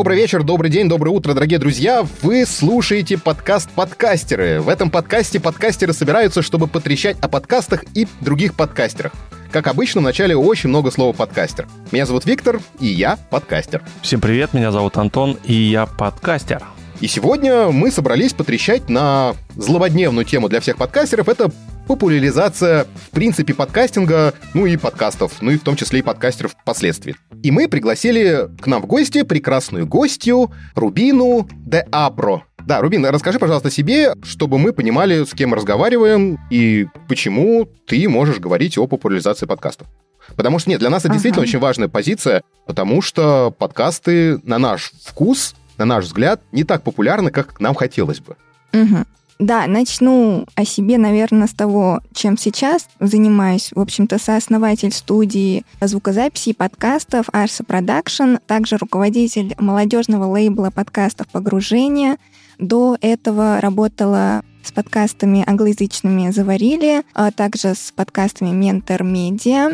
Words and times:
Добрый 0.00 0.16
вечер, 0.16 0.42
добрый 0.42 0.70
день, 0.70 0.88
доброе 0.88 1.10
утро, 1.10 1.34
дорогие 1.34 1.58
друзья. 1.58 2.06
Вы 2.22 2.46
слушаете 2.46 3.18
подкаст 3.18 3.68
«Подкастеры». 3.68 4.62
В 4.62 4.70
этом 4.70 4.90
подкасте 4.90 5.38
подкастеры 5.38 5.92
собираются, 5.92 6.40
чтобы 6.40 6.68
потрещать 6.68 7.18
о 7.20 7.28
подкастах 7.28 7.84
и 7.94 8.08
других 8.22 8.54
подкастерах. 8.54 9.12
Как 9.52 9.66
обычно, 9.66 10.00
в 10.00 10.04
начале 10.04 10.34
очень 10.34 10.70
много 10.70 10.90
слова 10.90 11.12
«подкастер». 11.12 11.68
Меня 11.92 12.06
зовут 12.06 12.24
Виктор, 12.24 12.60
и 12.78 12.86
я 12.86 13.18
подкастер. 13.28 13.82
Всем 14.00 14.22
привет, 14.22 14.54
меня 14.54 14.72
зовут 14.72 14.96
Антон, 14.96 15.36
и 15.44 15.52
я 15.52 15.84
подкастер. 15.84 16.62
И 17.00 17.06
сегодня 17.06 17.68
мы 17.68 17.90
собрались 17.90 18.32
потрещать 18.32 18.88
на 18.88 19.34
злободневную 19.54 20.24
тему 20.24 20.48
для 20.48 20.60
всех 20.60 20.78
подкастеров. 20.78 21.28
Это 21.28 21.50
популяризация, 21.86 22.84
в 22.84 23.10
принципе, 23.10 23.54
подкастинга, 23.54 24.34
ну 24.54 24.66
и 24.66 24.76
подкастов, 24.76 25.40
ну 25.40 25.50
и 25.50 25.58
в 25.58 25.62
том 25.62 25.76
числе 25.76 26.00
и 26.00 26.02
подкастеров 26.02 26.52
впоследствии. 26.52 27.16
И 27.42 27.50
мы 27.50 27.68
пригласили 27.68 28.48
к 28.60 28.66
нам 28.66 28.82
в 28.82 28.86
гости 28.86 29.22
прекрасную 29.22 29.86
гостью 29.86 30.50
Рубину 30.74 31.48
де 31.52 31.86
Апро. 31.90 32.44
Да, 32.66 32.80
Рубин, 32.80 33.04
расскажи, 33.06 33.38
пожалуйста, 33.38 33.70
себе, 33.70 34.14
чтобы 34.22 34.58
мы 34.58 34.72
понимали, 34.72 35.24
с 35.24 35.32
кем 35.32 35.54
разговариваем 35.54 36.38
и 36.50 36.86
почему 37.08 37.68
ты 37.86 38.08
можешь 38.08 38.38
говорить 38.38 38.78
о 38.78 38.86
популяризации 38.86 39.46
подкастов. 39.46 39.88
Потому 40.36 40.58
что, 40.58 40.70
нет, 40.70 40.80
для 40.80 40.90
нас 40.90 41.00
это 41.02 41.08
ага. 41.08 41.14
действительно 41.14 41.42
очень 41.42 41.58
важная 41.58 41.88
позиция, 41.88 42.42
потому 42.66 43.02
что 43.02 43.50
подкасты, 43.50 44.38
на 44.44 44.58
наш 44.58 44.92
вкус, 45.04 45.54
на 45.78 45.84
наш 45.84 46.04
взгляд, 46.04 46.42
не 46.52 46.64
так 46.64 46.82
популярны, 46.82 47.30
как 47.30 47.58
нам 47.60 47.74
хотелось 47.74 48.20
бы. 48.20 48.36
Угу. 48.72 49.04
Да, 49.40 49.66
начну 49.66 50.44
о 50.54 50.66
себе, 50.66 50.98
наверное, 50.98 51.46
с 51.46 51.52
того, 51.52 52.00
чем 52.12 52.36
сейчас 52.36 52.86
занимаюсь. 53.00 53.70
В 53.74 53.80
общем-то, 53.80 54.18
сооснователь 54.18 54.92
студии 54.92 55.64
звукозаписи 55.80 56.50
и 56.50 56.52
подкастов 56.52 57.30
Arsa 57.30 57.64
Production, 57.66 58.38
также 58.46 58.76
руководитель 58.76 59.54
молодежного 59.58 60.26
лейбла 60.26 60.70
подкастов 60.70 61.26
«Погружение». 61.28 62.16
До 62.58 62.98
этого 63.00 63.62
работала 63.62 64.42
с 64.62 64.72
подкастами 64.72 65.44
англоязычными 65.46 66.30
«Заварили», 66.30 67.02
а 67.14 67.30
также 67.30 67.74
с 67.74 67.92
подкастами 67.94 68.50
«Ментор 68.50 69.02
Медиа». 69.02 69.70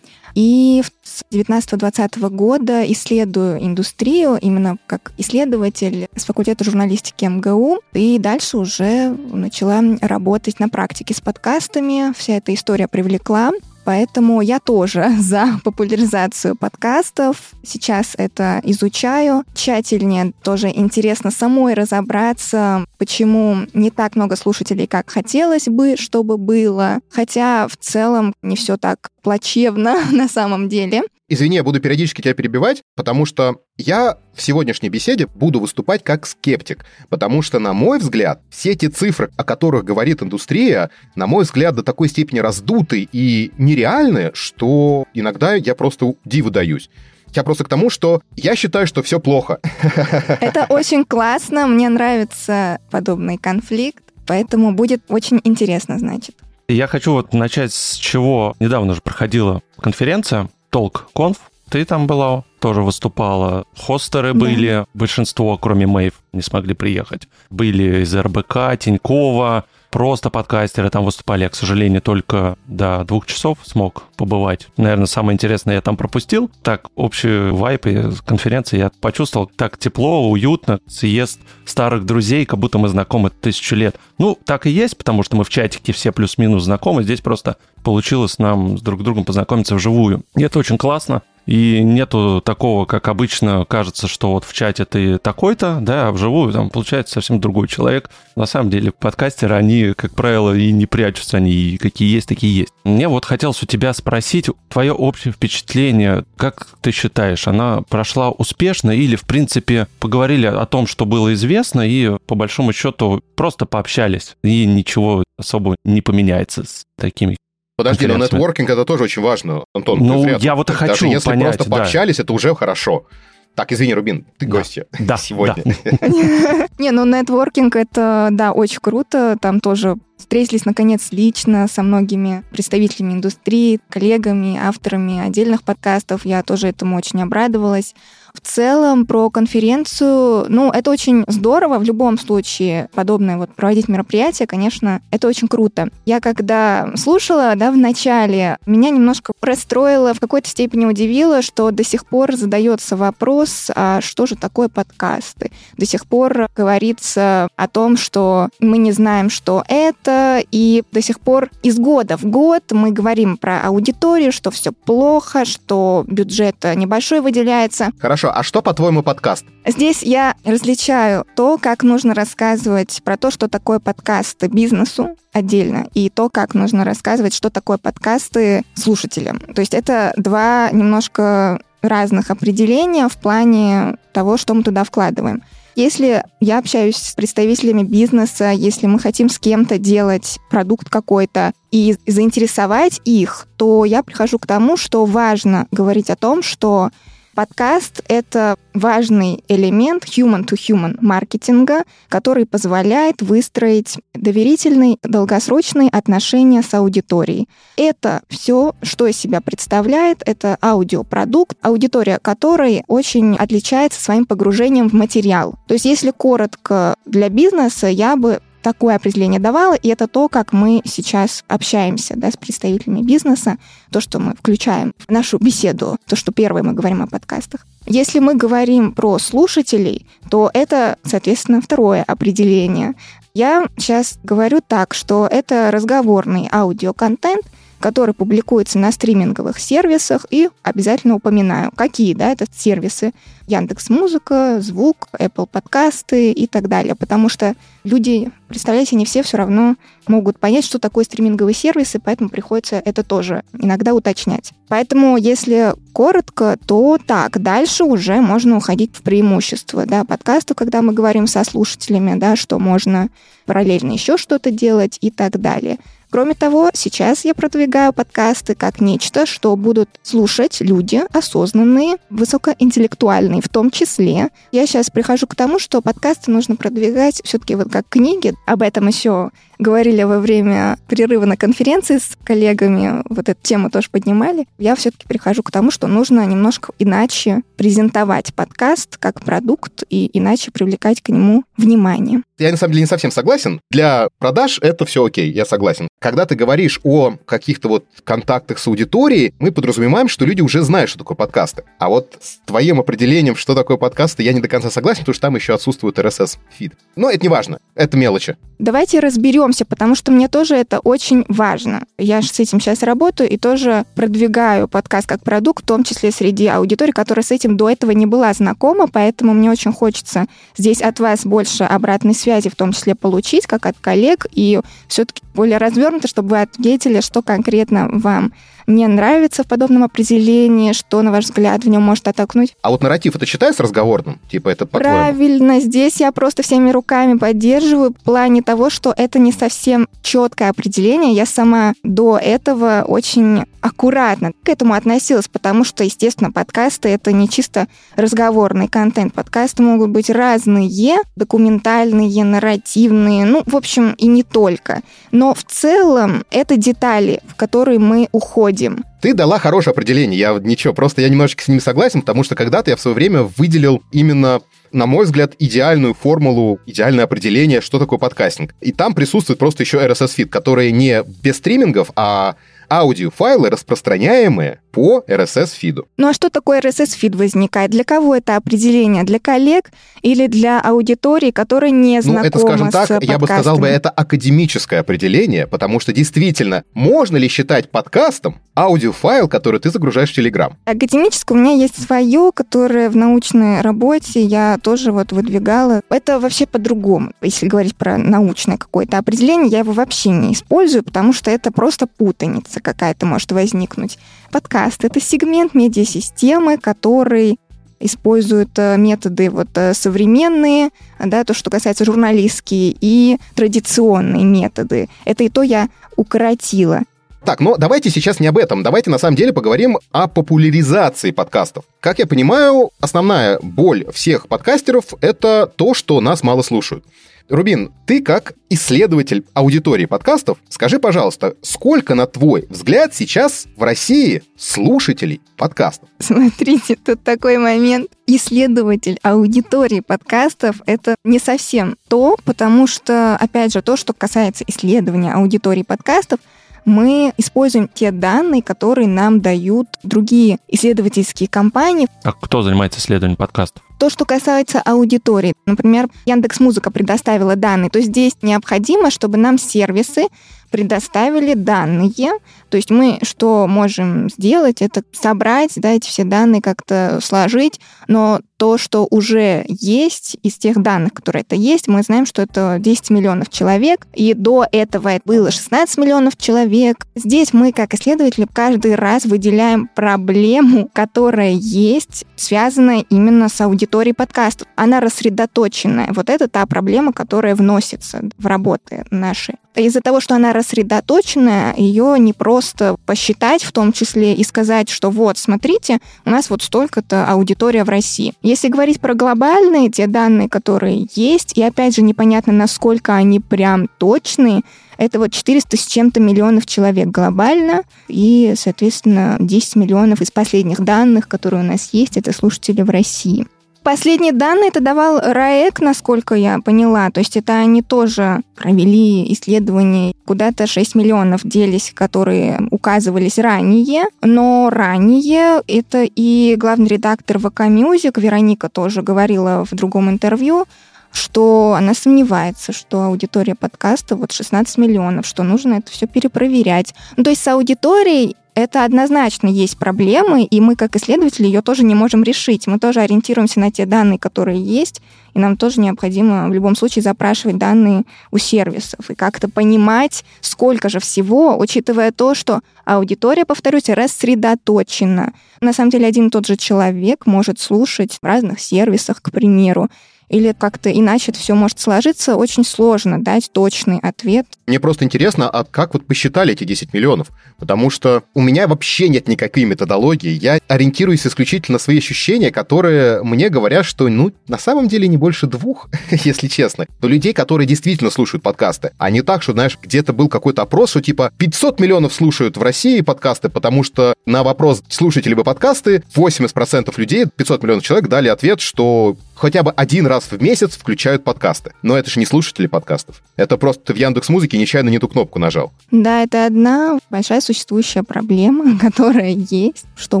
И 0.34 0.82
с 1.02 1.22
19-20 1.32 2.28
года 2.30 2.84
исследую 2.90 3.64
индустрию 3.64 4.36
именно 4.40 4.78
как 4.86 5.12
исследователь 5.16 6.08
с 6.16 6.24
факультета 6.24 6.64
журналистики 6.64 7.24
МГУ. 7.24 7.78
И 7.92 8.18
дальше 8.18 8.58
уже 8.58 9.10
начала 9.10 9.80
работать 10.00 10.58
на 10.58 10.68
практике 10.68 11.14
с 11.14 11.20
подкастами. 11.20 12.12
Вся 12.16 12.34
эта 12.36 12.52
история 12.52 12.88
привлекла. 12.88 13.52
Поэтому 13.84 14.40
я 14.40 14.60
тоже 14.60 15.10
за 15.18 15.60
популяризацию 15.64 16.56
подкастов. 16.56 17.52
Сейчас 17.62 18.14
это 18.16 18.60
изучаю 18.64 19.44
тщательнее. 19.54 20.32
Тоже 20.42 20.68
интересно 20.68 21.30
самой 21.30 21.74
разобраться, 21.74 22.84
почему 22.98 23.66
не 23.72 23.90
так 23.90 24.16
много 24.16 24.36
слушателей, 24.36 24.86
как 24.86 25.10
хотелось 25.10 25.68
бы, 25.68 25.96
чтобы 25.96 26.38
было. 26.38 27.00
Хотя 27.10 27.68
в 27.68 27.76
целом 27.76 28.34
не 28.42 28.56
все 28.56 28.76
так 28.76 29.10
плачевно 29.24 29.96
на 30.12 30.28
самом 30.28 30.68
деле. 30.68 31.02
Извини, 31.26 31.56
я 31.56 31.64
буду 31.64 31.80
периодически 31.80 32.20
тебя 32.20 32.34
перебивать, 32.34 32.82
потому 32.94 33.24
что 33.24 33.56
я 33.78 34.18
в 34.34 34.42
сегодняшней 34.42 34.90
беседе 34.90 35.26
буду 35.26 35.58
выступать 35.58 36.04
как 36.04 36.26
скептик, 36.26 36.84
потому 37.08 37.40
что, 37.40 37.58
на 37.58 37.72
мой 37.72 37.98
взгляд, 37.98 38.42
все 38.50 38.72
эти 38.72 38.86
цифры, 38.86 39.30
о 39.36 39.42
которых 39.42 39.84
говорит 39.84 40.22
индустрия, 40.22 40.90
на 41.16 41.26
мой 41.26 41.44
взгляд, 41.44 41.74
до 41.74 41.82
такой 41.82 42.08
степени 42.10 42.40
раздуты 42.40 43.08
и 43.10 43.52
нереальны, 43.56 44.32
что 44.34 45.06
иногда 45.14 45.54
я 45.54 45.74
просто 45.74 46.14
диву 46.26 46.50
даюсь. 46.50 46.90
Я 47.34 47.42
просто 47.42 47.64
к 47.64 47.68
тому, 47.68 47.88
что 47.88 48.20
я 48.36 48.54
считаю, 48.54 48.86
что 48.86 49.02
все 49.02 49.18
плохо. 49.18 49.58
Это 50.40 50.66
очень 50.68 51.04
классно, 51.06 51.66
мне 51.66 51.88
нравится 51.88 52.78
подобный 52.90 53.38
конфликт, 53.38 54.04
поэтому 54.26 54.74
будет 54.74 55.02
очень 55.08 55.40
интересно, 55.42 55.98
значит. 55.98 56.36
Я 56.68 56.86
хочу 56.86 57.12
вот 57.12 57.34
начать 57.34 57.72
с 57.72 57.96
чего 57.96 58.54
недавно 58.58 58.94
же 58.94 59.00
проходила 59.02 59.62
конференция 59.80 60.48
Толк 60.70 61.08
Конф. 61.14 61.36
Ты 61.68 61.84
там 61.84 62.06
была, 62.06 62.44
тоже 62.60 62.82
выступала. 62.82 63.64
Хостеры 63.76 64.32
да. 64.32 64.38
были, 64.38 64.86
большинство, 64.94 65.58
кроме 65.58 65.86
Мэйв, 65.86 66.14
не 66.32 66.42
смогли 66.42 66.74
приехать. 66.74 67.28
Были 67.50 68.02
из 68.02 68.14
РБК, 68.14 68.78
Тинькова, 68.78 69.64
просто 69.94 70.28
подкастеры 70.28 70.90
там 70.90 71.04
выступали. 71.04 71.44
Я, 71.44 71.48
к 71.48 71.54
сожалению, 71.54 72.02
только 72.02 72.56
до 72.66 73.04
двух 73.04 73.26
часов 73.26 73.58
смог 73.62 74.02
побывать. 74.16 74.66
Наверное, 74.76 75.06
самое 75.06 75.34
интересное 75.34 75.76
я 75.76 75.80
там 75.80 75.96
пропустил. 75.96 76.50
Так, 76.64 76.88
общий 76.96 77.52
вайп 77.52 77.86
и 77.86 78.02
конференции 78.26 78.76
я 78.76 78.90
почувствовал 79.00 79.46
так 79.46 79.78
тепло, 79.78 80.28
уютно, 80.28 80.80
съезд 80.88 81.38
старых 81.64 82.06
друзей, 82.06 82.44
как 82.44 82.58
будто 82.58 82.78
мы 82.78 82.88
знакомы 82.88 83.30
тысячу 83.30 83.76
лет. 83.76 83.94
Ну, 84.18 84.36
так 84.44 84.66
и 84.66 84.70
есть, 84.70 84.98
потому 84.98 85.22
что 85.22 85.36
мы 85.36 85.44
в 85.44 85.48
чатике 85.48 85.92
все 85.92 86.10
плюс-минус 86.10 86.64
знакомы. 86.64 87.04
Здесь 87.04 87.20
просто 87.20 87.56
получилось 87.84 88.40
нам 88.40 88.76
с 88.78 88.82
друг 88.82 89.04
другом 89.04 89.22
познакомиться 89.24 89.76
вживую. 89.76 90.24
И 90.34 90.42
это 90.42 90.58
очень 90.58 90.76
классно. 90.76 91.22
И 91.46 91.82
нету 91.82 92.40
такого, 92.44 92.86
как 92.86 93.08
обычно 93.08 93.64
кажется, 93.66 94.08
что 94.08 94.32
вот 94.32 94.44
в 94.44 94.52
чате 94.52 94.84
ты 94.84 95.18
такой-то, 95.18 95.78
да, 95.80 96.08
а 96.08 96.12
вживую 96.12 96.52
там 96.52 96.70
получается 96.70 97.14
совсем 97.14 97.40
другой 97.40 97.68
человек. 97.68 98.10
На 98.34 98.46
самом 98.46 98.70
деле 98.70 98.92
подкастеры, 98.92 99.54
они, 99.54 99.92
как 99.94 100.14
правило, 100.14 100.56
и 100.56 100.72
не 100.72 100.86
прячутся, 100.86 101.36
они 101.36 101.52
и 101.52 101.76
какие 101.76 102.12
есть, 102.12 102.28
такие 102.28 102.56
есть. 102.56 102.72
Мне 102.84 103.08
вот 103.08 103.24
хотелось 103.24 103.62
у 103.62 103.66
тебя 103.66 103.92
спросить 103.92 104.48
твое 104.68 104.92
общее 104.92 105.32
впечатление, 105.32 106.24
как 106.36 106.68
ты 106.80 106.90
считаешь, 106.90 107.46
она 107.46 107.82
прошла 107.82 108.30
успешно 108.30 108.90
или, 108.90 109.16
в 109.16 109.22
принципе, 109.22 109.86
поговорили 110.00 110.46
о 110.46 110.66
том, 110.66 110.86
что 110.86 111.04
было 111.04 111.34
известно, 111.34 111.82
и 111.82 112.16
по 112.26 112.34
большому 112.34 112.72
счету 112.72 113.22
просто 113.36 113.66
пообщались, 113.66 114.36
и 114.42 114.64
ничего 114.64 115.24
особо 115.38 115.76
не 115.84 116.00
поменяется 116.00 116.64
с 116.64 116.84
такими 116.98 117.36
Подожди, 117.76 118.06
но 118.06 118.16
нетворкинг 118.16 118.70
это 118.70 118.84
тоже 118.84 119.04
очень 119.04 119.22
важно, 119.22 119.64
Антон. 119.74 119.98
Ну, 120.00 120.38
я 120.38 120.54
вот 120.54 120.70
и 120.70 120.72
хочу 120.72 120.92
Даже 120.92 121.06
если 121.06 121.30
понять, 121.30 121.56
просто 121.56 121.70
пообщались, 121.70 122.20
это 122.20 122.32
уже 122.32 122.54
хорошо. 122.54 123.06
Так, 123.54 123.72
извини, 123.72 123.94
Рубин, 123.94 124.26
ты 124.36 124.46
да. 124.46 124.52
гостья 124.52 124.86
да, 124.98 125.16
сегодня. 125.16 125.62
Не, 126.78 126.90
ну 126.90 127.04
нетворкинг 127.04 127.76
это, 127.76 128.28
да, 128.32 128.52
очень 128.52 128.80
круто. 128.80 129.36
Там 129.40 129.60
тоже 129.60 129.96
встретились, 130.24 130.64
наконец, 130.64 131.08
лично 131.10 131.68
со 131.68 131.82
многими 131.82 132.44
представителями 132.50 133.12
индустрии, 133.12 133.78
коллегами, 133.90 134.58
авторами 134.58 135.20
отдельных 135.20 135.62
подкастов. 135.62 136.24
Я 136.24 136.42
тоже 136.42 136.68
этому 136.68 136.96
очень 136.96 137.22
обрадовалась. 137.22 137.94
В 138.34 138.40
целом 138.40 139.06
про 139.06 139.30
конференцию, 139.30 140.46
ну, 140.48 140.72
это 140.72 140.90
очень 140.90 141.24
здорово. 141.28 141.78
В 141.78 141.84
любом 141.84 142.18
случае 142.18 142.88
подобное 142.92 143.36
вот 143.36 143.54
проводить 143.54 143.86
мероприятие, 143.86 144.48
конечно, 144.48 145.00
это 145.12 145.28
очень 145.28 145.46
круто. 145.46 145.88
Я 146.04 146.18
когда 146.18 146.90
слушала, 146.96 147.54
да, 147.54 147.70
в 147.70 147.76
начале, 147.76 148.58
меня 148.66 148.90
немножко 148.90 149.32
расстроило, 149.40 150.14
в 150.14 150.20
какой-то 150.20 150.48
степени 150.48 150.84
удивило, 150.84 151.42
что 151.42 151.70
до 151.70 151.84
сих 151.84 152.06
пор 152.06 152.34
задается 152.34 152.96
вопрос, 152.96 153.70
а 153.72 154.00
что 154.00 154.26
же 154.26 154.34
такое 154.34 154.68
подкасты? 154.68 155.52
До 155.76 155.86
сих 155.86 156.04
пор 156.06 156.48
говорится 156.56 157.46
о 157.54 157.68
том, 157.68 157.96
что 157.96 158.48
мы 158.58 158.78
не 158.78 158.90
знаем, 158.90 159.30
что 159.30 159.62
это, 159.68 160.13
и 160.50 160.82
до 160.92 161.02
сих 161.02 161.20
пор 161.20 161.50
из 161.62 161.78
года 161.78 162.16
в 162.16 162.24
год 162.24 162.64
мы 162.72 162.90
говорим 162.90 163.36
про 163.36 163.60
аудиторию, 163.60 164.32
что 164.32 164.50
все 164.50 164.72
плохо, 164.72 165.44
что 165.44 166.04
бюджет 166.08 166.56
небольшой 166.74 167.20
выделяется. 167.20 167.90
Хорошо, 168.00 168.24
Хорошо, 168.24 168.38
а 168.38 168.42
что, 168.44 168.62
по-твоему, 168.62 169.02
подкаст? 169.02 169.44
Здесь 169.66 170.02
я 170.02 170.34
различаю 170.44 171.26
то, 171.36 171.58
как 171.58 171.82
нужно 171.82 172.14
рассказывать 172.14 173.02
про 173.04 173.16
то, 173.16 173.30
что 173.30 173.48
такое 173.48 173.80
подкасты 173.80 174.46
бизнесу 174.46 175.16
отдельно, 175.32 175.88
и 175.94 176.08
то, 176.10 176.30
как 176.30 176.54
нужно 176.54 176.84
рассказывать, 176.84 177.34
что 177.34 177.50
такое 177.50 177.76
подкасты 177.76 178.62
слушателям. 178.74 179.40
То 179.40 179.60
есть 179.60 179.74
это 179.74 180.14
два 180.16 180.70
немножко 180.70 181.60
разных 181.82 182.30
определения 182.30 183.08
в 183.08 183.16
плане 183.16 183.96
того, 184.12 184.36
что 184.36 184.54
мы 184.54 184.62
туда 184.62 184.84
вкладываем. 184.84 185.42
Если 185.76 186.22
я 186.40 186.58
общаюсь 186.58 186.96
с 186.96 187.14
представителями 187.14 187.82
бизнеса, 187.82 188.50
если 188.50 188.86
мы 188.86 189.00
хотим 189.00 189.28
с 189.28 189.38
кем-то 189.38 189.78
делать 189.78 190.38
продукт 190.48 190.88
какой-то 190.88 191.52
и 191.72 191.96
заинтересовать 192.06 193.00
их, 193.04 193.48
то 193.56 193.84
я 193.84 194.04
прихожу 194.04 194.38
к 194.38 194.46
тому, 194.46 194.76
что 194.76 195.04
важно 195.04 195.66
говорить 195.72 196.10
о 196.10 196.16
том, 196.16 196.42
что 196.42 196.90
Подкаст— 197.34 198.02
это 198.08 198.56
важный 198.74 199.42
элемент 199.48 200.04
human-to-human 200.04 200.98
маркетинга, 201.00 201.82
который 202.08 202.46
позволяет 202.46 203.22
выстроить 203.22 203.98
доверительные, 204.14 204.98
долгосрочные 205.02 205.88
отношения 205.88 206.62
с 206.62 206.72
аудиторией. 206.74 207.48
Это 207.76 208.22
все, 208.28 208.74
что 208.82 209.08
из 209.08 209.16
себя 209.16 209.40
представляет, 209.40 210.22
это 210.24 210.56
аудиопродукт, 210.62 211.56
аудитория 211.60 212.18
которой 212.20 212.84
очень 212.86 213.34
отличается 213.34 214.00
своим 214.00 214.26
погружением 214.26 214.88
в 214.88 214.92
материал. 214.92 215.56
То 215.66 215.74
есть, 215.74 215.86
если 215.86 216.12
коротко 216.12 216.94
для 217.04 217.28
бизнеса, 217.28 217.88
я 217.88 218.16
бы 218.16 218.40
такое 218.64 218.96
определение 218.96 219.38
давала, 219.38 219.74
и 219.74 219.88
это 219.88 220.08
то, 220.08 220.28
как 220.28 220.52
мы 220.52 220.80
сейчас 220.84 221.44
общаемся 221.46 222.14
да, 222.16 222.30
с 222.30 222.36
представителями 222.36 223.02
бизнеса, 223.02 223.58
то, 223.92 224.00
что 224.00 224.18
мы 224.18 224.34
включаем 224.34 224.94
в 224.98 225.12
нашу 225.12 225.38
беседу, 225.38 225.98
то, 226.08 226.16
что 226.16 226.32
первое 226.32 226.62
мы 226.62 226.72
говорим 226.72 227.02
о 227.02 227.06
подкастах. 227.06 227.66
Если 227.86 228.18
мы 228.18 228.34
говорим 228.34 228.92
про 228.92 229.18
слушателей, 229.18 230.06
то 230.30 230.50
это, 230.54 230.96
соответственно, 231.04 231.60
второе 231.60 232.02
определение. 232.02 232.94
Я 233.34 233.66
сейчас 233.76 234.18
говорю 234.22 234.60
так, 234.66 234.94
что 234.94 235.28
это 235.30 235.70
разговорный 235.70 236.48
аудиоконтент, 236.50 237.44
который 237.84 238.14
публикуется 238.14 238.78
на 238.78 238.90
стриминговых 238.90 239.58
сервисах, 239.60 240.24
и 240.30 240.48
обязательно 240.62 241.16
упоминаю, 241.16 241.70
какие, 241.76 242.14
да, 242.14 242.32
это 242.32 242.46
сервисы. 242.50 243.12
Яндекс 243.46 243.90
Музыка, 243.90 244.56
Звук, 244.62 245.08
Apple 245.12 245.46
подкасты 245.46 246.32
и 246.32 246.46
так 246.46 246.68
далее, 246.68 246.94
потому 246.94 247.28
что 247.28 247.54
люди, 247.84 248.30
представляете, 248.48 248.96
не 248.96 249.04
все 249.04 249.22
все 249.22 249.36
равно 249.36 249.76
могут 250.06 250.38
понять, 250.38 250.64
что 250.64 250.78
такое 250.78 251.04
стриминговый 251.04 251.52
сервис, 251.52 251.94
и 251.94 251.98
поэтому 251.98 252.30
приходится 252.30 252.80
это 252.82 253.02
тоже 253.02 253.42
иногда 253.52 253.92
уточнять. 253.92 254.54
Поэтому, 254.68 255.18
если 255.18 255.74
коротко, 255.92 256.56
то 256.64 256.96
так, 257.06 257.42
дальше 257.42 257.84
уже 257.84 258.22
можно 258.22 258.56
уходить 258.56 258.96
в 258.96 259.02
преимущество, 259.02 259.84
да, 259.84 260.04
подкастов, 260.04 260.56
когда 260.56 260.80
мы 260.80 260.94
говорим 260.94 261.26
со 261.26 261.44
слушателями, 261.44 262.18
да, 262.18 262.34
что 262.34 262.58
можно 262.58 263.10
параллельно 263.44 263.92
еще 263.92 264.16
что-то 264.16 264.50
делать 264.50 264.96
и 265.02 265.10
так 265.10 265.38
далее. 265.38 265.78
Кроме 266.14 266.34
того, 266.34 266.70
сейчас 266.74 267.24
я 267.24 267.34
продвигаю 267.34 267.92
подкасты 267.92 268.54
как 268.54 268.80
нечто, 268.80 269.26
что 269.26 269.56
будут 269.56 269.88
слушать 270.04 270.60
люди 270.60 271.02
осознанные, 271.12 271.96
высокоинтеллектуальные 272.08 273.42
в 273.42 273.48
том 273.48 273.72
числе. 273.72 274.28
Я 274.52 274.66
сейчас 274.68 274.90
прихожу 274.90 275.26
к 275.26 275.34
тому, 275.34 275.58
что 275.58 275.82
подкасты 275.82 276.30
нужно 276.30 276.54
продвигать 276.54 277.20
все-таки 277.24 277.56
вот 277.56 277.68
как 277.68 277.88
книги. 277.88 278.32
Об 278.46 278.62
этом 278.62 278.86
еще 278.86 279.32
говорили 279.58 280.02
во 280.02 280.18
время 280.18 280.78
перерыва 280.88 281.24
на 281.24 281.36
конференции 281.36 281.98
с 281.98 282.16
коллегами, 282.24 283.02
вот 283.08 283.28
эту 283.28 283.40
тему 283.42 283.70
тоже 283.70 283.88
поднимали, 283.90 284.46
я 284.58 284.74
все-таки 284.74 285.06
прихожу 285.06 285.42
к 285.42 285.50
тому, 285.50 285.70
что 285.70 285.86
нужно 285.86 286.24
немножко 286.26 286.72
иначе 286.78 287.42
презентовать 287.56 288.34
подкаст 288.34 288.96
как 288.96 289.22
продукт 289.22 289.84
и 289.88 290.10
иначе 290.12 290.50
привлекать 290.50 291.00
к 291.00 291.08
нему 291.08 291.44
внимание. 291.56 292.22
Я 292.38 292.50
на 292.50 292.56
самом 292.56 292.72
деле 292.72 292.82
не 292.82 292.88
совсем 292.88 293.12
согласен. 293.12 293.60
Для 293.70 294.08
продаж 294.18 294.58
это 294.60 294.84
все 294.84 295.04
окей, 295.04 295.30
я 295.30 295.44
согласен. 295.44 295.86
Когда 296.00 296.26
ты 296.26 296.34
говоришь 296.34 296.80
о 296.82 297.12
каких-то 297.24 297.68
вот 297.68 297.84
контактах 298.02 298.58
с 298.58 298.66
аудиторией, 298.66 299.32
мы 299.38 299.52
подразумеваем, 299.52 300.08
что 300.08 300.24
люди 300.24 300.40
уже 300.40 300.62
знают, 300.62 300.90
что 300.90 300.98
такое 300.98 301.16
подкасты. 301.16 301.62
А 301.78 301.88
вот 301.88 302.18
с 302.20 302.38
твоим 302.44 302.80
определением, 302.80 303.36
что 303.36 303.54
такое 303.54 303.76
подкасты, 303.76 304.24
я 304.24 304.32
не 304.32 304.40
до 304.40 304.48
конца 304.48 304.70
согласен, 304.70 305.00
потому 305.00 305.14
что 305.14 305.22
там 305.22 305.36
еще 305.36 305.54
отсутствует 305.54 305.98
RSS-фид. 305.98 306.72
Но 306.96 307.08
это 307.08 307.22
не 307.22 307.28
важно, 307.28 307.58
это 307.76 307.96
мелочи. 307.96 308.36
Давайте 308.58 308.98
разберемся, 309.44 309.64
потому 309.64 309.94
что 309.94 310.12
мне 310.12 310.28
тоже 310.28 310.56
это 310.56 310.78
очень 310.80 311.24
важно. 311.28 311.82
Я 311.98 312.22
с 312.22 312.38
этим 312.40 312.60
сейчас 312.60 312.82
работаю 312.82 313.28
и 313.28 313.36
тоже 313.36 313.84
продвигаю 313.94 314.68
подкаст 314.68 315.06
как 315.06 315.22
продукт, 315.22 315.64
в 315.64 315.66
том 315.66 315.84
числе 315.84 316.10
среди 316.10 316.46
аудитории, 316.46 316.92
которая 316.92 317.24
с 317.24 317.30
этим 317.30 317.56
до 317.56 317.70
этого 317.70 317.92
не 317.92 318.06
была 318.06 318.32
знакома, 318.32 318.86
поэтому 318.86 319.34
мне 319.34 319.50
очень 319.50 319.72
хочется 319.72 320.26
здесь 320.56 320.82
от 320.82 321.00
вас 321.00 321.24
больше 321.24 321.64
обратной 321.64 322.14
связи, 322.14 322.48
в 322.48 322.56
том 322.56 322.72
числе 322.72 322.94
получить, 322.94 323.46
как 323.46 323.66
от 323.66 323.76
коллег, 323.80 324.26
и 324.32 324.60
все-таки 324.88 325.22
более 325.34 325.58
развернуто, 325.58 326.08
чтобы 326.08 326.30
вы 326.30 326.40
ответили, 326.40 327.00
что 327.00 327.22
конкретно 327.22 327.88
вам 327.90 328.32
не 328.66 328.86
нравится 328.86 329.44
в 329.44 329.46
подобном 329.46 329.84
определении, 329.84 330.72
что, 330.72 331.02
на 331.02 331.10
ваш 331.10 331.24
взгляд, 331.24 331.64
в 331.64 331.68
нем 331.68 331.82
может 331.82 332.08
оттолкнуть. 332.08 332.54
А 332.62 332.70
вот 332.70 332.82
нарратив 332.82 333.16
это 333.16 333.26
считается 333.26 333.62
разговорным? 333.62 334.20
Типа 334.30 334.48
это 334.48 334.66
по 334.66 334.78
Правильно, 334.78 335.60
здесь 335.60 336.00
я 336.00 336.12
просто 336.12 336.42
всеми 336.42 336.70
руками 336.70 337.18
поддерживаю 337.18 337.90
в 337.90 338.04
плане 338.04 338.42
того, 338.42 338.70
что 338.70 338.94
это 338.96 339.18
не 339.18 339.32
совсем 339.32 339.88
четкое 340.02 340.50
определение. 340.50 341.12
Я 341.12 341.26
сама 341.26 341.74
до 341.82 342.18
этого 342.18 342.84
очень 342.86 343.44
аккуратно 343.64 344.32
к 344.42 344.48
этому 344.50 344.74
относилась, 344.74 345.26
потому 345.26 345.64
что, 345.64 345.84
естественно, 345.84 346.30
подкасты— 346.30 346.88
это 346.90 347.12
не 347.12 347.30
чисто 347.30 347.66
разговорный 347.96 348.68
контент. 348.68 349.14
Подкасты 349.14 349.62
могут 349.62 349.88
быть 349.88 350.10
разные, 350.10 350.98
документальные, 351.16 352.24
нарративные, 352.24 353.24
ну, 353.24 353.42
в 353.46 353.56
общем, 353.56 353.94
и 353.96 354.06
не 354.06 354.22
только. 354.22 354.82
Но 355.12 355.32
в 355.32 355.44
целом 355.44 356.24
это 356.30 356.58
детали, 356.58 357.22
в 357.26 357.36
которые 357.36 357.78
мы 357.78 358.08
уходим. 358.12 358.84
Ты 359.00 359.14
дала 359.14 359.38
хорошее 359.38 359.72
определение, 359.72 360.20
я 360.20 360.38
ничего, 360.38 360.74
просто 360.74 361.00
я 361.00 361.08
немножечко 361.08 361.44
с 361.44 361.48
ним 361.48 361.60
согласен, 361.60 362.02
потому 362.02 362.22
что 362.22 362.34
когда-то 362.34 362.70
я 362.70 362.76
в 362.76 362.80
свое 362.82 362.94
время 362.94 363.22
выделил 363.22 363.82
именно 363.92 364.42
на 364.72 364.86
мой 364.86 365.04
взгляд, 365.04 365.34
идеальную 365.38 365.94
формулу, 365.94 366.58
идеальное 366.66 367.04
определение, 367.04 367.60
что 367.60 367.78
такое 367.78 368.00
подкастинг. 368.00 368.56
И 368.60 368.72
там 368.72 368.92
присутствует 368.92 369.38
просто 369.38 369.62
еще 369.62 369.78
RSS-фид, 369.78 370.30
который 370.30 370.72
не 370.72 371.04
без 371.22 371.36
стримингов, 371.36 371.92
а 371.94 372.34
аудиофайлы, 372.78 373.50
распространяемые 373.50 374.60
по 374.74 375.04
RSS-фиду. 375.06 375.86
Ну 375.96 376.08
а 376.08 376.12
что 376.12 376.30
такое 376.30 376.60
RSS-фид 376.60 377.14
возникает? 377.14 377.70
Для 377.70 377.84
кого 377.84 378.16
это 378.16 378.36
определение? 378.36 379.04
Для 379.04 379.20
коллег 379.20 379.70
или 380.02 380.26
для 380.26 380.60
аудитории, 380.60 381.30
которая 381.30 381.70
не 381.70 382.02
знакома 382.02 382.22
Ну, 382.22 382.26
это, 382.26 382.38
скажем 382.38 382.70
так, 382.70 383.02
я 383.02 383.18
бы 383.18 383.26
сказал 383.26 383.58
бы, 383.58 383.68
это 383.68 383.90
академическое 383.90 384.80
определение, 384.80 385.46
потому 385.46 385.78
что 385.78 385.92
действительно, 385.92 386.64
можно 386.74 387.16
ли 387.16 387.28
считать 387.28 387.70
подкастом 387.70 388.40
аудиофайл, 388.56 389.28
который 389.28 389.60
ты 389.60 389.70
загружаешь 389.70 390.12
в 390.12 390.18
Telegram? 390.18 390.54
Академическое 390.64 391.38
у 391.38 391.40
меня 391.40 391.52
есть 391.52 391.80
свое, 391.80 392.32
которое 392.34 392.90
в 392.90 392.96
научной 392.96 393.60
работе 393.60 394.22
я 394.22 394.58
тоже 394.60 394.90
вот 394.90 395.12
выдвигала. 395.12 395.82
Это 395.88 396.18
вообще 396.18 396.46
по-другому. 396.46 397.12
Если 397.22 397.46
говорить 397.46 397.76
про 397.76 397.96
научное 397.96 398.56
какое-то 398.56 398.98
определение, 398.98 399.48
я 399.48 399.58
его 399.60 399.72
вообще 399.72 400.10
не 400.10 400.32
использую, 400.32 400.82
потому 400.82 401.12
что 401.12 401.30
это 401.30 401.52
просто 401.52 401.86
путаница 401.86 402.60
какая-то 402.64 403.06
может 403.06 403.30
возникнуть. 403.30 403.98
Подкаст— 404.32 404.84
это 404.84 405.00
сегмент 405.00 405.54
медиасистемы, 405.54 406.58
который 406.58 407.38
используют 407.78 408.50
э, 408.56 408.76
методы 408.78 409.30
вот 409.30 409.48
э, 409.54 409.74
современные, 409.74 410.70
да, 410.98 411.24
то, 411.24 411.34
что 411.34 411.50
касается 411.50 411.84
журналистские, 411.84 412.74
и 412.80 413.18
традиционные 413.34 414.24
методы. 414.24 414.88
Это 415.04 415.24
и 415.24 415.28
то 415.28 415.42
я 415.42 415.68
укоротила. 415.96 416.80
Так, 417.24 417.40
но 417.40 417.56
давайте 417.56 417.90
сейчас 417.90 418.20
не 418.20 418.26
об 418.26 418.36
этом. 418.36 418.62
Давайте 418.62 418.90
на 418.90 418.98
самом 418.98 419.16
деле 419.16 419.32
поговорим 419.32 419.78
о 419.92 420.08
популяризации 420.08 421.10
подкастов. 421.10 421.64
Как 421.80 421.98
я 421.98 422.06
понимаю, 422.06 422.70
основная 422.80 423.38
боль 423.40 423.86
всех 423.92 424.28
подкастеров— 424.28 424.92
это 425.00 425.50
то, 425.56 425.72
что 425.72 426.00
нас 426.00 426.22
мало 426.22 426.42
слушают. 426.42 426.84
Рубин, 427.28 427.72
ты 427.86 428.02
как 428.02 428.34
исследователь 428.50 429.24
аудитории 429.32 429.86
подкастов, 429.86 430.38
скажи, 430.50 430.78
пожалуйста, 430.78 431.36
сколько, 431.40 431.94
на 431.94 432.06
твой 432.06 432.46
взгляд, 432.50 432.94
сейчас 432.94 433.46
в 433.56 433.62
России 433.62 434.22
слушателей 434.36 435.22
подкастов? 435.38 435.88
Смотрите, 435.98 436.76
тут 436.76 437.02
такой 437.02 437.38
момент. 437.38 437.90
Исследователь 438.06 438.98
аудитории 439.02 439.80
подкастов— 439.80 440.56
это 440.66 440.96
не 441.02 441.18
совсем 441.18 441.76
то, 441.88 442.16
потому 442.26 442.66
что, 442.66 443.16
опять 443.16 443.54
же, 443.54 443.62
то, 443.62 443.76
что 443.76 443.94
касается 443.94 444.44
исследования 444.46 445.12
аудитории 445.12 445.62
подкастов— 445.62 446.20
мы 446.64 447.12
используем 447.18 447.68
те 447.68 447.90
данные, 447.90 448.42
которые 448.42 448.88
нам 448.88 449.20
дают 449.20 449.68
другие 449.82 450.38
исследовательские 450.48 451.28
компании. 451.28 451.88
А 452.02 452.12
кто 452.12 452.42
занимается 452.42 452.80
исследованием 452.80 453.16
подкастов? 453.16 453.62
То, 453.78 453.90
что 453.90 454.04
касается 454.04 454.60
аудитории, 454.60 455.34
например, 455.46 455.88
Яндекс 456.06 456.40
Музыка 456.40 456.70
предоставила 456.70 457.36
данные, 457.36 457.70
то 457.70 457.80
здесь 457.80 458.14
необходимо, 458.22 458.90
чтобы 458.90 459.18
нам 459.18 459.38
сервисы 459.38 460.06
предоставили 460.50 461.34
данные. 461.34 462.12
То 462.48 462.56
есть 462.56 462.70
мы 462.70 462.98
что 463.02 463.46
можем 463.48 464.08
сделать, 464.08 464.62
это 464.62 464.82
собрать, 464.92 465.52
да, 465.56 465.72
эти 465.72 465.88
все 465.88 466.04
данные 466.04 466.40
как-то 466.40 467.00
сложить, 467.02 467.60
но 467.88 468.20
то, 468.44 468.58
что 468.58 468.86
уже 468.90 469.46
есть 469.48 470.18
из 470.22 470.34
тех 470.34 470.60
данных, 470.60 470.92
которые 470.92 471.22
это 471.22 471.34
есть, 471.34 471.66
мы 471.66 471.80
знаем, 471.80 472.04
что 472.04 472.20
это 472.20 472.58
10 472.60 472.90
миллионов 472.90 473.30
человек, 473.30 473.86
и 473.94 474.12
до 474.12 474.44
этого 474.52 474.88
это 474.88 475.06
было 475.06 475.30
16 475.30 475.78
миллионов 475.78 476.18
человек. 476.18 476.86
Здесь 476.94 477.32
мы, 477.32 477.52
как 477.52 477.72
исследователи, 477.72 478.28
каждый 478.30 478.74
раз 478.74 479.06
выделяем 479.06 479.66
проблему, 479.74 480.68
которая 480.74 481.32
есть, 481.32 482.04
связанная 482.16 482.84
именно 482.90 483.30
с 483.30 483.40
аудиторией 483.40 483.94
подкастов. 483.94 484.46
Она 484.56 484.80
рассредоточенная. 484.80 485.88
Вот 485.94 486.10
это 486.10 486.28
та 486.28 486.44
проблема, 486.44 486.92
которая 486.92 487.34
вносится 487.34 488.02
в 488.18 488.26
работы 488.26 488.84
наши. 488.90 489.36
Из-за 489.54 489.80
того, 489.80 490.00
что 490.00 490.16
она 490.16 490.32
рассредоточенная, 490.32 491.54
ее 491.56 491.96
не 491.98 492.12
просто 492.12 492.76
посчитать 492.86 493.44
в 493.44 493.52
том 493.52 493.72
числе 493.72 494.12
и 494.12 494.24
сказать, 494.24 494.68
что 494.68 494.90
вот, 494.90 495.16
смотрите, 495.16 495.78
у 496.04 496.10
нас 496.10 496.28
вот 496.28 496.42
столько-то 496.42 497.06
аудитория 497.06 497.62
в 497.62 497.68
России. 497.68 498.14
Если 498.34 498.48
говорить 498.48 498.80
про 498.80 498.94
глобальные, 498.94 499.70
те 499.70 499.86
данные, 499.86 500.28
которые 500.28 500.88
есть, 500.96 501.38
и 501.38 501.42
опять 501.44 501.76
же 501.76 501.82
непонятно, 501.82 502.32
насколько 502.32 502.96
они 502.96 503.20
прям 503.20 503.68
точные, 503.78 504.42
это 504.76 504.98
вот 504.98 505.12
400 505.12 505.56
с 505.56 505.64
чем-то 505.64 506.00
миллионов 506.00 506.44
человек 506.44 506.88
глобально, 506.88 507.62
и, 507.86 508.34
соответственно, 508.36 509.18
10 509.20 509.54
миллионов 509.54 510.00
из 510.00 510.10
последних 510.10 510.62
данных, 510.62 511.06
которые 511.06 511.44
у 511.44 511.46
нас 511.46 511.68
есть, 511.70 511.96
это 511.96 512.12
слушатели 512.12 512.62
в 512.62 512.70
России. 512.70 513.28
Последние 513.64 514.12
данные 514.12 514.48
это 514.48 514.60
давал 514.60 515.00
РАЭК, 515.00 515.60
насколько 515.60 516.14
я 516.14 516.38
поняла. 516.38 516.90
То 516.90 517.00
есть 517.00 517.16
это 517.16 517.32
они 517.32 517.62
тоже 517.62 518.20
провели 518.36 519.10
исследование. 519.10 519.94
Куда-то 520.04 520.46
6 520.46 520.74
миллионов 520.74 521.22
делись, 521.24 521.72
которые 521.74 522.46
указывались 522.50 523.18
ранее. 523.18 523.84
Но 524.02 524.50
ранее 524.50 525.42
это 525.46 525.84
и 525.84 526.36
главный 526.36 526.68
редактор 526.68 527.18
ВК 527.18 527.40
Music, 527.40 527.98
Вероника 527.98 528.50
тоже 528.50 528.82
говорила 528.82 529.46
в 529.50 529.54
другом 529.54 529.88
интервью, 529.88 530.44
что 530.92 531.54
она 531.56 531.72
сомневается, 531.72 532.52
что 532.52 532.82
аудитория 532.82 533.34
подкаста 533.34 533.96
вот 533.96 534.12
16 534.12 534.58
миллионов, 534.58 535.06
что 535.06 535.22
нужно 535.22 535.54
это 535.54 535.72
все 535.72 535.86
перепроверять. 535.86 536.74
Ну, 536.98 537.02
то 537.02 537.08
есть 537.08 537.22
с 537.22 537.28
аудиторией 537.28 538.14
это 538.34 538.64
однозначно 538.64 539.28
есть 539.28 539.56
проблемы, 539.58 540.24
и 540.24 540.40
мы, 540.40 540.56
как 540.56 540.74
исследователи, 540.76 541.26
ее 541.26 541.40
тоже 541.40 541.62
не 541.62 541.74
можем 541.74 542.02
решить. 542.02 542.46
Мы 542.46 542.58
тоже 542.58 542.80
ориентируемся 542.80 543.38
на 543.38 543.52
те 543.52 543.64
данные, 543.64 543.98
которые 543.98 544.42
есть, 544.42 544.82
и 545.14 545.20
нам 545.20 545.36
тоже 545.36 545.60
необходимо 545.60 546.28
в 546.28 546.32
любом 546.32 546.56
случае 546.56 546.82
запрашивать 546.82 547.38
данные 547.38 547.84
у 548.10 548.18
сервисов 548.18 548.90
и 548.90 548.96
как-то 548.96 549.28
понимать, 549.28 550.04
сколько 550.20 550.68
же 550.68 550.80
всего, 550.80 551.38
учитывая 551.38 551.92
то, 551.92 552.14
что 552.14 552.40
аудитория, 552.64 553.24
повторюсь, 553.24 553.68
рассредоточена. 553.68 555.12
На 555.40 555.52
самом 555.52 555.70
деле 555.70 555.86
один 555.86 556.08
и 556.08 556.10
тот 556.10 556.26
же 556.26 556.36
человек 556.36 557.06
может 557.06 557.38
слушать 557.38 557.98
в 558.02 558.04
разных 558.04 558.40
сервисах, 558.40 559.00
к 559.00 559.12
примеру, 559.12 559.68
или 560.08 560.34
как-то 560.36 560.70
иначе 560.70 561.10
это 561.10 561.20
все 561.20 561.34
может 561.34 561.58
сложиться, 561.60 562.16
очень 562.16 562.44
сложно 562.44 563.02
дать 563.02 563.30
точный 563.32 563.78
ответ. 563.78 564.26
Мне 564.46 564.60
просто 564.60 564.84
интересно, 564.84 565.28
а 565.28 565.44
как 565.44 565.74
вот 565.74 565.86
посчитали 565.86 566.32
эти 566.32 566.44
10 566.44 566.74
миллионов? 566.74 567.08
Потому 567.38 567.70
что 567.70 568.02
у 568.14 568.20
меня 568.20 568.46
вообще 568.46 568.88
нет 568.88 569.08
никакой 569.08 569.44
методологии. 569.44 570.10
Я 570.10 570.38
ориентируюсь 570.48 571.06
исключительно 571.06 571.54
на 571.54 571.58
свои 571.58 571.78
ощущения, 571.78 572.30
которые 572.30 573.02
мне 573.02 573.28
говорят, 573.28 573.64
что, 573.64 573.88
ну, 573.88 574.12
на 574.28 574.38
самом 574.38 574.68
деле 574.68 574.88
не 574.88 574.96
больше 574.96 575.26
двух, 575.26 575.68
если 575.90 576.28
честно. 576.28 576.66
Но 576.80 576.88
людей, 576.88 577.12
которые 577.12 577.46
действительно 577.46 577.90
слушают 577.90 578.22
подкасты, 578.22 578.72
а 578.78 578.90
не 578.90 579.02
так, 579.02 579.22
что, 579.22 579.32
знаешь, 579.32 579.58
где-то 579.62 579.92
был 579.92 580.08
какой-то 580.08 580.42
опрос, 580.42 580.70
что 580.70 580.82
типа 580.82 581.12
500 581.18 581.60
миллионов 581.60 581.94
слушают 581.94 582.36
в 582.36 582.42
России 582.42 582.80
подкасты, 582.80 583.28
потому 583.28 583.62
что 583.62 583.94
на 584.06 584.22
вопрос, 584.22 584.62
слушаете 584.68 585.08
ли 585.08 585.14
вы 585.14 585.24
подкасты, 585.24 585.82
80% 585.94 586.72
людей, 586.76 587.06
500 587.06 587.42
миллионов 587.42 587.64
человек 587.64 587.88
дали 587.88 588.08
ответ, 588.08 588.40
что 588.40 588.96
хотя 589.14 589.42
бы 589.42 589.52
один 589.52 589.86
раз 589.86 590.04
в 590.04 590.22
месяц 590.22 590.56
включают 590.56 591.04
подкасты. 591.04 591.52
Но 591.62 591.76
это 591.76 591.90
же 591.90 592.00
не 592.00 592.06
слушатели 592.06 592.46
подкастов. 592.46 593.02
Это 593.16 593.36
просто 593.36 593.64
ты 593.64 593.74
в 593.74 593.76
Яндекс 593.76 594.08
Музыке 594.08 594.38
нечаянно 594.38 594.68
не 594.68 594.78
ту 594.78 594.88
кнопку 594.88 595.18
нажал. 595.18 595.52
Да, 595.70 596.02
это 596.02 596.26
одна 596.26 596.78
большая 596.90 597.20
существующая 597.20 597.82
проблема, 597.82 598.58
которая 598.60 599.10
есть, 599.10 599.66
что 599.76 600.00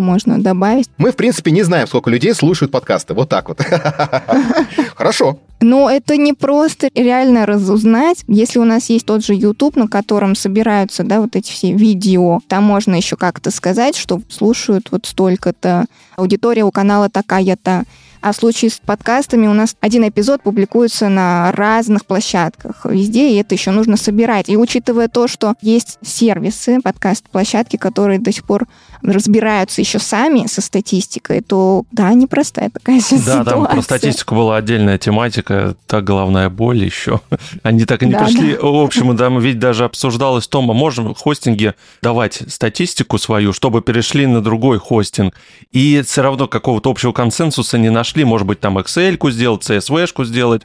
можно 0.00 0.40
добавить. 0.40 0.88
Мы, 0.98 1.12
в 1.12 1.16
принципе, 1.16 1.50
не 1.50 1.62
знаем, 1.62 1.86
сколько 1.86 2.10
людей 2.10 2.34
слушают 2.34 2.72
подкасты. 2.72 3.14
Вот 3.14 3.28
так 3.28 3.48
вот. 3.48 3.60
Хорошо. 4.94 5.38
Но 5.60 5.88
это 5.88 6.16
не 6.16 6.34
просто 6.34 6.90
реально 6.94 7.46
разузнать. 7.46 8.22
Если 8.28 8.58
у 8.58 8.64
нас 8.64 8.90
есть 8.90 9.06
тот 9.06 9.24
же 9.24 9.34
YouTube, 9.34 9.76
на 9.76 9.88
котором 9.88 10.34
собираются, 10.34 11.04
да, 11.04 11.20
вот 11.20 11.36
эти 11.36 11.50
все 11.50 11.72
видео, 11.72 12.40
там 12.48 12.64
можно 12.64 12.94
еще 12.94 13.16
как-то 13.16 13.50
сказать, 13.50 13.96
что 13.96 14.20
слушают 14.28 14.88
вот 14.90 15.06
столько-то, 15.06 15.86
аудитория 16.16 16.64
у 16.64 16.70
канала 16.70 17.08
такая-то. 17.08 17.84
А 18.24 18.32
в 18.32 18.36
случае 18.36 18.70
с 18.70 18.78
подкастами 18.78 19.46
у 19.46 19.52
нас 19.52 19.76
один 19.80 20.08
эпизод 20.08 20.42
публикуется 20.42 21.10
на 21.10 21.52
разных 21.52 22.06
площадках 22.06 22.86
везде, 22.86 23.28
и 23.28 23.36
это 23.36 23.54
еще 23.54 23.70
нужно 23.70 23.98
собирать. 23.98 24.48
И 24.48 24.56
учитывая 24.56 25.08
то, 25.08 25.28
что 25.28 25.52
есть 25.60 25.98
сервисы, 26.02 26.80
подкаст-площадки, 26.82 27.76
которые 27.76 28.18
до 28.18 28.32
сих 28.32 28.44
пор 28.44 28.66
разбираются 29.04 29.80
еще 29.80 29.98
сами 29.98 30.46
со 30.46 30.60
статистикой, 30.60 31.40
то 31.40 31.84
да, 31.92 32.12
непростая 32.14 32.70
такая 32.70 32.98
да, 32.98 33.02
ситуация. 33.04 33.44
Да, 33.44 33.50
там 33.50 33.66
про 33.66 33.82
статистику 33.82 34.34
была 34.34 34.56
отдельная 34.56 34.98
тематика, 34.98 35.76
та 35.86 36.00
головная 36.00 36.48
боль 36.48 36.84
еще. 36.84 37.20
Они 37.62 37.84
так 37.84 38.02
и 38.02 38.06
не 38.06 38.12
да, 38.12 38.24
пришли. 38.24 38.54
Да. 38.54 38.66
В 38.66 38.76
общем, 38.82 39.16
да, 39.16 39.28
ведь 39.28 39.58
даже 39.58 39.84
обсуждалось 39.84 40.46
то, 40.48 40.62
мы 40.62 40.74
можем 40.74 41.14
хостинге 41.14 41.74
давать 42.02 42.42
статистику 42.48 43.18
свою, 43.18 43.52
чтобы 43.52 43.82
перешли 43.82 44.26
на 44.26 44.40
другой 44.40 44.78
хостинг. 44.78 45.34
И 45.72 46.02
все 46.06 46.22
равно 46.22 46.48
какого-то 46.48 46.90
общего 46.90 47.12
консенсуса 47.12 47.78
не 47.78 47.90
нашли, 47.90 48.24
может 48.24 48.46
быть, 48.46 48.60
там 48.60 48.78
Excel-ку 48.78 49.30
сделать, 49.30 49.68
CSV-шку 49.68 50.24
сделать. 50.24 50.62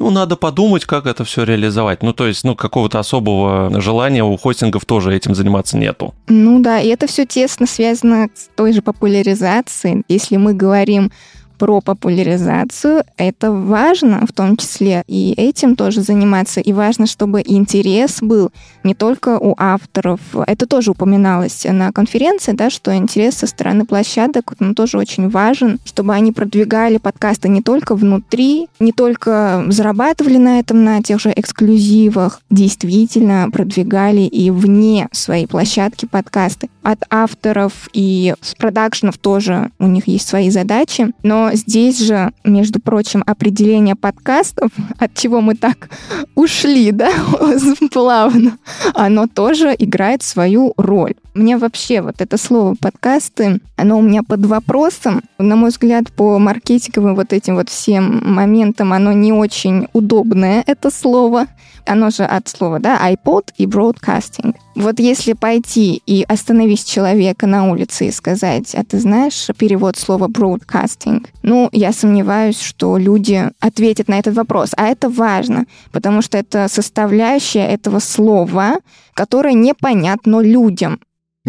Ну, 0.00 0.08
надо 0.10 0.36
подумать, 0.36 0.86
как 0.86 1.04
это 1.04 1.24
все 1.24 1.44
реализовать. 1.44 2.02
Ну, 2.02 2.14
то 2.14 2.26
есть, 2.26 2.42
ну, 2.42 2.56
какого-то 2.56 2.98
особого 2.98 3.80
желания 3.82 4.24
у 4.24 4.34
хостингов 4.38 4.86
тоже 4.86 5.14
этим 5.14 5.34
заниматься 5.34 5.76
нету. 5.76 6.14
Ну 6.26 6.60
да, 6.60 6.80
и 6.80 6.88
это 6.88 7.06
все 7.06 7.26
тесно 7.26 7.66
связано 7.66 8.30
с 8.34 8.48
той 8.56 8.72
же 8.72 8.80
популяризацией. 8.80 10.02
Если 10.08 10.38
мы 10.38 10.54
говорим 10.54 11.12
про 11.60 11.82
популяризацию. 11.82 13.04
Это 13.18 13.52
важно 13.52 14.26
в 14.26 14.32
том 14.32 14.56
числе 14.56 15.04
и 15.06 15.34
этим 15.36 15.76
тоже 15.76 16.00
заниматься. 16.00 16.60
И 16.60 16.72
важно, 16.72 17.06
чтобы 17.06 17.42
интерес 17.44 18.22
был 18.22 18.50
не 18.82 18.94
только 18.94 19.38
у 19.38 19.54
авторов. 19.58 20.20
Это 20.46 20.66
тоже 20.66 20.92
упоминалось 20.92 21.66
на 21.68 21.92
конференции, 21.92 22.52
да, 22.52 22.70
что 22.70 22.96
интерес 22.96 23.34
со 23.34 23.46
стороны 23.46 23.84
площадок 23.84 24.54
он 24.58 24.74
тоже 24.74 24.96
очень 24.96 25.28
важен, 25.28 25.78
чтобы 25.84 26.14
они 26.14 26.32
продвигали 26.32 26.96
подкасты 26.96 27.50
не 27.50 27.60
только 27.60 27.94
внутри, 27.94 28.68
не 28.78 28.92
только 28.92 29.64
зарабатывали 29.68 30.38
на 30.38 30.60
этом, 30.60 30.82
на 30.82 31.02
тех 31.02 31.20
же 31.20 31.30
эксклюзивах, 31.36 32.40
действительно 32.48 33.50
продвигали 33.52 34.22
и 34.22 34.48
вне 34.50 35.08
своей 35.12 35.46
площадки 35.46 36.06
подкасты. 36.06 36.70
От 36.82 37.02
авторов 37.10 37.90
и 37.92 38.34
с 38.40 38.54
продакшенов 38.54 39.18
тоже 39.18 39.70
у 39.78 39.86
них 39.86 40.08
есть 40.08 40.26
свои 40.26 40.48
задачи, 40.48 41.12
но 41.22 41.49
здесь 41.54 41.98
же, 41.98 42.32
между 42.44 42.80
прочим, 42.80 43.22
определение 43.26 43.96
подкастов, 43.96 44.70
от 44.98 45.14
чего 45.14 45.40
мы 45.40 45.54
так 45.54 45.90
ушли, 46.34 46.92
да, 46.92 47.10
плавно, 47.92 48.58
оно 48.94 49.26
тоже 49.26 49.74
играет 49.78 50.22
свою 50.22 50.74
роль. 50.76 51.14
Мне 51.34 51.56
вообще 51.56 52.00
вот 52.00 52.20
это 52.20 52.36
слово 52.36 52.74
подкасты, 52.80 53.60
оно 53.76 53.98
у 53.98 54.02
меня 54.02 54.22
под 54.22 54.46
вопросом. 54.46 55.22
На 55.38 55.54
мой 55.54 55.70
взгляд, 55.70 56.10
по 56.12 56.38
маркетинговым 56.38 57.14
вот 57.14 57.32
этим 57.32 57.54
вот 57.54 57.68
всем 57.68 58.20
моментам 58.24 58.92
оно 58.92 59.12
не 59.12 59.32
очень 59.32 59.86
удобное, 59.92 60.64
это 60.66 60.90
слово. 60.90 61.46
Оно 61.86 62.10
же 62.10 62.24
от 62.24 62.48
слова, 62.48 62.78
да, 62.78 63.00
iPod 63.10 63.48
и 63.56 63.66
broadcasting. 63.66 64.54
Вот 64.76 65.00
если 65.00 65.32
пойти 65.32 66.02
и 66.06 66.24
остановить 66.28 66.84
человека 66.84 67.46
на 67.46 67.70
улице 67.70 68.08
и 68.08 68.12
сказать, 68.12 68.74
а 68.74 68.84
ты 68.84 68.98
знаешь 68.98 69.48
перевод 69.56 69.96
слова 69.96 70.28
broadcasting? 70.28 71.26
Ну, 71.42 71.68
я 71.72 71.92
сомневаюсь, 71.92 72.60
что 72.60 72.96
люди 72.96 73.50
ответят 73.60 74.08
на 74.08 74.18
этот 74.18 74.34
вопрос. 74.34 74.70
А 74.76 74.88
это 74.88 75.08
важно, 75.08 75.66
потому 75.90 76.22
что 76.22 76.38
это 76.38 76.68
составляющая 76.68 77.66
этого 77.66 77.98
слова, 77.98 78.74
которая 79.14 79.54
непонятна 79.54 80.40
людям. 80.40 81.00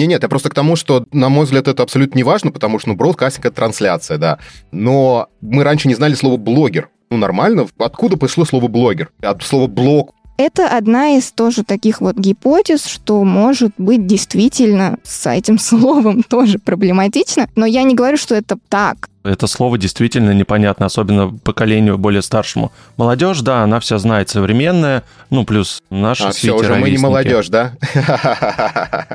Не, 0.01 0.08
нет, 0.08 0.24
я 0.24 0.29
просто 0.29 0.50
к 0.50 0.55
тому, 0.55 0.75
что, 0.75 1.05
на 1.12 1.29
мой 1.29 1.46
взгляд, 1.46 1.67
это 1.67 1.84
абсолютно 1.84 2.17
не 2.17 2.24
важно, 2.24 2.51
потому 2.51 2.79
что, 2.79 2.89
ну, 2.89 2.96
бродкастинг— 2.96 3.46
это 3.48 3.55
трансляция, 3.55 4.17
да. 4.17 4.39
Но 4.72 5.27
мы 5.41 5.63
раньше 5.63 5.88
не 5.88 5.93
знали 5.93 6.15
слово 6.15 6.38
«блогер». 6.38 6.89
Ну, 7.12 7.17
нормально. 7.17 7.67
Откуда 7.77 8.17
пришло 8.17 8.43
слово 8.43 8.67
«блогер»? 8.67 9.12
От 9.22 9.43
слова 9.43 9.67
«блог». 9.67 10.15
Это 10.41 10.67
одна 10.67 11.17
из 11.17 11.31
тоже 11.31 11.63
таких 11.63 12.01
вот 12.01 12.15
гипотез, 12.15 12.88
что 12.88 13.24
может 13.24 13.74
быть 13.77 14.07
действительно 14.07 14.98
с 15.03 15.29
этим 15.29 15.60
словом 15.60 16.24
тоже 16.24 16.57
проблематично. 16.57 17.48
Но 17.55 17.67
я 17.67 17.83
не 17.83 17.93
говорю, 17.93 18.17
что 18.17 18.33
это 18.33 18.57
так. 18.67 19.07
Это 19.24 19.45
слово 19.45 19.77
действительно 19.77 20.31
непонятно, 20.31 20.88
особенно 20.88 21.29
поколению 21.29 22.00
более 22.00 22.24
старшему. 22.24 22.71
Молодежь, 22.98 23.41
да, 23.41 23.62
она 23.62 23.79
вся 23.79 24.00
знает 24.00 24.29
современная, 24.29 25.03
ну, 25.29 25.45
плюс 25.45 25.79
наши 25.91 26.24
а, 26.24 26.31
все, 26.31 26.55
уже 26.55 26.74
мы 26.74 26.89
не 26.89 26.98
молодежь, 26.98 27.50
да? 27.50 27.74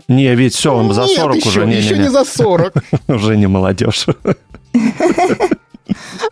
Не, 0.06 0.32
ведь 0.36 0.54
все, 0.54 0.92
за 0.92 1.08
40 1.08 1.44
уже. 1.44 1.66
Нет, 1.66 1.82
еще 1.82 1.98
не 1.98 2.08
за 2.08 2.24
40. 2.24 2.72
Уже 3.08 3.36
не 3.36 3.48
молодежь. 3.48 4.06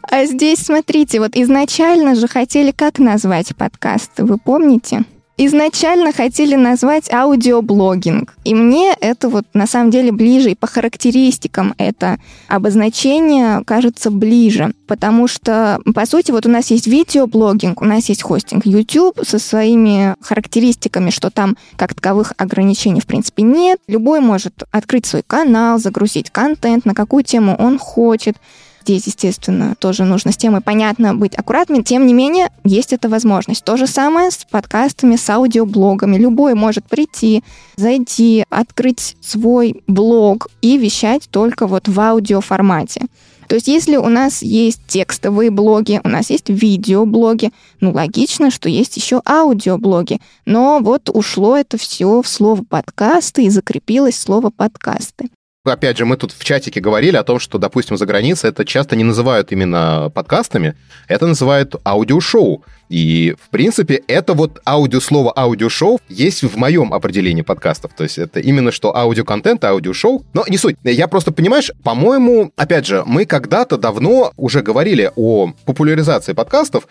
А 0.03 0.25
здесь, 0.25 0.61
смотрите, 0.61 1.21
вот 1.21 1.37
изначально 1.37 2.15
же 2.15 2.29
хотели 2.29 2.71
как 2.71 2.99
назвать 2.99 3.55
подкаст, 3.57 4.13
вы 4.19 4.39
помните? 4.39 5.05
изначально 5.37 6.13
хотели 6.13 6.55
назвать 6.55 7.13
аудиоблогинг. 7.13 8.35
И 8.45 8.55
мне 8.55 8.95
это 9.01 9.29
вот 9.29 9.45
на 9.53 9.67
самом 9.67 9.91
деле 9.91 10.13
ближе, 10.13 10.53
и 10.53 10.55
по 10.55 10.67
характеристикам 10.67 11.75
это 11.79 12.19
обозначение 12.49 13.63
кажется 13.65 14.11
ближе. 14.11 14.75
Потому 14.87 15.27
что, 15.27 15.81
по 15.95 16.07
сути, 16.07 16.31
вот 16.31 16.47
у 16.47 16.51
нас 16.51 16.71
есть 16.71 16.87
видеоблогинг, 16.87 17.83
у 17.83 17.85
нас 17.85 18.09
есть 18.09 18.23
хостинг 18.23 18.65
YouTube 18.67 19.19
со 19.27 19.39
своими 19.39 20.15
характеристиками, 20.21 21.11
что 21.11 21.31
там 21.31 21.57
как 21.77 21.95
таковых 21.95 22.33
ограничений 22.37 23.01
в 23.01 23.07
принципе 23.07 23.43
нет. 23.43 23.81
Любой 23.89 24.21
может 24.21 24.63
открыть 24.71 25.07
свой 25.07 25.23
канал, 25.27 25.79
загрузить 25.79 26.31
контент, 26.31 26.85
на 26.85 26.95
какую 26.95 27.25
тему 27.25 27.57
он 27.59 27.79
хочет. 27.79 28.37
Здесь, 28.85 29.07
естественно, 29.07 29.76
тоже 29.79 30.05
нужно 30.05 30.31
с 30.31 30.37
темой 30.37 30.61
понятно 30.61 31.14
быть 31.14 31.35
аккуратными. 31.35 31.83
Тем 31.83 32.07
не 32.07 32.12
менее, 32.12 32.50
есть 32.64 32.93
эта 32.93 33.09
возможность. 33.09 33.64
То 33.64 33.79
же 33.79 33.87
самое 33.87 34.31
с 34.31 34.45
подкастами, 34.45 35.17
с 35.17 35.31
аудиоблогами. 35.31 36.19
Любой 36.19 36.53
может 36.53 36.85
прийти, 36.85 37.43
зайти, 37.76 38.45
открыть 38.50 39.17
свой 39.23 39.83
блог 39.87 40.49
и 40.61 40.76
вещать 40.76 41.31
только 41.31 41.67
вот 41.67 41.88
в 41.88 41.99
аудиоформате. 41.99 43.07
То 43.49 43.55
есть 43.55 43.69
если 43.69 43.97
у 43.97 44.09
нас 44.09 44.43
есть 44.43 44.83
текстовые 44.87 45.50
блоги, 45.50 46.03
у 46.05 46.09
нас 46.09 46.29
есть 46.29 46.50
видеоблоги, 46.50 47.53
ну, 47.81 47.91
логично, 47.91 48.50
что 48.50 48.69
есть 48.69 48.99
еще 48.99 49.23
аудиоблоги. 49.26 50.21
Но 50.45 50.81
вот 50.83 51.09
ушло 51.09 51.57
это 51.57 51.79
все 51.79 52.21
в 52.21 52.29
слово 52.29 52.62
подкасты 52.64 53.45
и 53.45 53.50
закрепилось 53.50 54.19
слово 54.19 54.50
подкасты. 54.50 55.31
Опять 55.64 55.97
же, 55.97 56.04
мы 56.04 56.18
тут 56.18 56.33
в 56.33 56.44
чатике 56.44 56.78
говорили 56.78 57.16
о 57.16 57.23
том, 57.23 57.38
что, 57.38 57.56
допустим, 57.56 57.97
за 57.97 58.04
границей 58.04 58.50
это 58.50 58.66
часто 58.66 58.97
не 58.97 59.04
называют 59.04 59.50
именно 59.50 60.11
подкастами, 60.14 60.76
это 61.09 61.26
называют 61.26 61.75
аудиошоу. 61.87 62.62
И, 62.90 63.35
в 63.42 63.49
принципе, 63.49 64.02
это 64.06 64.35
вот 64.35 64.61
аудиослово 64.66 65.33
аудиошоу 65.35 66.00
есть 66.11 66.42
в 66.42 66.59
моем 66.59 66.92
определении 66.92 67.40
подкастов. 67.40 67.94
То 67.94 68.02
есть 68.02 68.18
это 68.18 68.40
именно 68.40 68.73
что 68.73 68.94
аудиоконтент, 68.94 69.64
аудиошоу. 69.64 70.26
Но 70.35 70.44
не 70.49 70.59
суть. 70.59 70.76
Я 70.85 71.09
просто, 71.09 71.33
понимаешь, 71.33 71.73
по-моему, 71.83 72.52
опять 72.56 72.85
же, 72.85 73.02
мы 73.06 73.25
когда-то 73.25 73.78
давно 73.78 74.35
уже 74.37 74.61
говорили 74.61 75.11
о 75.16 75.54
популяризации 75.64 76.35
подкастов, 76.35 76.87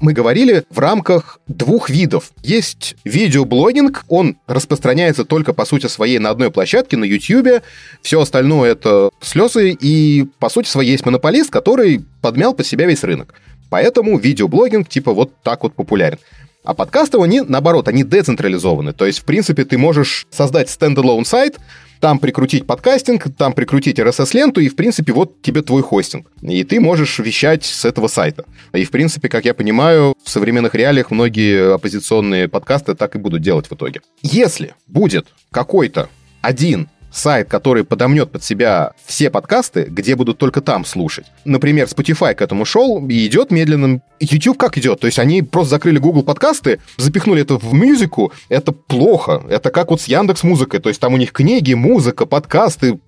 мы 0.00 0.12
говорили 0.12 0.64
в 0.70 0.78
рамках 0.78 1.40
двух 1.46 1.90
видов. 1.90 2.32
Есть 2.42 2.96
видеоблогинг, 3.04 4.04
он 4.08 4.36
распространяется 4.46 5.24
только 5.24 5.52
по 5.52 5.64
сути 5.64 5.86
своей 5.86 6.18
на 6.18 6.30
одной 6.30 6.50
площадке, 6.50 6.96
на 6.96 7.04
YouTube. 7.04 7.62
Все 8.02 8.20
остальное 8.20 8.72
это 8.72 9.10
слезы, 9.20 9.70
и 9.70 10.26
по 10.38 10.48
сути 10.48 10.68
своей 10.68 10.92
есть 10.92 11.06
монополист, 11.06 11.50
который 11.50 12.04
подмял 12.20 12.54
под 12.54 12.66
себя 12.66 12.86
весь 12.86 13.04
рынок. 13.04 13.34
Поэтому 13.70 14.18
видеоблогинг 14.18 14.88
типа 14.88 15.12
вот 15.12 15.32
так 15.42 15.62
вот 15.62 15.74
популярен. 15.74 16.18
А 16.64 16.72
подкасты, 16.72 17.18
они, 17.20 17.42
наоборот, 17.42 17.88
они 17.88 18.04
децентрализованы. 18.04 18.94
То 18.94 19.04
есть, 19.04 19.18
в 19.18 19.24
принципе, 19.24 19.64
ты 19.66 19.76
можешь 19.76 20.26
создать 20.30 20.70
стендалон 20.70 21.26
сайт, 21.26 21.58
там 22.00 22.18
прикрутить 22.18 22.66
подкастинг, 22.66 23.26
там 23.36 23.52
прикрутить 23.52 23.98
RSS-ленту, 23.98 24.60
и, 24.60 24.68
в 24.68 24.76
принципе, 24.76 25.12
вот 25.12 25.40
тебе 25.42 25.62
твой 25.62 25.82
хостинг. 25.82 26.26
И 26.42 26.64
ты 26.64 26.80
можешь 26.80 27.18
вещать 27.18 27.64
с 27.64 27.84
этого 27.84 28.08
сайта. 28.08 28.44
И, 28.72 28.84
в 28.84 28.90
принципе, 28.90 29.28
как 29.28 29.44
я 29.44 29.54
понимаю, 29.54 30.14
в 30.22 30.28
современных 30.28 30.74
реалиях 30.74 31.10
многие 31.10 31.74
оппозиционные 31.74 32.48
подкасты 32.48 32.94
так 32.94 33.14
и 33.14 33.18
будут 33.18 33.42
делать 33.42 33.66
в 33.66 33.74
итоге. 33.74 34.00
Если 34.22 34.74
будет 34.86 35.26
какой-то 35.50 36.08
один 36.42 36.88
сайт, 37.14 37.48
который 37.48 37.84
подомнет 37.84 38.30
под 38.30 38.42
себя 38.42 38.92
все 39.06 39.30
подкасты, 39.30 39.86
где 39.88 40.16
будут 40.16 40.38
только 40.38 40.60
там 40.60 40.84
слушать. 40.84 41.26
Например, 41.44 41.86
Spotify 41.86 42.34
к 42.34 42.42
этому 42.42 42.64
шел 42.64 43.06
и 43.08 43.26
идет 43.26 43.50
медленным. 43.50 44.02
YouTube 44.20 44.58
как 44.58 44.76
идет? 44.78 45.00
То 45.00 45.06
есть 45.06 45.18
они 45.18 45.42
просто 45.42 45.70
закрыли 45.70 45.98
Google 45.98 46.22
подкасты, 46.22 46.80
запихнули 46.96 47.42
это 47.42 47.58
в 47.58 47.72
музыку. 47.72 48.32
Это 48.48 48.72
плохо. 48.72 49.42
Это 49.48 49.70
как 49.70 49.90
вот 49.90 50.00
с 50.00 50.08
Яндекс 50.08 50.42
Музыкой. 50.42 50.80
То 50.80 50.88
есть 50.88 51.00
там 51.00 51.14
у 51.14 51.16
них 51.16 51.32
книги, 51.32 51.74
музыка, 51.74 52.26
подкасты. 52.26 52.98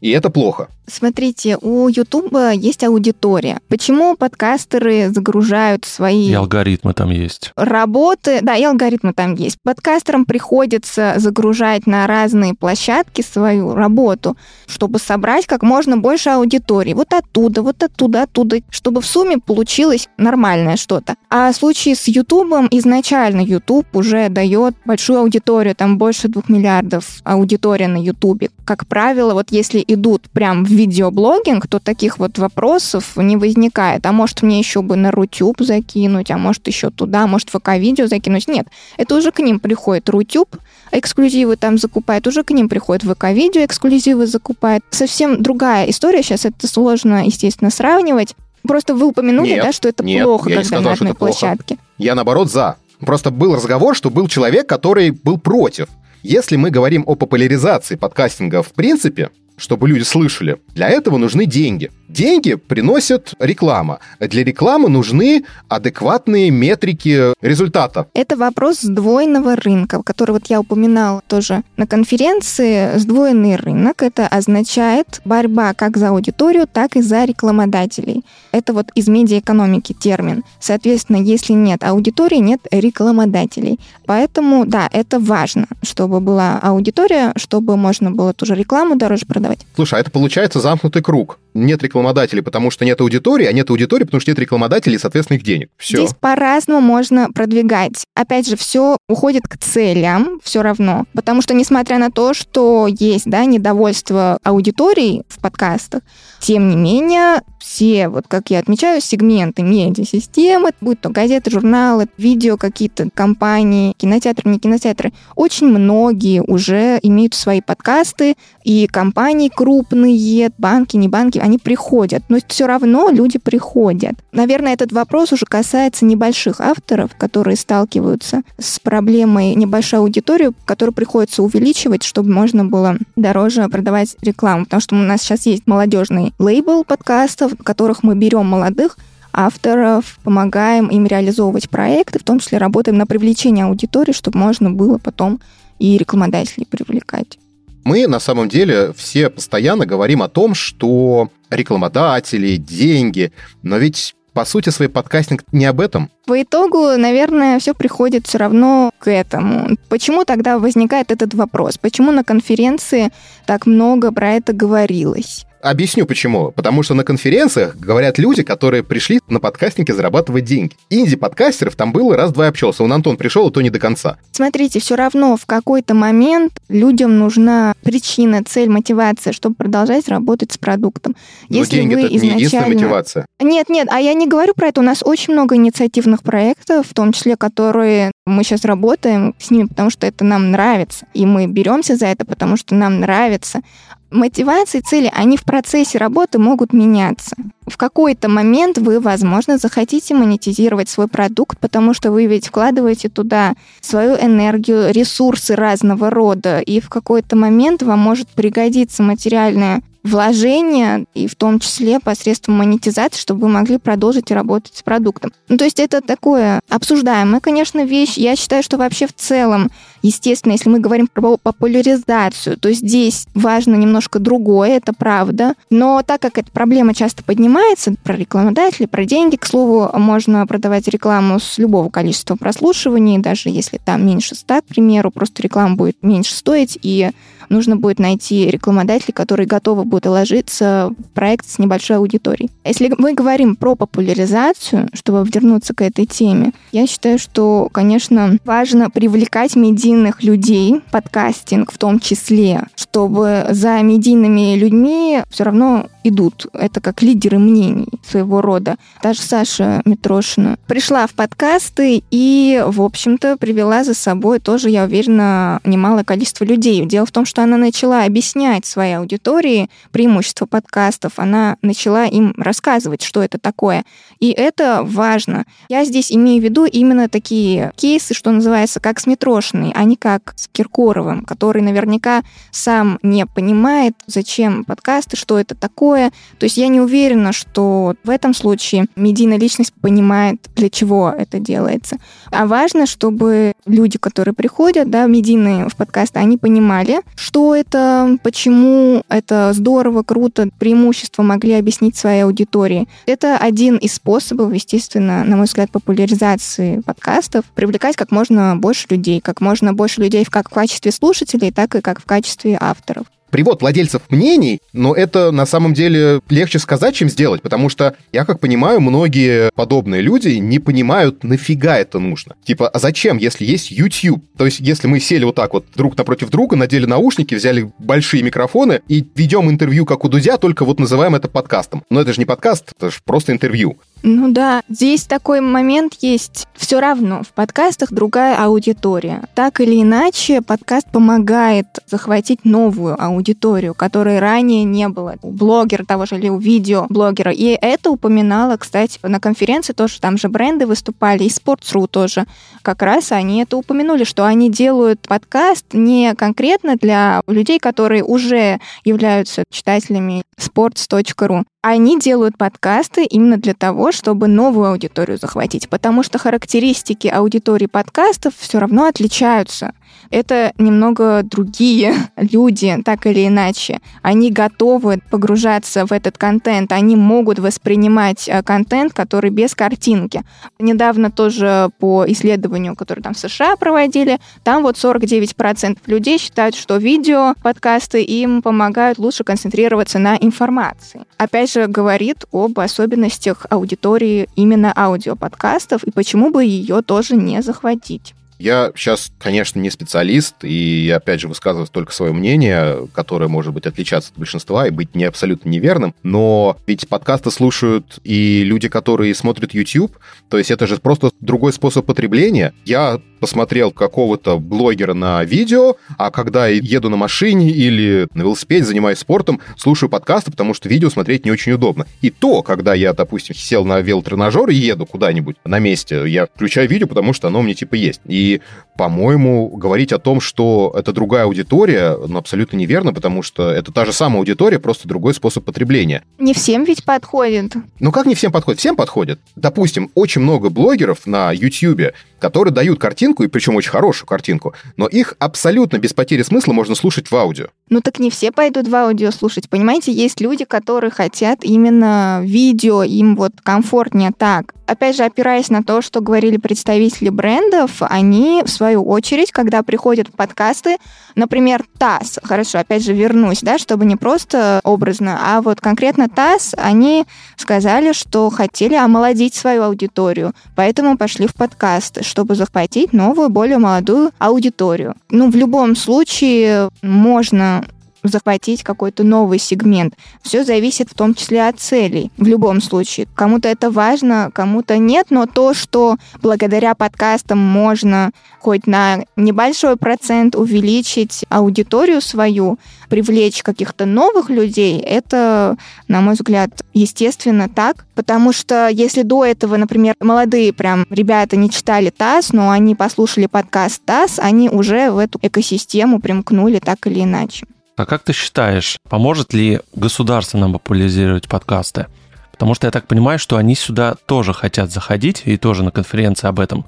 И 0.00 0.10
это 0.10 0.30
плохо. 0.30 0.68
Смотрите, 0.88 1.58
у 1.60 1.88
Ютуба 1.88 2.52
есть 2.52 2.84
аудитория. 2.84 3.58
Почему 3.68 4.14
подкастеры 4.16 5.10
загружают 5.10 5.84
свои... 5.84 6.28
И 6.28 6.32
алгоритмы 6.32 6.92
там 6.94 7.10
есть. 7.10 7.50
Работы, 7.56 8.38
да, 8.40 8.54
и 8.54 8.62
алгоритмы 8.62 9.12
там 9.12 9.34
есть. 9.34 9.56
Подкастерам 9.64 10.24
приходится 10.24 11.14
загружать 11.16 11.88
на 11.88 12.06
разные 12.06 12.54
площадки 12.54 13.22
свою 13.22 13.74
работу, 13.74 14.36
чтобы 14.68 15.00
собрать 15.00 15.46
как 15.46 15.62
можно 15.62 15.96
больше 15.96 16.30
аудитории. 16.30 16.94
Вот 16.94 17.12
оттуда, 17.12 17.62
вот 17.62 17.82
оттуда, 17.82 18.22
оттуда, 18.22 18.60
чтобы 18.70 19.00
в 19.00 19.06
сумме 19.06 19.38
получилось 19.38 20.08
нормальное 20.18 20.76
что-то. 20.76 21.16
А 21.30 21.50
в 21.50 21.56
случае 21.56 21.96
с 21.96 22.06
Ютубом 22.06 22.68
изначально 22.70 23.40
Ютуб 23.40 23.86
уже 23.92 24.28
дает 24.28 24.76
большую 24.84 25.18
аудиторию, 25.18 25.74
там 25.74 25.98
больше 25.98 26.28
двух 26.28 26.48
миллиардов 26.48 27.20
аудитория 27.24 27.88
на 27.88 28.00
Ютубе. 28.00 28.50
Как 28.64 28.86
правило, 28.86 29.34
вот 29.34 29.45
если 29.50 29.84
идут 29.86 30.28
прям 30.30 30.64
в 30.64 30.68
видеоблогинг, 30.68 31.66
то 31.66 31.78
таких 31.78 32.18
вот 32.18 32.38
вопросов 32.38 33.16
не 33.16 33.36
возникает. 33.36 34.06
А 34.06 34.12
может, 34.12 34.42
мне 34.42 34.58
еще 34.58 34.82
бы 34.82 34.96
на 34.96 35.10
Рутюб 35.10 35.60
закинуть, 35.60 36.30
а 36.30 36.38
может, 36.38 36.66
еще 36.66 36.90
туда, 36.90 37.26
может, 37.26 37.50
ВК-видео 37.50 38.06
закинуть. 38.06 38.48
Нет, 38.48 38.66
это 38.96 39.16
уже 39.16 39.32
к 39.32 39.38
ним 39.40 39.60
приходит 39.60 40.08
Рутюб, 40.08 40.56
эксклюзивы 40.92 41.56
там 41.56 41.78
закупает, 41.78 42.26
уже 42.26 42.44
к 42.44 42.50
ним 42.50 42.68
приходит 42.68 43.04
ВК-видео, 43.04 43.64
эксклюзивы 43.64 44.26
закупает. 44.26 44.82
Совсем 44.90 45.42
другая 45.42 45.88
история, 45.90 46.22
сейчас 46.22 46.44
это 46.44 46.66
сложно, 46.66 47.24
естественно, 47.26 47.70
сравнивать. 47.70 48.34
Просто 48.62 48.94
вы 48.94 49.06
упомянули, 49.06 49.50
нет, 49.50 49.64
да, 49.64 49.72
что 49.72 49.88
это 49.88 50.04
нет, 50.04 50.24
плохо, 50.24 50.44
когда 50.44 50.64
сказал, 50.64 50.84
на 50.84 50.92
одной 50.92 51.14
плохо. 51.14 51.38
площадке. 51.38 51.78
Я, 51.98 52.14
наоборот, 52.14 52.50
за. 52.50 52.76
Просто 53.00 53.30
был 53.30 53.54
разговор, 53.54 53.94
что 53.94 54.10
был 54.10 54.26
человек, 54.26 54.68
который 54.68 55.10
был 55.10 55.38
против. 55.38 55.88
Если 56.22 56.56
мы 56.56 56.70
говорим 56.70 57.04
о 57.06 57.14
популяризации 57.14 57.94
подкастинга 57.94 58.62
в 58.62 58.72
принципе, 58.72 59.30
чтобы 59.56 59.88
люди 59.88 60.02
слышали, 60.02 60.58
для 60.74 60.88
этого 60.88 61.18
нужны 61.18 61.46
деньги. 61.46 61.90
Деньги 62.08 62.54
приносит 62.54 63.34
реклама. 63.40 63.98
Для 64.20 64.44
рекламы 64.44 64.88
нужны 64.88 65.44
адекватные 65.68 66.50
метрики 66.50 67.34
результата. 67.44 68.06
Это 68.14 68.36
вопрос 68.36 68.80
сдвоенного 68.82 69.56
рынка, 69.56 70.02
который 70.02 70.32
вот 70.32 70.46
я 70.46 70.60
упоминала 70.60 71.20
тоже 71.26 71.62
на 71.76 71.86
конференции. 71.86 72.96
Сдвоенный 72.96 73.56
рынок— 73.56 74.02
это 74.04 74.28
означает 74.28 75.20
борьба 75.24 75.74
как 75.74 75.96
за 75.96 76.10
аудиторию, 76.10 76.68
так 76.72 76.96
и 76.96 77.02
за 77.02 77.24
рекламодателей. 77.24 78.24
Это 78.52 78.72
вот 78.72 78.90
из 78.94 79.08
медиаэкономики 79.08 79.92
термин. 79.92 80.44
Соответственно, 80.60 81.16
если 81.16 81.54
нет 81.54 81.82
аудитории, 81.82 82.36
нет 82.36 82.60
рекламодателей. 82.70 83.80
Поэтому, 84.06 84.64
да, 84.64 84.88
это 84.92 85.18
важно, 85.18 85.66
чтобы 85.82 86.20
была 86.20 86.58
аудитория, 86.62 87.32
чтобы 87.36 87.76
можно 87.76 88.12
было 88.12 88.32
ту 88.32 88.46
же 88.46 88.54
рекламу 88.54 88.94
дороже 88.96 89.26
продавать. 89.26 89.45
Слушай, 89.74 89.98
а 89.98 90.00
это 90.00 90.10
получается 90.10 90.60
замкнутый 90.60 91.02
круг. 91.02 91.38
Нет 91.56 91.82
рекламодателей, 91.82 92.42
потому 92.42 92.70
что 92.70 92.84
нет 92.84 93.00
аудитории, 93.00 93.46
а 93.46 93.52
нет 93.52 93.70
аудитории, 93.70 94.04
потому 94.04 94.20
что 94.20 94.30
нет 94.30 94.38
рекламодателей 94.38 94.96
и, 94.96 94.98
соответственно, 94.98 95.38
их 95.38 95.42
денег. 95.42 95.70
Все. 95.76 95.98
Здесь 95.98 96.14
по-разному 96.18 96.80
можно 96.80 97.30
продвигать. 97.32 98.04
Опять 98.14 98.48
же, 98.48 98.56
все 98.56 98.98
уходит 99.08 99.48
к 99.48 99.58
целям 99.58 100.40
все 100.42 100.62
равно. 100.62 101.04
Потому 101.14 101.42
что, 101.42 101.54
несмотря 101.54 101.98
на 101.98 102.10
то, 102.10 102.34
что 102.34 102.86
есть 102.86 103.26
да, 103.26 103.44
недовольство 103.44 104.38
аудитории 104.42 105.22
в 105.28 105.40
подкастах, 105.40 106.02
тем 106.40 106.68
не 106.68 106.76
менее, 106.76 107.42
все, 107.58 108.08
вот 108.08 108.26
как 108.28 108.50
я 108.50 108.60
отмечаю, 108.60 109.00
сегменты 109.00 109.62
медиасистемы, 109.62 110.70
будь 110.80 111.00
то 111.00 111.08
газеты, 111.08 111.50
журналы, 111.50 112.06
видео 112.16 112.56
какие-то, 112.56 113.08
компании, 113.12 113.94
кинотеатры, 113.96 114.48
не 114.50 114.58
кинотеатры, 114.58 115.12
очень 115.34 115.66
многие 115.66 116.42
уже 116.42 117.00
имеют 117.02 117.34
свои 117.34 117.60
подкасты, 117.60 118.36
и 118.62 118.86
компании 118.86 119.50
крупные, 119.54 120.50
банки, 120.58 120.96
не 120.96 121.08
банки, 121.08 121.38
они 121.46 121.58
приходят. 121.58 122.22
Но 122.28 122.38
все 122.46 122.66
равно 122.66 123.08
люди 123.10 123.38
приходят. 123.38 124.14
Наверное, 124.32 124.74
этот 124.74 124.92
вопрос 124.92 125.32
уже 125.32 125.46
касается 125.46 126.04
небольших 126.04 126.60
авторов, 126.60 127.16
которые 127.16 127.56
сталкиваются 127.56 128.42
с 128.58 128.78
проблемой 128.78 129.54
небольшой 129.54 130.00
аудитории, 130.00 130.52
которую 130.64 130.92
приходится 130.92 131.42
увеличивать, 131.42 132.02
чтобы 132.02 132.30
можно 132.30 132.64
было 132.64 132.96
дороже 133.14 133.68
продавать 133.68 134.16
рекламу. 134.20 134.64
Потому 134.64 134.80
что 134.80 134.94
у 134.96 134.98
нас 134.98 135.22
сейчас 135.22 135.46
есть 135.46 135.66
молодежный 135.66 136.34
лейбл 136.38 136.84
подкастов, 136.84 137.52
в 137.52 137.62
которых 137.62 138.02
мы 138.02 138.14
берем 138.14 138.46
молодых 138.46 138.98
авторов, 139.32 140.18
помогаем 140.24 140.88
им 140.88 141.06
реализовывать 141.06 141.70
проекты, 141.70 142.18
в 142.18 142.24
том 142.24 142.40
числе 142.40 142.58
работаем 142.58 142.98
на 142.98 143.06
привлечение 143.06 143.66
аудитории, 143.66 144.12
чтобы 144.12 144.38
можно 144.38 144.70
было 144.70 144.98
потом 144.98 145.40
и 145.78 145.96
рекламодателей 145.98 146.66
привлекать. 146.66 147.38
Мы 147.86 148.08
на 148.08 148.18
самом 148.18 148.48
деле 148.48 148.92
все 148.96 149.30
постоянно 149.30 149.86
говорим 149.86 150.20
о 150.20 150.28
том, 150.28 150.54
что 150.54 151.30
рекламодатели, 151.50 152.56
деньги, 152.56 153.32
но 153.62 153.76
ведь 153.78 154.14
по 154.36 154.44
сути 154.44 154.68
свой 154.68 154.90
подкастинг 154.90 155.44
не 155.50 155.64
об 155.64 155.80
этом. 155.80 156.10
По 156.26 156.42
итогу, 156.42 156.94
наверное, 156.98 157.58
все 157.58 157.72
приходит 157.72 158.26
все 158.26 158.36
равно 158.36 158.90
к 158.98 159.10
этому. 159.10 159.78
Почему 159.88 160.26
тогда 160.26 160.58
возникает 160.58 161.10
этот 161.10 161.32
вопрос? 161.32 161.78
Почему 161.78 162.12
на 162.12 162.22
конференции 162.22 163.10
так 163.46 163.64
много 163.64 164.12
про 164.12 164.34
это 164.34 164.52
говорилось? 164.52 165.46
Объясню 165.66 166.06
почему. 166.06 166.52
Потому 166.52 166.84
что 166.84 166.94
на 166.94 167.02
конференциях 167.02 167.76
говорят 167.76 168.18
люди, 168.18 168.44
которые 168.44 168.84
пришли 168.84 169.18
на 169.28 169.40
подкастинге 169.40 169.94
зарабатывать 169.94 170.44
деньги. 170.44 170.76
Инди-подкастеров 170.90 171.74
там 171.74 171.92
было 171.92 172.16
раз-два 172.16 172.46
общался. 172.46 172.84
Он 172.84 172.92
Антон 172.92 173.16
пришел, 173.16 173.48
и 173.48 173.52
то 173.52 173.60
не 173.60 173.70
до 173.70 173.80
конца. 173.80 174.16
Смотрите, 174.30 174.78
все 174.78 174.94
равно 174.94 175.36
в 175.36 175.44
какой-то 175.44 175.94
момент 175.94 176.52
людям 176.68 177.18
нужна 177.18 177.74
причина, 177.82 178.44
цель, 178.44 178.68
мотивация, 178.68 179.32
чтобы 179.32 179.56
продолжать 179.56 180.08
работать 180.08 180.52
с 180.52 180.58
продуктом. 180.58 181.16
Но 181.48 181.56
Если 181.56 181.76
деньги 181.76 181.94
вы 181.94 182.02
это 182.02 182.10
не 182.10 182.14
единственная 182.16 182.46
изначально... 182.46 182.74
мотивация. 182.74 183.26
Нет, 183.40 183.68
нет, 183.68 183.88
а 183.90 183.98
я 183.98 184.14
не 184.14 184.28
говорю 184.28 184.54
про 184.54 184.68
это. 184.68 184.80
У 184.80 184.84
нас 184.84 185.02
очень 185.04 185.32
много 185.32 185.56
инициативных 185.56 186.22
проектов, 186.22 186.86
в 186.88 186.94
том 186.94 187.12
числе, 187.12 187.36
которые 187.36 188.12
мы 188.24 188.44
сейчас 188.44 188.64
работаем 188.64 189.34
с 189.40 189.50
ними, 189.50 189.66
потому 189.66 189.90
что 189.90 190.06
это 190.06 190.24
нам 190.24 190.52
нравится. 190.52 191.06
И 191.12 191.26
мы 191.26 191.46
беремся 191.46 191.96
за 191.96 192.06
это, 192.06 192.24
потому 192.24 192.56
что 192.56 192.76
нам 192.76 193.00
нравится. 193.00 193.62
Мотивации, 194.10 194.80
цели, 194.80 195.10
они 195.12 195.36
в 195.36 195.42
процессе 195.42 195.98
работы 195.98 196.38
могут 196.38 196.72
меняться. 196.72 197.34
В 197.66 197.76
какой-то 197.76 198.28
момент 198.28 198.78
вы, 198.78 199.00
возможно, 199.00 199.58
захотите 199.58 200.14
монетизировать 200.14 200.88
свой 200.88 201.08
продукт, 201.08 201.58
потому 201.58 201.92
что 201.92 202.12
вы 202.12 202.26
ведь 202.26 202.46
вкладываете 202.46 203.08
туда 203.08 203.54
свою 203.80 204.14
энергию, 204.14 204.92
ресурсы 204.92 205.56
разного 205.56 206.10
рода, 206.10 206.60
и 206.60 206.80
в 206.80 206.88
какой-то 206.88 207.34
момент 207.34 207.82
вам 207.82 207.98
может 207.98 208.28
пригодиться 208.28 209.02
материальная 209.02 209.82
вложения, 210.06 211.04
и 211.14 211.26
в 211.26 211.34
том 211.34 211.60
числе 211.60 212.00
посредством 212.00 212.56
монетизации, 212.56 213.18
чтобы 213.18 213.42
вы 213.42 213.48
могли 213.48 213.78
продолжить 213.78 214.30
работать 214.30 214.76
с 214.76 214.82
продуктом. 214.82 215.32
Ну, 215.48 215.56
то 215.56 215.64
есть 215.64 215.80
это 215.80 216.00
такое 216.00 216.60
обсуждаемая, 216.68 217.40
конечно, 217.40 217.84
вещь. 217.84 218.16
Я 218.16 218.36
считаю, 218.36 218.62
что 218.62 218.78
вообще 218.78 219.06
в 219.06 219.14
целом, 219.14 219.70
естественно, 220.02 220.52
если 220.52 220.68
мы 220.68 220.78
говорим 220.78 221.08
про 221.12 221.36
популяризацию, 221.36 222.56
то 222.56 222.72
здесь 222.72 223.26
важно 223.34 223.74
немножко 223.74 224.18
другое, 224.18 224.76
это 224.76 224.92
правда. 224.92 225.54
Но 225.70 226.02
так 226.06 226.22
как 226.22 226.38
эта 226.38 226.50
проблема 226.50 226.94
часто 226.94 227.22
поднимается, 227.24 227.94
про 228.02 228.16
рекламодателей, 228.16 228.88
про 228.88 229.04
деньги, 229.04 229.36
к 229.36 229.46
слову, 229.46 229.90
можно 229.94 230.46
продавать 230.46 230.88
рекламу 230.88 231.40
с 231.40 231.58
любого 231.58 231.90
количества 231.90 232.36
прослушиваний, 232.36 233.18
даже 233.18 233.48
если 233.48 233.78
там 233.78 234.06
меньше 234.06 234.34
100, 234.34 234.62
к 234.62 234.64
примеру, 234.64 235.10
просто 235.10 235.42
реклама 235.42 235.76
будет 235.76 235.96
меньше 236.02 236.34
стоить, 236.34 236.78
и 236.80 237.10
нужно 237.48 237.76
будет 237.76 237.98
найти 237.98 238.48
рекламодателей, 238.48 239.12
которые 239.12 239.46
готовы 239.46 239.84
будут 239.84 240.06
ложиться 240.06 240.92
в 240.98 241.14
проект 241.14 241.48
с 241.48 241.58
небольшой 241.58 241.96
аудиторией. 241.96 242.50
Если 242.64 242.92
мы 242.96 243.14
говорим 243.14 243.56
про 243.56 243.74
популяризацию, 243.74 244.88
чтобы 244.92 245.28
вернуться 245.28 245.74
к 245.74 245.82
этой 245.82 246.06
теме, 246.06 246.52
я 246.72 246.86
считаю, 246.86 247.18
что, 247.18 247.68
конечно, 247.72 248.38
важно 248.44 248.90
привлекать 248.90 249.56
медийных 249.56 250.22
людей, 250.22 250.80
подкастинг 250.90 251.72
в 251.72 251.78
том 251.78 252.00
числе, 252.00 252.64
чтобы 252.74 253.46
за 253.50 253.80
медийными 253.82 254.56
людьми 254.56 255.22
все 255.30 255.44
равно 255.44 255.86
идут. 256.04 256.46
Это 256.52 256.80
как 256.80 257.02
лидеры 257.02 257.38
мнений 257.38 257.88
своего 258.08 258.40
рода. 258.40 258.76
Даже 259.02 259.20
Саша 259.20 259.82
Митрошина 259.84 260.56
пришла 260.66 261.06
в 261.06 261.14
подкасты 261.14 262.02
и, 262.10 262.62
в 262.66 262.82
общем-то, 262.82 263.36
привела 263.36 263.84
за 263.84 263.94
собой 263.94 264.38
тоже, 264.38 264.70
я 264.70 264.84
уверена, 264.84 265.60
немалое 265.64 266.04
количество 266.04 266.44
людей. 266.44 266.84
Дело 266.86 267.06
в 267.06 267.12
том, 267.12 267.26
что 267.26 267.35
она 267.42 267.56
начала 267.56 268.04
объяснять 268.04 268.66
своей 268.66 268.94
аудитории 268.94 269.70
преимущества 269.92 270.46
подкастов, 270.46 271.14
она 271.16 271.56
начала 271.62 272.06
им 272.06 272.34
рассказывать, 272.36 273.02
что 273.02 273.22
это 273.22 273.38
такое. 273.38 273.84
И 274.20 274.30
это 274.30 274.82
важно. 274.82 275.44
Я 275.68 275.84
здесь 275.84 276.12
имею 276.12 276.40
в 276.40 276.44
виду 276.44 276.64
именно 276.64 277.08
такие 277.08 277.72
кейсы, 277.76 278.14
что 278.14 278.30
называется, 278.30 278.80
как 278.80 279.00
с 279.00 279.06
Митрошиной, 279.06 279.72
а 279.74 279.84
не 279.84 279.96
как 279.96 280.34
с 280.36 280.48
Киркоровым, 280.48 281.24
который 281.24 281.62
наверняка 281.62 282.22
сам 282.50 282.98
не 283.02 283.26
понимает, 283.26 283.94
зачем 284.06 284.64
подкасты, 284.64 285.16
что 285.16 285.38
это 285.38 285.54
такое. 285.54 286.10
То 286.38 286.44
есть 286.44 286.56
я 286.56 286.68
не 286.68 286.80
уверена, 286.80 287.32
что 287.32 287.94
в 288.04 288.10
этом 288.10 288.34
случае 288.34 288.86
медийная 288.96 289.38
личность 289.38 289.72
понимает, 289.74 290.40
для 290.54 290.70
чего 290.70 291.14
это 291.16 291.38
делается. 291.38 291.98
А 292.30 292.46
важно, 292.46 292.86
чтобы 292.86 293.52
люди, 293.66 293.98
которые 293.98 294.34
приходят, 294.34 294.90
да, 294.90 295.06
медийные 295.06 295.68
в 295.68 295.76
подкасты, 295.76 296.18
они 296.18 296.38
понимали, 296.38 297.00
что 297.26 297.56
это, 297.56 298.18
почему 298.22 299.02
это 299.08 299.52
здорово, 299.52 300.04
круто, 300.04 300.48
преимущество 300.60 301.24
могли 301.24 301.54
объяснить 301.54 301.96
своей 301.96 302.22
аудитории. 302.22 302.86
Это 303.06 303.36
один 303.36 303.78
из 303.78 303.94
способов, 303.94 304.54
естественно, 304.54 305.24
на 305.24 305.36
мой 305.36 305.46
взгляд, 305.46 305.72
популяризации 305.72 306.82
подкастов, 306.86 307.44
привлекать 307.56 307.96
как 307.96 308.12
можно 308.12 308.54
больше 308.56 308.86
людей, 308.90 309.20
как 309.20 309.40
можно 309.40 309.74
больше 309.74 310.02
людей 310.02 310.24
как 310.24 310.50
в 310.50 310.54
качестве 310.54 310.92
слушателей, 310.92 311.50
так 311.50 311.74
и 311.74 311.80
как 311.80 312.00
в 312.00 312.04
качестве 312.04 312.56
авторов 312.60 313.06
привод 313.36 313.60
владельцев 313.60 314.00
мнений, 314.08 314.60
но 314.72 314.94
это 314.94 315.30
на 315.30 315.44
самом 315.44 315.74
деле 315.74 316.20
легче 316.30 316.58
сказать, 316.58 316.94
чем 316.94 317.10
сделать, 317.10 317.42
потому 317.42 317.68
что, 317.68 317.94
я 318.10 318.24
как 318.24 318.40
понимаю, 318.40 318.80
многие 318.80 319.50
подобные 319.54 320.00
люди 320.00 320.28
не 320.36 320.58
понимают, 320.58 321.22
нафига 321.22 321.76
это 321.76 321.98
нужно. 321.98 322.34
Типа, 322.46 322.66
а 322.66 322.78
зачем, 322.78 323.18
если 323.18 323.44
есть 323.44 323.70
YouTube? 323.70 324.24
То 324.38 324.46
есть, 324.46 324.60
если 324.60 324.88
мы 324.88 325.00
сели 325.00 325.24
вот 325.24 325.34
так 325.34 325.52
вот 325.52 325.66
друг 325.74 325.98
напротив 325.98 326.30
друга, 326.30 326.56
надели 326.56 326.86
наушники, 326.86 327.34
взяли 327.34 327.70
большие 327.78 328.22
микрофоны 328.22 328.80
и 328.88 329.04
ведем 329.14 329.50
интервью, 329.50 329.84
как 329.84 330.06
у 330.06 330.08
Дудя, 330.08 330.38
только 330.38 330.64
вот 330.64 330.80
называем 330.80 331.14
это 331.14 331.28
подкастом. 331.28 331.84
Но 331.90 332.00
это 332.00 332.14
же 332.14 332.20
не 332.20 332.24
подкаст, 332.24 332.72
это 332.74 332.90
же 332.90 333.00
просто 333.04 333.32
интервью. 333.32 333.76
Ну 334.02 334.30
да, 334.30 334.62
здесь 334.68 335.04
такой 335.04 335.40
момент 335.40 335.94
есть. 336.00 336.46
Все 336.54 336.80
равно 336.80 337.22
в 337.22 337.32
подкастах 337.32 337.92
другая 337.92 338.36
аудитория. 338.36 339.22
Так 339.34 339.60
или 339.60 339.82
иначе, 339.82 340.42
подкаст 340.42 340.86
помогает 340.92 341.66
захватить 341.86 342.44
новую 342.44 343.02
аудиторию, 343.02 343.25
которой 343.34 344.18
ранее 344.18 344.64
не 344.64 344.88
было. 344.88 345.16
У 345.22 345.30
блогера 345.30 345.84
того 345.84 346.06
же 346.06 346.16
или 346.16 346.28
у 346.28 346.38
видеоблогера. 346.38 347.32
И 347.32 347.56
это 347.60 347.90
упоминала, 347.90 348.56
кстати, 348.56 348.98
на 349.02 349.20
конференции 349.20 349.72
тоже, 349.72 350.00
там 350.00 350.18
же 350.18 350.28
бренды 350.28 350.66
выступали, 350.66 351.24
и 351.24 351.28
Sports.ru 351.28 351.86
тоже. 351.88 352.26
Как 352.62 352.82
раз 352.82 353.12
они 353.12 353.42
это 353.42 353.56
упомянули, 353.56 354.04
что 354.04 354.24
они 354.24 354.50
делают 354.50 355.00
подкаст 355.08 355.66
не 355.72 356.14
конкретно 356.14 356.76
для 356.76 357.20
людей, 357.26 357.58
которые 357.58 358.02
уже 358.04 358.60
являются 358.84 359.44
читателями 359.50 360.22
sports.ru, 360.38 361.44
они 361.62 361.98
делают 361.98 362.38
подкасты 362.38 363.04
именно 363.04 363.38
для 363.38 363.54
того, 363.54 363.90
чтобы 363.90 364.28
новую 364.28 364.70
аудиторию 364.70 365.18
захватить, 365.18 365.68
потому 365.68 366.02
что 366.02 366.18
характеристики 366.18 367.08
аудитории 367.08 367.66
подкастов 367.66 368.34
все 368.38 368.60
равно 368.60 368.86
отличаются 368.86 369.72
это 370.10 370.52
немного 370.58 371.22
другие 371.22 371.94
люди, 372.16 372.76
так 372.84 373.06
или 373.06 373.26
иначе. 373.26 373.80
Они 374.02 374.30
готовы 374.30 375.00
погружаться 375.10 375.86
в 375.86 375.92
этот 375.92 376.18
контент, 376.18 376.72
они 376.72 376.96
могут 376.96 377.38
воспринимать 377.38 378.28
э, 378.28 378.42
контент, 378.42 378.92
который 378.92 379.30
без 379.30 379.54
картинки. 379.54 380.22
Недавно 380.58 381.10
тоже 381.10 381.70
по 381.78 382.04
исследованию, 382.06 382.76
которое 382.76 383.02
там 383.02 383.14
в 383.14 383.18
США 383.18 383.56
проводили, 383.56 384.18
там 384.42 384.62
вот 384.62 384.76
49% 384.76 385.78
людей 385.86 386.18
считают, 386.18 386.54
что 386.54 386.76
видео, 386.76 387.34
подкасты 387.42 388.02
им 388.02 388.42
помогают 388.42 388.98
лучше 388.98 389.24
концентрироваться 389.24 389.98
на 389.98 390.16
информации. 390.16 391.02
Опять 391.18 391.52
же, 391.52 391.66
говорит 391.66 392.24
об 392.32 392.58
особенностях 392.58 393.46
аудитории 393.50 394.28
именно 394.36 394.72
аудиоподкастов 394.76 395.84
и 395.84 395.90
почему 395.90 396.30
бы 396.30 396.44
ее 396.44 396.82
тоже 396.82 397.16
не 397.16 397.42
захватить. 397.42 398.14
Я 398.38 398.72
сейчас, 398.74 399.12
конечно, 399.18 399.58
не 399.58 399.70
специалист, 399.70 400.36
и, 400.42 400.92
опять 400.94 401.20
же, 401.20 401.28
высказываю 401.28 401.66
только 401.66 401.92
свое 401.92 402.12
мнение, 402.12 402.88
которое 402.94 403.28
может 403.28 403.52
быть 403.52 403.66
отличаться 403.66 404.10
от 404.12 404.18
большинства 404.18 404.66
и 404.66 404.70
быть 404.70 404.94
не 404.94 405.04
абсолютно 405.04 405.48
неверным, 405.48 405.94
но 406.02 406.56
ведь 406.66 406.88
подкасты 406.88 407.30
слушают 407.30 407.98
и 408.04 408.42
люди, 408.44 408.68
которые 408.68 409.14
смотрят 409.14 409.54
YouTube, 409.54 409.96
то 410.28 410.38
есть 410.38 410.50
это 410.50 410.66
же 410.66 410.76
просто 410.76 411.10
другой 411.20 411.52
способ 411.52 411.86
потребления. 411.86 412.52
Я 412.64 413.00
посмотрел 413.20 413.70
какого-то 413.70 414.38
блогера 414.38 414.94
на 414.94 415.24
видео, 415.24 415.76
а 415.98 416.10
когда 416.10 416.46
еду 416.46 416.90
на 416.90 416.96
машине 416.96 417.50
или 417.50 418.08
на 418.14 418.22
велосипеде, 418.22 418.64
занимаюсь 418.64 418.98
спортом, 418.98 419.40
слушаю 419.56 419.88
подкасты, 419.88 420.30
потому 420.30 420.54
что 420.54 420.68
видео 420.68 420.90
смотреть 420.90 421.24
не 421.24 421.30
очень 421.30 421.52
удобно. 421.52 421.86
И 422.00 422.10
то, 422.10 422.42
когда 422.42 422.74
я, 422.74 422.92
допустим, 422.92 423.34
сел 423.34 423.64
на 423.64 423.80
велотренажер 423.80 424.48
и 424.50 424.54
еду 424.54 424.86
куда-нибудь 424.86 425.36
на 425.44 425.58
месте, 425.58 426.02
я 426.06 426.26
включаю 426.26 426.68
видео, 426.68 426.86
потому 426.86 427.12
что 427.12 427.28
оно 427.28 427.42
мне 427.42 427.54
типа 427.54 427.74
есть. 427.74 428.00
И, 428.06 428.40
по-моему, 428.76 429.48
говорить 429.48 429.92
о 429.92 429.98
том, 429.98 430.20
что 430.20 430.74
это 430.76 430.92
другая 430.92 431.24
аудитория, 431.24 431.96
ну, 432.06 432.18
абсолютно 432.18 432.56
неверно, 432.56 432.92
потому 432.92 433.22
что 433.22 433.50
это 433.50 433.72
та 433.72 433.84
же 433.84 433.92
самая 433.92 434.18
аудитория, 434.18 434.58
просто 434.58 434.88
другой 434.88 435.14
способ 435.14 435.44
потребления. 435.44 436.02
Не 436.18 436.34
всем 436.34 436.64
ведь 436.64 436.84
подходит. 436.84 437.54
Ну 437.80 437.92
как 437.92 438.06
не 438.06 438.14
всем 438.14 438.32
подходит? 438.32 438.60
Всем 438.60 438.76
подходит. 438.76 439.20
Допустим, 439.36 439.90
очень 439.94 440.20
много 440.20 440.50
блогеров 440.50 441.06
на 441.06 441.32
YouTube, 441.32 441.92
которые 442.18 442.52
дают 442.52 442.78
картинку, 443.06 443.22
и 443.22 443.28
причем 443.28 443.54
очень 443.56 443.70
хорошую 443.70 444.08
картинку, 444.08 444.54
но 444.76 444.86
их 444.86 445.14
абсолютно 445.18 445.78
без 445.78 445.92
потери 445.92 446.22
смысла 446.22 446.52
можно 446.52 446.74
слушать 446.74 447.10
в 447.10 447.14
аудио. 447.14 447.46
Ну 447.68 447.80
так 447.80 447.98
не 447.98 448.10
все 448.10 448.32
пойдут 448.32 448.68
в 448.68 448.74
аудио 448.74 449.10
слушать. 449.10 449.48
Понимаете, 449.48 449.92
есть 449.92 450.20
люди, 450.20 450.44
которые 450.44 450.90
хотят 450.90 451.44
именно 451.44 452.20
видео, 452.22 452.82
им 452.82 453.16
вот 453.16 453.32
комфортнее 453.42 454.12
так. 454.16 454.54
Опять 454.66 454.96
же, 454.96 455.04
опираясь 455.04 455.48
на 455.48 455.62
то, 455.62 455.80
что 455.80 456.00
говорили 456.00 456.38
представители 456.38 457.08
брендов, 457.08 457.70
они, 457.80 458.42
в 458.44 458.50
свою 458.50 458.82
очередь, 458.84 459.30
когда 459.30 459.62
приходят 459.62 460.08
в 460.08 460.12
подкасты, 460.12 460.78
например, 461.14 461.64
ТАСС, 461.78 462.18
хорошо, 462.22 462.58
опять 462.58 462.84
же, 462.84 462.92
вернусь, 462.92 463.40
да, 463.42 463.58
чтобы 463.58 463.84
не 463.84 463.94
просто 463.94 464.60
образно, 464.64 465.20
а 465.22 465.40
вот 465.40 465.60
конкретно 465.60 466.08
ТАСС, 466.08 466.54
они 466.56 467.04
сказали, 467.36 467.92
что 467.92 468.28
хотели 468.30 468.74
омолодить 468.74 469.34
свою 469.34 469.62
аудиторию, 469.62 470.32
поэтому 470.56 470.96
пошли 470.96 471.28
в 471.28 471.34
подкасты, 471.34 472.02
чтобы 472.02 472.34
захватить 472.34 472.92
новую, 472.96 473.28
более 473.28 473.58
молодую 473.58 474.10
аудиторию. 474.18 474.94
Ну, 475.10 475.30
в 475.30 475.36
любом 475.36 475.76
случае, 475.76 476.70
можно 476.82 477.64
захватить 478.08 478.62
какой-то 478.62 479.04
новый 479.04 479.38
сегмент. 479.38 479.94
Все 480.22 480.44
зависит 480.44 480.90
в 480.90 480.94
том 480.94 481.14
числе 481.14 481.46
от 481.48 481.58
целей. 481.58 482.10
В 482.16 482.26
любом 482.26 482.60
случае. 482.60 483.06
Кому-то 483.14 483.48
это 483.48 483.70
важно, 483.70 484.30
кому-то 484.32 484.78
нет, 484.78 485.06
но 485.10 485.26
то, 485.26 485.54
что 485.54 485.96
благодаря 486.22 486.74
подкастам 486.74 487.38
можно 487.38 488.10
хоть 488.46 488.66
на 488.68 489.00
небольшой 489.16 489.76
процент 489.76 490.36
увеличить 490.36 491.24
аудиторию 491.28 492.00
свою, 492.00 492.58
привлечь 492.88 493.42
каких-то 493.42 493.86
новых 493.86 494.30
людей, 494.30 494.78
это, 494.78 495.56
на 495.88 496.00
мой 496.00 496.14
взгляд, 496.14 496.50
естественно 496.72 497.48
так. 497.48 497.86
Потому 497.96 498.32
что 498.32 498.68
если 498.68 499.02
до 499.02 499.24
этого, 499.24 499.56
например, 499.56 499.96
молодые 500.00 500.52
прям 500.52 500.86
ребята 500.90 501.36
не 501.36 501.50
читали 501.50 501.90
ТАСС, 501.90 502.32
но 502.32 502.50
они 502.50 502.74
послушали 502.76 503.26
подкаст 503.26 503.82
ТАСС, 503.84 504.18
они 504.18 504.48
уже 504.48 504.90
в 504.90 504.98
эту 504.98 505.18
экосистему 505.22 506.00
примкнули 506.00 506.60
так 506.60 506.86
или 506.86 507.02
иначе. 507.02 507.46
А 507.76 507.84
как 507.84 508.02
ты 508.02 508.14
считаешь, 508.14 508.78
поможет 508.88 509.34
ли 509.34 509.60
государство 509.74 510.38
нам 510.38 510.54
популяризировать 510.54 511.28
подкасты? 511.28 511.86
Потому 512.32 512.54
что 512.54 512.66
я 512.66 512.70
так 512.70 512.86
понимаю, 512.86 513.18
что 513.18 513.36
они 513.36 513.54
сюда 513.54 513.96
тоже 514.06 514.32
хотят 514.32 514.70
заходить, 514.72 515.22
и 515.26 515.36
тоже 515.36 515.62
на 515.62 515.70
конференции 515.70 516.26
об 516.26 516.40
этом 516.40 516.64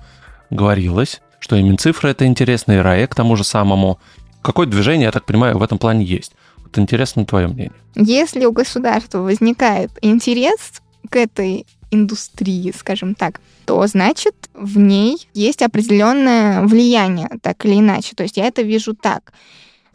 говорилось, 0.50 1.22
что 1.40 1.56
и 1.56 1.62
Минцифра 1.62 2.08
это 2.08 2.26
интересно, 2.26 2.72
и 2.72 2.76
РАЭ 2.76 3.06
к 3.06 3.14
тому 3.14 3.36
же 3.36 3.44
самому. 3.44 3.98
Какое 4.42 4.66
движение, 4.66 5.06
я 5.06 5.10
так 5.10 5.24
понимаю, 5.24 5.56
в 5.56 5.62
этом 5.62 5.78
плане 5.78 6.04
есть? 6.04 6.32
Вот 6.58 6.76
интересно 6.76 7.24
твое 7.24 7.46
мнение. 7.46 7.72
Если 7.94 8.44
у 8.44 8.52
государства 8.52 9.20
возникает 9.20 9.90
интерес 10.02 10.82
к 11.08 11.16
этой 11.16 11.66
индустрии, 11.90 12.70
скажем 12.76 13.14
так, 13.14 13.40
то 13.64 13.86
значит 13.86 14.34
в 14.52 14.76
ней 14.76 15.26
есть 15.32 15.62
определенное 15.62 16.66
влияние, 16.66 17.30
так 17.40 17.64
или 17.64 17.78
иначе. 17.78 18.14
То 18.14 18.24
есть 18.24 18.36
я 18.36 18.44
это 18.44 18.60
вижу 18.60 18.94
так. 18.94 19.32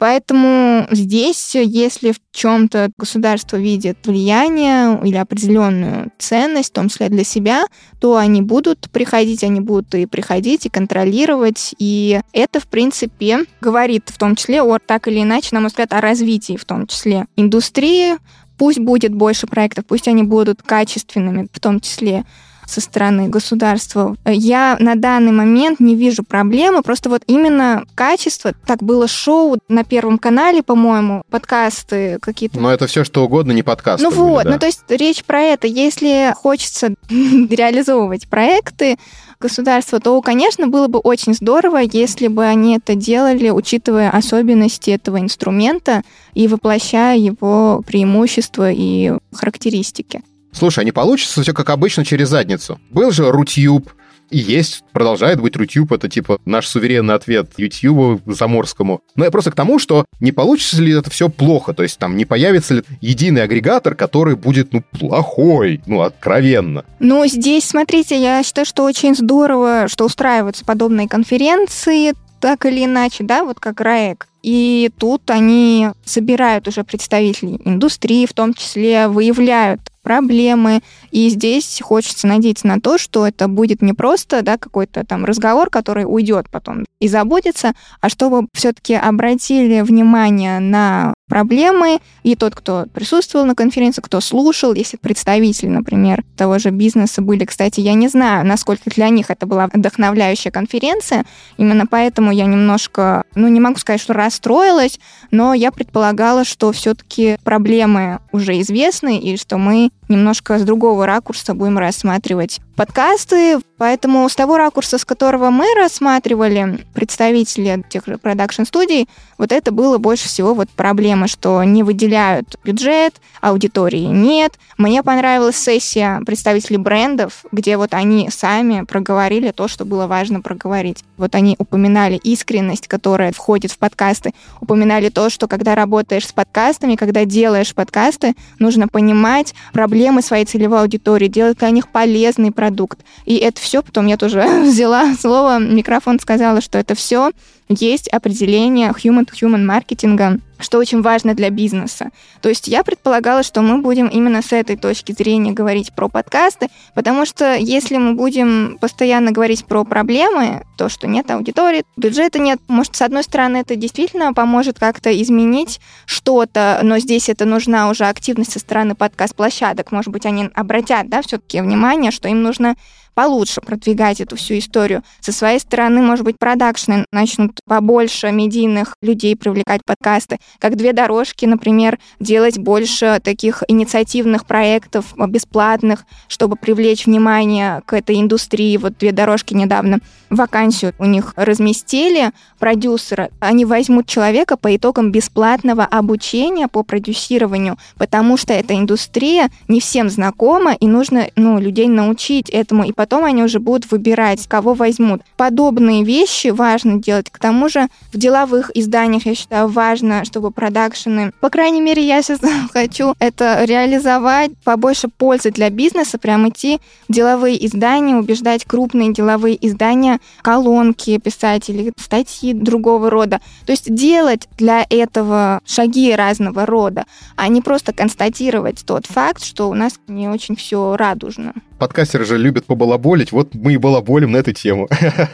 Поэтому 0.04 0.86
здесь, 0.90 1.54
если 1.54 2.12
в 2.12 2.16
чем-то 2.30 2.90
государство 2.98 3.56
видит 3.56 3.96
влияние 4.04 5.00
или 5.02 5.16
определенную 5.16 6.12
ценность, 6.18 6.68
в 6.68 6.72
том 6.74 6.90
числе 6.90 7.08
для 7.08 7.24
себя, 7.24 7.64
то 8.02 8.18
они 8.18 8.42
будут 8.42 8.90
приходить, 8.90 9.42
они 9.44 9.60
будут 9.60 9.94
и 9.94 10.04
приходить, 10.04 10.66
и 10.66 10.68
контролировать. 10.68 11.74
И 11.78 12.20
это, 12.34 12.60
в 12.60 12.66
принципе, 12.66 13.46
говорит 13.62 14.10
в 14.10 14.18
том 14.18 14.36
числе 14.36 14.60
о, 14.60 14.78
так 14.78 15.08
или 15.08 15.22
иначе, 15.22 15.48
на 15.52 15.60
мой 15.60 15.68
взгляд, 15.70 15.94
о 15.94 16.02
развитии 16.02 16.58
в 16.58 16.66
том 16.66 16.86
числе 16.86 17.24
индустрии. 17.36 18.16
Пусть 18.58 18.80
будет 18.80 19.14
больше 19.14 19.46
проектов, 19.46 19.86
пусть 19.86 20.06
они 20.06 20.22
будут 20.22 20.60
качественными 20.60 21.48
в 21.50 21.60
том 21.60 21.80
числе 21.80 22.26
со 22.66 22.80
стороны 22.80 23.28
государства. 23.28 24.16
Я 24.24 24.76
на 24.80 24.94
данный 24.94 25.32
момент 25.32 25.80
не 25.80 25.94
вижу 25.94 26.22
проблемы, 26.24 26.82
просто 26.82 27.08
вот 27.08 27.22
именно 27.26 27.84
качество. 27.94 28.52
Так 28.66 28.82
было 28.82 29.08
шоу 29.08 29.58
на 29.68 29.84
Первом 29.84 30.18
канале, 30.18 30.62
по-моему, 30.62 31.22
подкасты 31.30 32.18
какие-то. 32.20 32.58
Но 32.58 32.72
это 32.72 32.86
все 32.86 33.04
что 33.04 33.24
угодно, 33.24 33.52
не 33.52 33.62
подкасты. 33.62 34.04
Ну 34.04 34.10
были, 34.10 34.20
вот, 34.20 34.44
да. 34.44 34.50
ну 34.52 34.58
то 34.58 34.66
есть 34.66 34.82
речь 34.88 35.24
про 35.24 35.40
это. 35.40 35.66
Если 35.66 36.34
хочется 36.36 36.94
реализовывать 37.08 38.28
проекты, 38.28 38.96
государства, 39.44 40.00
то, 40.00 40.20
конечно, 40.22 40.68
было 40.68 40.88
бы 40.88 40.98
очень 40.98 41.34
здорово, 41.34 41.78
если 41.78 42.28
бы 42.28 42.44
они 42.46 42.76
это 42.76 42.94
делали, 42.94 43.50
учитывая 43.50 44.10
особенности 44.10 44.90
этого 44.90 45.20
инструмента 45.20 46.02
и 46.32 46.48
воплощая 46.48 47.18
его 47.18 47.82
преимущества 47.86 48.70
и 48.72 49.12
характеристики. 49.34 50.22
Слушай, 50.54 50.80
а 50.80 50.84
не 50.84 50.92
получится 50.92 51.42
все 51.42 51.52
как 51.52 51.70
обычно 51.70 52.04
через 52.04 52.28
задницу? 52.28 52.80
Был 52.90 53.10
же 53.10 53.30
Рутюб, 53.30 53.90
и 54.30 54.38
есть, 54.38 54.82
продолжает 54.92 55.40
быть 55.40 55.56
Рутюб, 55.56 55.92
это 55.92 56.08
типа 56.08 56.38
наш 56.44 56.66
суверенный 56.66 57.14
ответ 57.14 57.52
Ютьюбу 57.56 58.20
заморскому. 58.26 59.00
Но 59.16 59.24
я 59.24 59.30
просто 59.30 59.50
к 59.50 59.54
тому, 59.54 59.78
что 59.78 60.06
не 60.20 60.32
получится 60.32 60.80
ли 60.80 60.92
это 60.92 61.10
все 61.10 61.28
плохо, 61.28 61.74
то 61.74 61.82
есть 61.82 61.98
там 61.98 62.16
не 62.16 62.24
появится 62.24 62.74
ли 62.74 62.82
единый 63.00 63.42
агрегатор, 63.42 63.94
который 63.94 64.36
будет, 64.36 64.72
ну, 64.72 64.82
плохой, 64.98 65.82
ну, 65.86 66.02
откровенно. 66.02 66.84
Ну, 67.00 67.26
здесь, 67.26 67.64
смотрите, 67.64 68.20
я 68.20 68.42
считаю, 68.42 68.66
что 68.66 68.84
очень 68.84 69.14
здорово, 69.14 69.86
что 69.88 70.04
устраиваются 70.04 70.64
подобные 70.64 71.08
конференции, 71.08 72.14
так 72.40 72.66
или 72.66 72.84
иначе, 72.84 73.24
да, 73.24 73.44
вот 73.44 73.60
как 73.60 73.80
РАЭК. 73.80 74.28
И 74.42 74.90
тут 74.98 75.30
они 75.30 75.88
собирают 76.04 76.68
уже 76.68 76.84
представителей 76.84 77.60
индустрии, 77.64 78.26
в 78.26 78.34
том 78.34 78.52
числе 78.52 79.08
выявляют 79.08 79.80
проблемы. 80.04 80.82
И 81.10 81.28
здесь 81.30 81.80
хочется 81.82 82.28
надеяться 82.28 82.68
на 82.68 82.80
то, 82.80 82.98
что 82.98 83.26
это 83.26 83.48
будет 83.48 83.82
не 83.82 83.92
просто 83.92 84.42
да, 84.42 84.56
какой-то 84.58 85.04
там 85.04 85.24
разговор, 85.24 85.70
который 85.70 86.04
уйдет 86.06 86.48
потом 86.50 86.84
и 87.04 87.08
забудется, 87.08 87.74
а 88.00 88.08
чтобы 88.08 88.48
все-таки 88.54 88.94
обратили 88.94 89.82
внимание 89.82 90.58
на 90.58 91.12
проблемы, 91.28 91.98
и 92.22 92.34
тот, 92.34 92.54
кто 92.54 92.86
присутствовал 92.94 93.44
на 93.44 93.54
конференции, 93.54 94.00
кто 94.00 94.20
слушал, 94.20 94.72
если 94.72 94.96
представители, 94.96 95.68
например, 95.68 96.24
того 96.36 96.58
же 96.58 96.70
бизнеса 96.70 97.20
были, 97.20 97.44
кстати, 97.44 97.80
я 97.80 97.92
не 97.92 98.08
знаю, 98.08 98.46
насколько 98.46 98.88
для 98.88 99.10
них 99.10 99.30
это 99.30 99.44
была 99.44 99.66
вдохновляющая 99.66 100.50
конференция, 100.50 101.26
именно 101.58 101.86
поэтому 101.86 102.30
я 102.30 102.46
немножко, 102.46 103.24
ну, 103.34 103.48
не 103.48 103.60
могу 103.60 103.76
сказать, 103.76 104.00
что 104.00 104.14
расстроилась, 104.14 104.98
но 105.30 105.52
я 105.52 105.72
предполагала, 105.72 106.44
что 106.44 106.72
все-таки 106.72 107.36
проблемы 107.44 108.20
уже 108.32 108.60
известны, 108.60 109.18
и 109.18 109.36
что 109.36 109.58
мы 109.58 109.90
немножко 110.08 110.58
с 110.58 110.62
другого 110.62 111.06
ракурса 111.06 111.54
будем 111.54 111.78
рассматривать 111.78 112.60
подкасты. 112.74 113.60
Поэтому 113.76 114.28
с 114.28 114.36
того 114.36 114.56
ракурса, 114.56 114.98
с 114.98 115.04
которого 115.04 115.50
мы 115.50 115.66
рассматривали 115.74 116.86
представители 116.94 117.84
тех 117.88 118.06
же 118.06 118.18
продакшн-студий, 118.18 119.08
вот 119.36 119.50
это 119.50 119.72
было 119.72 119.98
больше 119.98 120.28
всего 120.28 120.54
вот 120.54 120.70
проблема, 120.70 121.26
что 121.26 121.62
не 121.64 121.82
выделяют 121.82 122.56
бюджет, 122.64 123.14
аудитории 123.40 124.04
нет. 124.04 124.54
Мне 124.78 125.02
понравилась 125.02 125.56
сессия 125.56 126.20
представителей 126.24 126.78
брендов, 126.78 127.44
где 127.50 127.76
вот 127.76 127.94
они 127.94 128.30
сами 128.30 128.84
проговорили 128.84 129.50
то, 129.50 129.66
что 129.66 129.84
было 129.84 130.06
важно 130.06 130.40
проговорить. 130.40 131.04
Вот 131.16 131.34
они 131.34 131.56
упоминали 131.58 132.16
искренность, 132.16 132.86
которая 132.86 133.32
входит 133.32 133.72
в 133.72 133.78
подкасты, 133.78 134.32
упоминали 134.60 135.08
то, 135.08 135.30
что 135.30 135.48
когда 135.48 135.74
работаешь 135.74 136.28
с 136.28 136.32
подкастами, 136.32 136.94
когда 136.94 137.24
делаешь 137.24 137.74
подкасты, 137.74 138.34
нужно 138.58 138.88
понимать 138.88 139.54
проблемы 139.72 140.22
своей 140.22 140.44
целевой 140.44 140.80
аудитории, 140.80 141.28
делать 141.28 141.58
для 141.58 141.70
них 141.70 141.88
полезный 141.88 142.52
продукт. 142.64 143.00
И 143.26 143.36
это 143.36 143.60
все, 143.60 143.82
потом 143.82 144.06
я 144.06 144.16
тоже 144.16 144.42
взяла 144.62 145.14
слово, 145.14 145.58
микрофон 145.58 146.18
сказала, 146.18 146.60
что 146.60 146.78
это 146.78 146.94
все 146.94 147.32
есть 147.68 148.08
определение 148.08 148.90
human-to-human 148.90 149.64
маркетинга, 149.64 150.38
что 150.58 150.78
очень 150.78 151.02
важно 151.02 151.34
для 151.34 151.50
бизнеса. 151.50 152.10
То 152.40 152.48
есть 152.48 152.68
я 152.68 152.84
предполагала, 152.84 153.42
что 153.42 153.60
мы 153.60 153.78
будем 153.78 154.06
именно 154.06 154.40
с 154.42 154.52
этой 154.52 154.76
точки 154.76 155.12
зрения 155.12 155.52
говорить 155.52 155.92
про 155.94 156.08
подкасты, 156.08 156.68
потому 156.94 157.26
что 157.26 157.56
если 157.56 157.96
мы 157.96 158.14
будем 158.14 158.78
постоянно 158.80 159.32
говорить 159.32 159.64
про 159.64 159.84
проблемы, 159.84 160.62
то, 160.76 160.88
что 160.88 161.06
нет 161.06 161.30
аудитории, 161.30 161.84
бюджета 161.96 162.38
нет, 162.38 162.60
может, 162.68 162.96
с 162.96 163.02
одной 163.02 163.24
стороны, 163.24 163.58
это 163.58 163.76
действительно 163.76 164.32
поможет 164.32 164.78
как-то 164.78 165.10
изменить 165.22 165.80
что-то, 166.06 166.80
но 166.82 166.98
здесь 166.98 167.28
это 167.28 167.44
нужна 167.44 167.90
уже 167.90 168.04
активность 168.04 168.52
со 168.52 168.58
стороны 168.58 168.94
подкаст-площадок. 168.94 169.92
Может 169.92 170.10
быть, 170.10 170.26
они 170.26 170.50
обратят, 170.54 171.08
да, 171.08 171.22
все-таки 171.22 171.60
внимание, 171.60 172.10
что 172.10 172.28
им 172.28 172.42
нужно 172.42 172.76
получше 173.14 173.60
продвигать 173.60 174.20
эту 174.20 174.36
всю 174.36 174.58
историю. 174.58 175.02
Со 175.20 175.32
своей 175.32 175.58
стороны, 175.58 176.02
может 176.02 176.24
быть, 176.24 176.38
продакшны 176.38 177.04
начнут 177.12 177.60
побольше 177.66 178.30
медийных 178.30 178.96
людей 179.02 179.36
привлекать 179.36 179.82
подкасты, 179.84 180.38
как 180.58 180.76
две 180.76 180.92
дорожки, 180.92 181.44
например, 181.46 181.98
делать 182.20 182.58
больше 182.58 183.20
таких 183.22 183.62
инициативных 183.68 184.46
проектов 184.46 185.14
бесплатных, 185.28 186.04
чтобы 186.28 186.56
привлечь 186.56 187.06
внимание 187.06 187.82
к 187.86 187.92
этой 187.94 188.20
индустрии. 188.20 188.76
Вот 188.76 188.98
две 188.98 189.12
дорожки 189.12 189.54
недавно 189.54 190.00
вакансию 190.34 190.94
у 190.98 191.04
них 191.04 191.32
разместили 191.36 192.32
продюсера. 192.58 193.30
Они 193.40 193.64
возьмут 193.64 194.06
человека 194.06 194.56
по 194.56 194.74
итогам 194.74 195.12
бесплатного 195.12 195.84
обучения 195.84 196.68
по 196.68 196.82
продюсированию, 196.82 197.76
потому 197.98 198.36
что 198.36 198.52
эта 198.52 198.74
индустрия 198.74 199.48
не 199.68 199.80
всем 199.80 200.08
знакома, 200.08 200.72
и 200.72 200.86
нужно 200.86 201.28
ну, 201.36 201.58
людей 201.58 201.88
научить 201.88 202.48
этому, 202.50 202.84
и 202.84 202.92
потом 202.92 203.24
они 203.24 203.42
уже 203.42 203.58
будут 203.58 203.90
выбирать, 203.90 204.46
кого 204.46 204.74
возьмут. 204.74 205.22
Подобные 205.36 206.04
вещи 206.04 206.48
важно 206.48 207.00
делать. 207.00 207.30
К 207.30 207.38
тому 207.38 207.68
же 207.68 207.88
в 208.12 208.18
деловых 208.18 208.70
изданиях, 208.74 209.26
я 209.26 209.34
считаю, 209.34 209.68
важно, 209.68 210.24
чтобы 210.24 210.50
продакшены, 210.50 211.32
по 211.40 211.50
крайней 211.50 211.80
мере, 211.80 212.06
я 212.06 212.22
сейчас 212.22 212.40
хочу 212.72 213.14
это 213.18 213.64
реализовать, 213.64 214.52
побольше 214.64 215.08
пользы 215.08 215.50
для 215.50 215.70
бизнеса, 215.70 216.18
прям 216.18 216.48
идти 216.48 216.80
в 217.08 217.12
деловые 217.12 217.64
издания, 217.66 218.16
убеждать 218.16 218.64
крупные 218.64 219.12
деловые 219.12 219.58
издания 219.66 220.20
колонки 220.42 221.18
писать 221.18 221.68
или 221.70 221.92
статьи 221.98 222.52
другого 222.52 223.10
рода. 223.10 223.40
То 223.66 223.72
есть 223.72 223.94
делать 223.94 224.48
для 224.56 224.86
этого 224.88 225.60
шаги 225.66 226.14
разного 226.14 226.66
рода, 226.66 227.04
а 227.36 227.48
не 227.48 227.60
просто 227.60 227.92
констатировать 227.92 228.84
тот 228.86 229.06
факт, 229.06 229.42
что 229.42 229.68
у 229.68 229.74
нас 229.74 229.94
не 230.08 230.28
очень 230.28 230.56
все 230.56 230.96
радужно. 230.96 231.54
Подкастеры 231.78 232.24
же 232.24 232.38
любят 232.38 232.66
побалаболить, 232.66 233.32
вот 233.32 233.54
мы 233.54 233.74
и 233.74 233.76
балаболим 233.76 234.32
на 234.32 234.38
эту 234.38 234.52
тему. 234.52 234.88